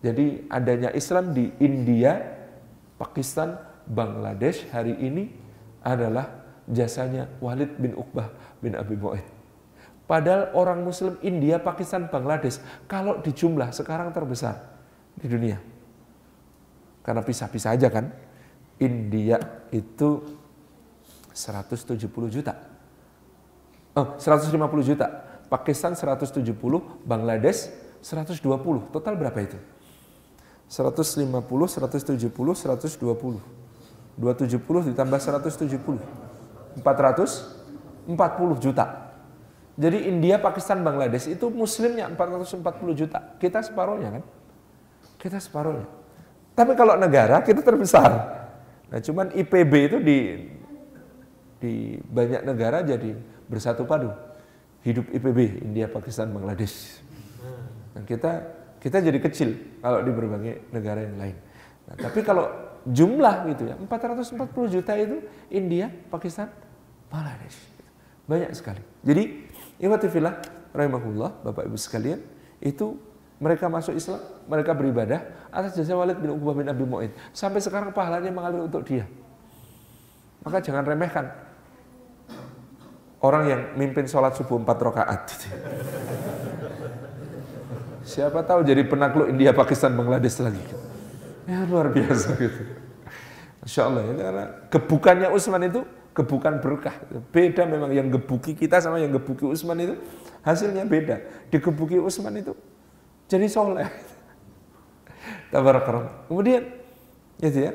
[0.04, 2.20] Jadi adanya Islam di India,
[3.00, 3.56] Pakistan,
[3.88, 5.32] Bangladesh hari ini
[5.80, 8.28] adalah jasanya Walid bin Uqbah
[8.60, 9.24] bin Abi Mu'aid.
[10.04, 12.60] Padahal orang muslim India, Pakistan, Bangladesh
[12.92, 14.60] kalau di jumlah sekarang terbesar
[15.16, 15.64] di dunia.
[17.00, 18.12] Karena pisah-pisah aja kan.
[18.84, 19.40] India
[19.72, 20.24] itu
[21.32, 22.60] 170 juta.
[23.96, 24.52] Oh, 150
[24.84, 25.08] juta.
[25.48, 26.44] Pakistan 170,
[27.08, 27.72] Bangladesh
[28.04, 28.92] 120.
[28.92, 29.56] Total berapa itu?
[30.74, 31.30] 150,
[31.70, 33.38] 170, 120.
[34.18, 36.02] 270 ditambah 170.
[36.82, 38.86] 440 juta.
[39.78, 43.38] Jadi India, Pakistan, Bangladesh itu muslimnya 440 juta.
[43.38, 44.24] Kita separuhnya kan?
[45.22, 45.86] Kita separuhnya.
[46.58, 48.10] Tapi kalau negara kita terbesar.
[48.90, 50.18] Nah cuman IPB itu di
[51.58, 53.18] di banyak negara jadi
[53.50, 54.14] bersatu padu.
[54.86, 57.02] Hidup IPB, India, Pakistan, Bangladesh.
[57.96, 61.36] Dan kita kita jadi kecil kalau di berbagai negara yang lain.
[61.88, 62.52] Nah, tapi kalau
[62.84, 66.52] jumlah gitu ya, 440 juta itu India, Pakistan,
[67.08, 67.56] Bangladesh.
[68.28, 68.84] Banyak sekali.
[69.08, 69.48] Jadi,
[69.80, 70.36] ikhwatifillah,
[70.76, 72.20] rahimahullah, Bapak Ibu sekalian,
[72.60, 73.00] itu
[73.40, 74.20] mereka masuk Islam,
[74.52, 77.12] mereka beribadah atas jasa Walid bin Uqbah bin Abi Mu'id.
[77.32, 79.08] Sampai sekarang pahalanya mengalir untuk dia.
[80.44, 81.32] Maka jangan remehkan
[83.24, 85.24] orang yang mimpin sholat subuh empat rakaat.
[88.04, 90.60] Siapa tahu jadi penakluk India, Pakistan, Bangladesh lagi.
[91.48, 92.62] Ya luar biasa gitu.
[93.64, 96.96] Masya Allah ya, karena gebukannya Utsman itu gebukan berkah.
[97.32, 99.96] Beda memang yang gebuki kita sama yang gebuki Utsman itu
[100.44, 101.24] hasilnya beda.
[101.48, 102.52] Digebuki Utsman itu
[103.32, 103.88] jadi soleh.
[105.48, 106.28] Tabarakallah.
[106.28, 106.68] Kemudian
[107.40, 107.72] itu ya,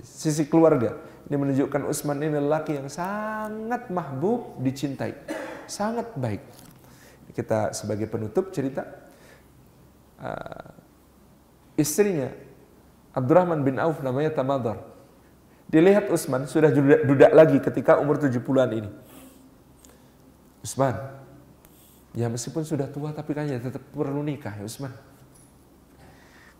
[0.00, 0.96] sisi keluarga.
[1.28, 5.12] Ini menunjukkan Utsman ini lelaki yang sangat mahbub, dicintai.
[5.68, 6.40] Sangat baik.
[7.36, 9.05] Kita sebagai penutup cerita
[10.20, 10.70] uh,
[11.76, 12.32] istrinya
[13.16, 14.84] Abdurrahman bin Auf namanya Tamadar.
[15.66, 16.70] Dilihat Utsman sudah
[17.02, 18.90] dudak lagi ketika umur 70-an ini.
[20.62, 20.94] Utsman,
[22.14, 24.94] ya meskipun sudah tua tapi kan ya tetap perlu nikah ya Utsman.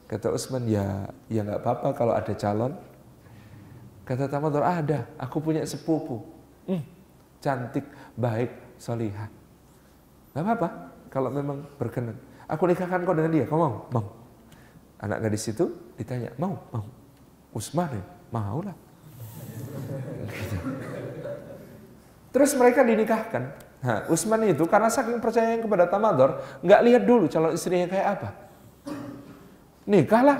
[0.06, 2.72] Kata Utsman, ya ya nggak apa-apa kalau ada calon.
[4.06, 6.22] Kata Tamadar, ah, ada, aku punya sepupu.
[6.70, 6.82] Hmm,
[7.42, 7.82] cantik,
[8.14, 9.26] baik, solihah.
[10.30, 10.68] Gak apa-apa
[11.10, 12.14] kalau memang berkenan.
[12.46, 13.44] Aku nikahkan kau dengan dia.
[13.46, 13.74] Kau mau?
[13.90, 14.06] Mau.
[15.02, 16.56] Anak gadis itu ditanya, mau?
[16.70, 16.86] Mau.
[17.52, 18.04] Usman ya?
[18.30, 18.76] Mau lah.
[20.30, 20.56] Gitu.
[22.36, 23.42] Terus mereka dinikahkan.
[23.80, 28.28] Nah, Usman itu karena saking percaya kepada Tamador, nggak lihat dulu calon istrinya kayak apa.
[29.88, 30.38] Nikahlah.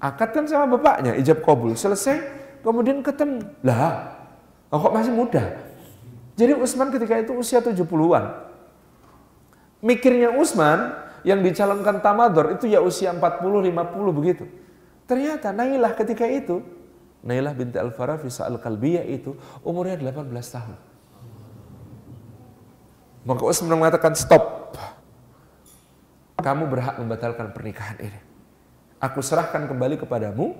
[0.00, 1.76] Akad kan sama bapaknya, ijab kabul.
[1.76, 2.20] Selesai,
[2.64, 3.42] kemudian ketemu.
[3.66, 4.16] Lah,
[4.70, 5.44] kok masih muda?
[6.38, 8.24] Jadi Usman ketika itu usia 70-an.
[9.84, 10.94] Mikirnya Usman,
[11.26, 14.44] yang dicalonkan tamador itu ya usia 40 50 begitu.
[15.04, 16.62] Ternyata Nailah ketika itu
[17.20, 20.78] Nailah binti Al-Farah Fisa Al-Kalbiyah itu umurnya 18 tahun.
[23.28, 24.72] Maka Utsman mengatakan stop.
[26.40, 28.16] Kamu berhak membatalkan pernikahan ini.
[28.96, 30.56] Aku serahkan kembali kepadamu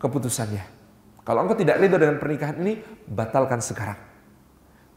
[0.00, 0.64] keputusannya.
[1.20, 4.00] Kalau engkau tidak ridho dengan pernikahan ini, batalkan sekarang.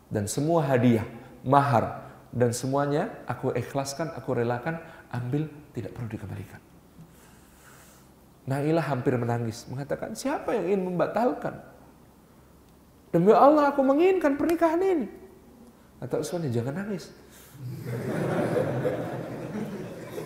[0.07, 1.03] Dan semua hadiah,
[1.43, 2.04] mahar,
[2.35, 4.75] dan semuanya aku ikhlaskan, aku relakan,
[5.07, 6.59] ambil, tidak perlu dikembalikan.
[8.43, 11.63] Nailah hampir menangis, mengatakan, siapa yang ingin membatalkan?
[13.15, 15.07] Demi Allah aku menginginkan pernikahan ini.
[16.03, 17.07] Kata Usman, ya jangan nangis.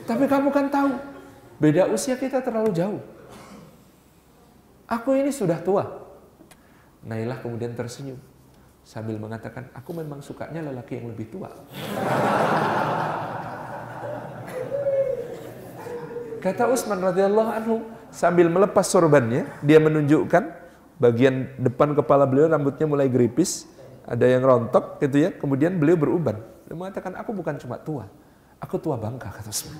[0.10, 0.98] Tapi kamu kan tahu,
[1.60, 3.04] Beda usia kita terlalu jauh.
[4.88, 6.08] Aku ini sudah tua.
[7.04, 8.18] Nailah kemudian tersenyum
[8.84, 11.50] sambil mengatakan, aku memang sukanya lelaki yang lebih tua.
[16.40, 17.76] Kata Utsman radhiyallahu anhu
[18.10, 20.44] sambil melepas sorbannya, dia menunjukkan
[20.96, 23.68] bagian depan kepala beliau rambutnya mulai geripis,
[24.08, 25.30] ada yang rontok gitu ya.
[25.36, 26.40] Kemudian beliau beruban.
[26.66, 28.08] Dia mengatakan, aku bukan cuma tua,
[28.58, 29.76] aku tua bangka kata Utsman.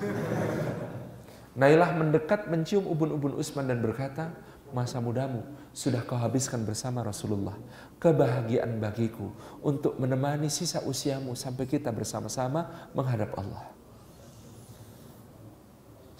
[1.56, 4.30] Nailah mendekat mencium ubun-ubun Utsman dan berkata,
[4.72, 7.54] masa mudamu sudah kau habiskan bersama Rasulullah.
[8.00, 9.30] Kebahagiaan bagiku
[9.60, 13.68] untuk menemani sisa usiamu sampai kita bersama-sama menghadap Allah.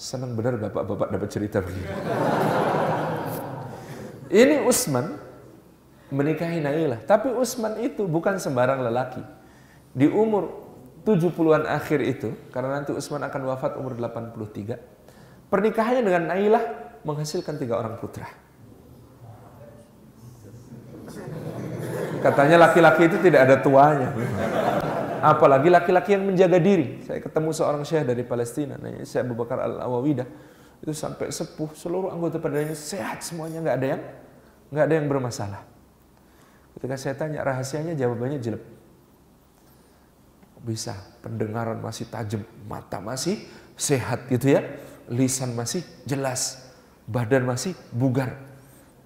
[0.00, 1.92] Senang benar bapak-bapak dapat cerita begini.
[4.30, 5.18] Ini Usman
[6.08, 7.04] menikahi Nailah.
[7.04, 9.22] Tapi Usman itu bukan sembarang lelaki.
[9.90, 10.70] Di umur
[11.02, 14.78] 70-an akhir itu, karena nanti Usman akan wafat umur 83,
[15.48, 16.64] pernikahannya dengan Nailah
[17.04, 18.28] menghasilkan tiga orang putra.
[22.20, 24.12] Katanya laki-laki itu tidak ada tuanya.
[25.20, 27.00] Apalagi laki-laki yang menjaga diri.
[27.04, 30.28] Saya ketemu seorang syekh dari Palestina, namanya Syekh Abu Bakar Al-Awawidah.
[30.80, 34.02] Itu sampai sepuh, seluruh anggota badannya sehat semuanya, nggak ada yang
[34.72, 35.62] nggak ada yang bermasalah.
[36.76, 38.64] Ketika saya tanya rahasianya, jawabannya jelek.
[40.60, 43.40] Bisa, pendengaran masih tajam, mata masih
[43.76, 44.60] sehat gitu ya,
[45.08, 46.69] lisan masih jelas,
[47.10, 48.38] badan masih bugar.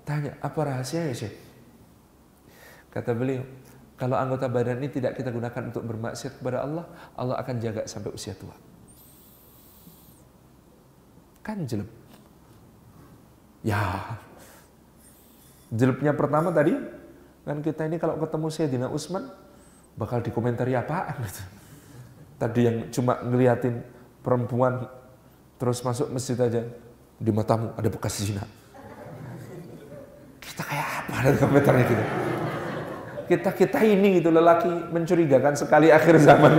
[0.05, 1.33] Tanya, apa rahasianya Syekh?
[2.93, 3.43] Kata beliau,
[3.97, 6.85] kalau anggota badan ini tidak kita gunakan untuk bermaksiat kepada Allah,
[7.17, 8.53] Allah akan jaga sampai usia tua.
[11.41, 11.89] Kan jelek.
[13.65, 14.21] Ya.
[15.73, 16.77] Jeleknya pertama tadi,
[17.49, 19.33] kan kita ini kalau ketemu Sayyidina Utsman,
[19.97, 21.43] bakal dikomentari apaan gitu.
[22.37, 23.81] Tadi yang cuma ngeliatin
[24.21, 24.85] perempuan
[25.57, 26.69] terus masuk masjid aja,
[27.25, 28.45] di matamu ada bekas zina.
[30.45, 32.05] Kita kayak apa dari komentarnya gitu?
[33.25, 36.53] Kita kita ini gitu lelaki mencurigakan sekali akhir zaman.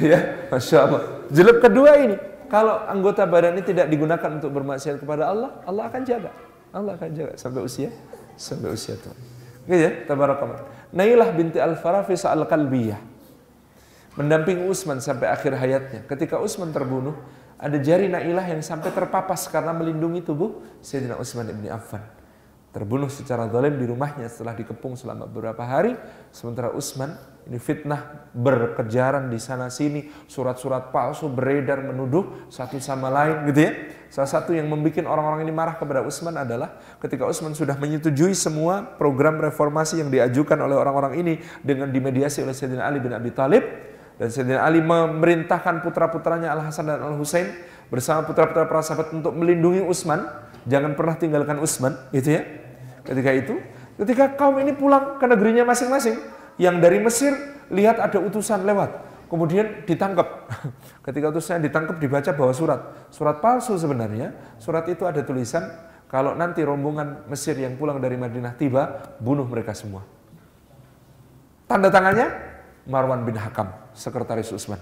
[0.00, 1.02] Ya masya Allah.
[1.28, 2.16] Jelek kedua ini
[2.48, 6.32] kalau anggota badan ini tidak digunakan untuk bermaksiat kepada Allah Allah akan jaga.
[6.72, 7.88] Allah akan jaga sampai usia
[8.36, 9.16] sampai usia tua.
[9.68, 10.64] Gitu ya tabarakallah.
[10.92, 13.00] Nailah binti Al-Farafis Al-Kalbiyah
[14.16, 16.00] mendampingi Utsman sampai akhir hayatnya.
[16.04, 17.16] Ketika Utsman terbunuh
[17.60, 22.00] ada jari Nailah yang sampai terpapas karena melindungi tubuh Sayyidina Utsman bin Affan.
[22.70, 25.98] Terbunuh secara zalim di rumahnya setelah dikepung selama beberapa hari.
[26.30, 27.18] Sementara Utsman
[27.50, 30.06] ini fitnah berkejaran di sana sini.
[30.30, 33.72] Surat-surat palsu beredar menuduh satu sama lain gitu ya.
[34.06, 38.86] Salah satu yang membuat orang-orang ini marah kepada Utsman adalah ketika Utsman sudah menyetujui semua
[38.86, 41.34] program reformasi yang diajukan oleh orang-orang ini
[41.66, 43.89] dengan dimediasi oleh Sayyidina Ali bin Abi Thalib
[44.20, 47.48] dan Sayyidina Ali memerintahkan putra-putranya Al Hasan dan Al Husain
[47.88, 50.28] bersama putra-putra para sahabat untuk melindungi Utsman
[50.68, 52.44] jangan pernah tinggalkan Utsman gitu ya
[53.08, 53.54] ketika itu.
[54.00, 56.16] Ketika kaum ini pulang ke negerinya masing-masing,
[56.56, 57.36] yang dari Mesir
[57.68, 58.96] lihat ada utusan lewat,
[59.28, 60.48] kemudian ditangkap.
[61.04, 62.80] Ketika utusan ditangkap dibaca bahwa surat,
[63.12, 64.56] surat palsu sebenarnya.
[64.56, 65.68] Surat itu ada tulisan
[66.08, 70.00] kalau nanti rombongan Mesir yang pulang dari Madinah tiba, bunuh mereka semua.
[71.68, 72.49] Tanda tangannya
[72.88, 74.80] Marwan bin Hakam, sekretaris Utsman.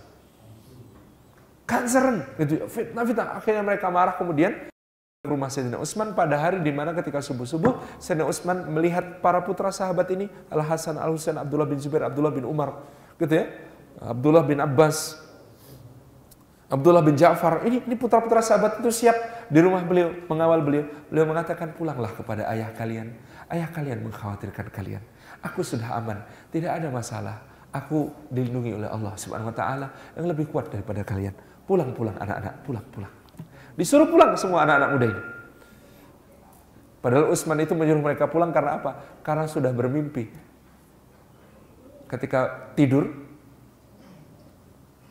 [1.68, 3.36] Kan seren, gitu, fitnah-fitnah.
[3.36, 4.68] Akhirnya mereka marah kemudian
[5.26, 10.08] rumah Sayyidina Utsman pada hari di mana ketika subuh-subuh Sayyidina Utsman melihat para putra sahabat
[10.14, 12.86] ini Al Hasan, Al Husain, Abdullah bin Zubair, Abdullah bin Umar,
[13.20, 13.50] gitu ya.
[13.98, 15.18] Abdullah bin Abbas,
[16.68, 20.84] Abdullah bin Ja'far, ini ini putra-putra sahabat itu siap di rumah beliau mengawal beliau.
[21.08, 23.16] Beliau mengatakan pulanglah kepada ayah kalian.
[23.48, 25.00] Ayah kalian mengkhawatirkan kalian.
[25.40, 26.20] Aku sudah aman,
[26.52, 27.40] tidak ada masalah.
[27.68, 29.86] Aku dilindungi oleh Allah Subhanahu wa taala
[30.16, 31.36] yang lebih kuat daripada kalian.
[31.68, 33.12] Pulang-pulang anak-anak, pulang-pulang.
[33.76, 35.22] Disuruh pulang semua anak-anak muda ini.
[36.98, 39.22] Padahal Utsman itu menyuruh mereka pulang karena apa?
[39.22, 40.26] Karena sudah bermimpi.
[42.10, 43.06] Ketika tidur,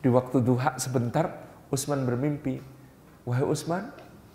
[0.04, 2.60] di waktu duha sebentar, Utsman bermimpi.
[3.24, 3.88] Wahai Utsman,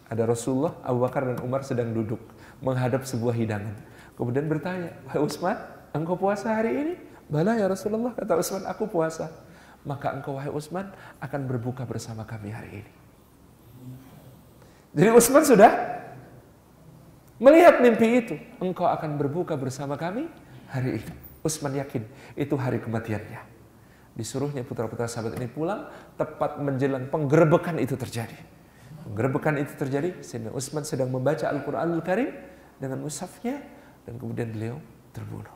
[0.10, 2.20] ada Rasulullah, Abu Bakar dan Umar sedang duduk
[2.64, 3.78] menghadap sebuah hidangan.
[4.18, 5.58] Kemudian bertanya, Wahai Utsman,
[5.94, 6.96] engkau puasa hari ini?
[7.34, 9.34] Bala ya Rasulullah, kata Utsman, aku puasa.
[9.82, 12.92] Maka engkau wahai Utsman akan berbuka bersama kami hari ini.
[14.94, 15.72] Jadi Utsman sudah
[17.42, 18.36] melihat mimpi itu.
[18.62, 20.30] Engkau akan berbuka bersama kami
[20.70, 21.14] hari ini.
[21.42, 22.06] Utsman yakin
[22.38, 23.42] itu hari kematiannya.
[24.14, 28.38] Disuruhnya putra-putra sahabat ini pulang tepat menjelang penggerbekan itu terjadi.
[29.10, 32.30] Penggerbekan itu terjadi sehingga Utsman sedang membaca Al-Qur'anul Karim
[32.78, 33.58] dengan mushafnya
[34.06, 34.78] dan kemudian beliau
[35.12, 35.53] terbunuh.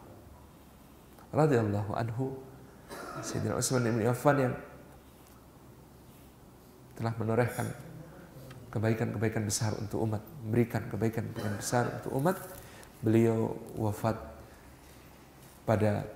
[1.31, 2.39] Radhiyallahu anhu
[3.19, 4.55] Sayyidina Utsman bin Affan yang
[6.97, 7.67] telah menorehkan
[8.73, 12.37] kebaikan-kebaikan besar untuk umat, memberikan kebaikan-kebaikan besar untuk umat.
[12.97, 14.17] Beliau wafat
[15.67, 16.07] pada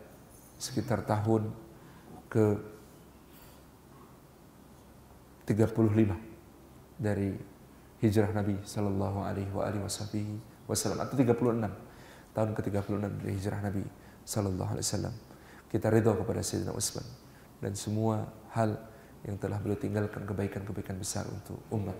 [0.58, 1.54] sekitar tahun
[2.32, 2.46] ke
[5.46, 6.16] 35
[6.98, 7.36] dari
[8.02, 9.52] hijrah Nabi Shallallahu Alaihi
[10.66, 11.70] Wasallam atau 36
[12.32, 13.84] tahun ke-36 dari hijrah Nabi
[14.32, 15.16] Sallallahu Alaihi Wasallam.
[15.68, 17.04] Kita ridho kepada Sayyidina Utsman
[17.60, 18.80] dan semua hal
[19.28, 21.96] yang telah beliau tinggalkan kebaikan-kebaikan besar untuk umat.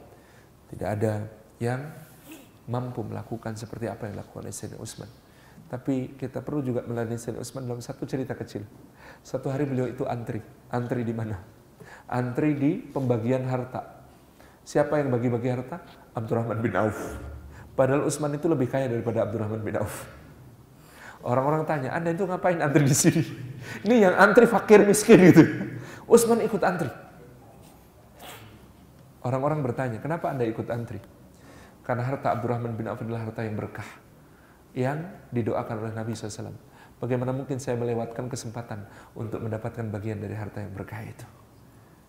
[0.72, 1.28] Tidak ada
[1.60, 1.92] yang
[2.72, 5.12] mampu melakukan seperti apa yang dilakukan oleh Sayyidina Utsman.
[5.68, 8.64] Tapi kita perlu juga melalui Sayyidina Utsman dalam satu cerita kecil.
[9.20, 10.40] Satu hari beliau itu antri.
[10.72, 11.36] Antri di mana?
[12.08, 14.08] Antri di pembagian harta.
[14.64, 15.84] Siapa yang bagi-bagi harta?
[16.16, 17.20] Abdurrahman bin Auf.
[17.76, 20.21] Padahal Utsman itu lebih kaya daripada Abdurrahman bin Auf.
[21.22, 23.22] Orang-orang tanya, Anda itu ngapain antri di sini?
[23.86, 25.44] Ini yang antri fakir miskin gitu.
[26.10, 26.90] Utsman ikut antri.
[29.22, 30.98] Orang-orang bertanya, kenapa Anda ikut antri?
[31.86, 33.86] Karena harta Abdurrahman bin Auf adalah harta yang berkah.
[34.74, 36.54] Yang didoakan oleh Nabi SAW.
[37.02, 38.86] Bagaimana mungkin saya melewatkan kesempatan
[39.18, 41.26] untuk mendapatkan bagian dari harta yang berkah itu?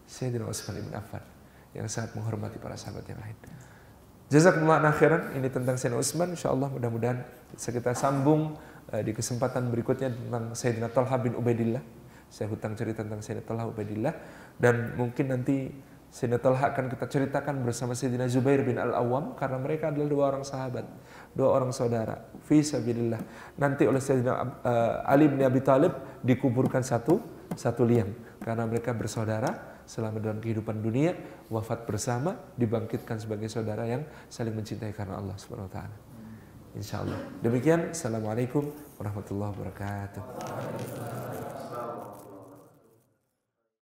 [0.04, 1.24] Sayyidina Utsman bin Affan
[1.72, 3.36] yang sangat menghormati para sahabat yang lain.
[4.28, 5.32] Jazakumullah khairan.
[5.36, 6.28] Ini tentang Sayyidina Utsman.
[6.36, 7.24] Insyaallah mudah-mudahan
[7.56, 8.56] bisa kita sambung
[9.00, 11.80] di kesempatan berikutnya tentang Sayyidina Talha bin Ubaidillah.
[12.28, 14.14] Saya hutang cerita tentang Sayyidina Talha Ubaidillah
[14.60, 15.72] dan mungkin nanti
[16.12, 20.44] Sayyidina Talha akan kita ceritakan bersama Sayyidina Zubair bin Al-Awwam karena mereka adalah dua orang
[20.44, 20.84] sahabat,
[21.32, 22.28] dua orang saudara.
[22.44, 23.16] Fi sabilillah.
[23.56, 27.16] Nanti oleh Sayyidina uh, Ali bin Abi Thalib dikuburkan satu
[27.56, 28.12] satu liang
[28.44, 31.16] karena mereka bersaudara selama dalam kehidupan dunia
[31.48, 36.11] wafat bersama dibangkitkan sebagai saudara yang saling mencintai karena Allah Subhanahu wa taala.
[36.72, 37.44] Insyaallah.
[37.44, 37.92] Demikian.
[37.92, 40.22] Assalamualaikum warahmatullahi wabarakatuh.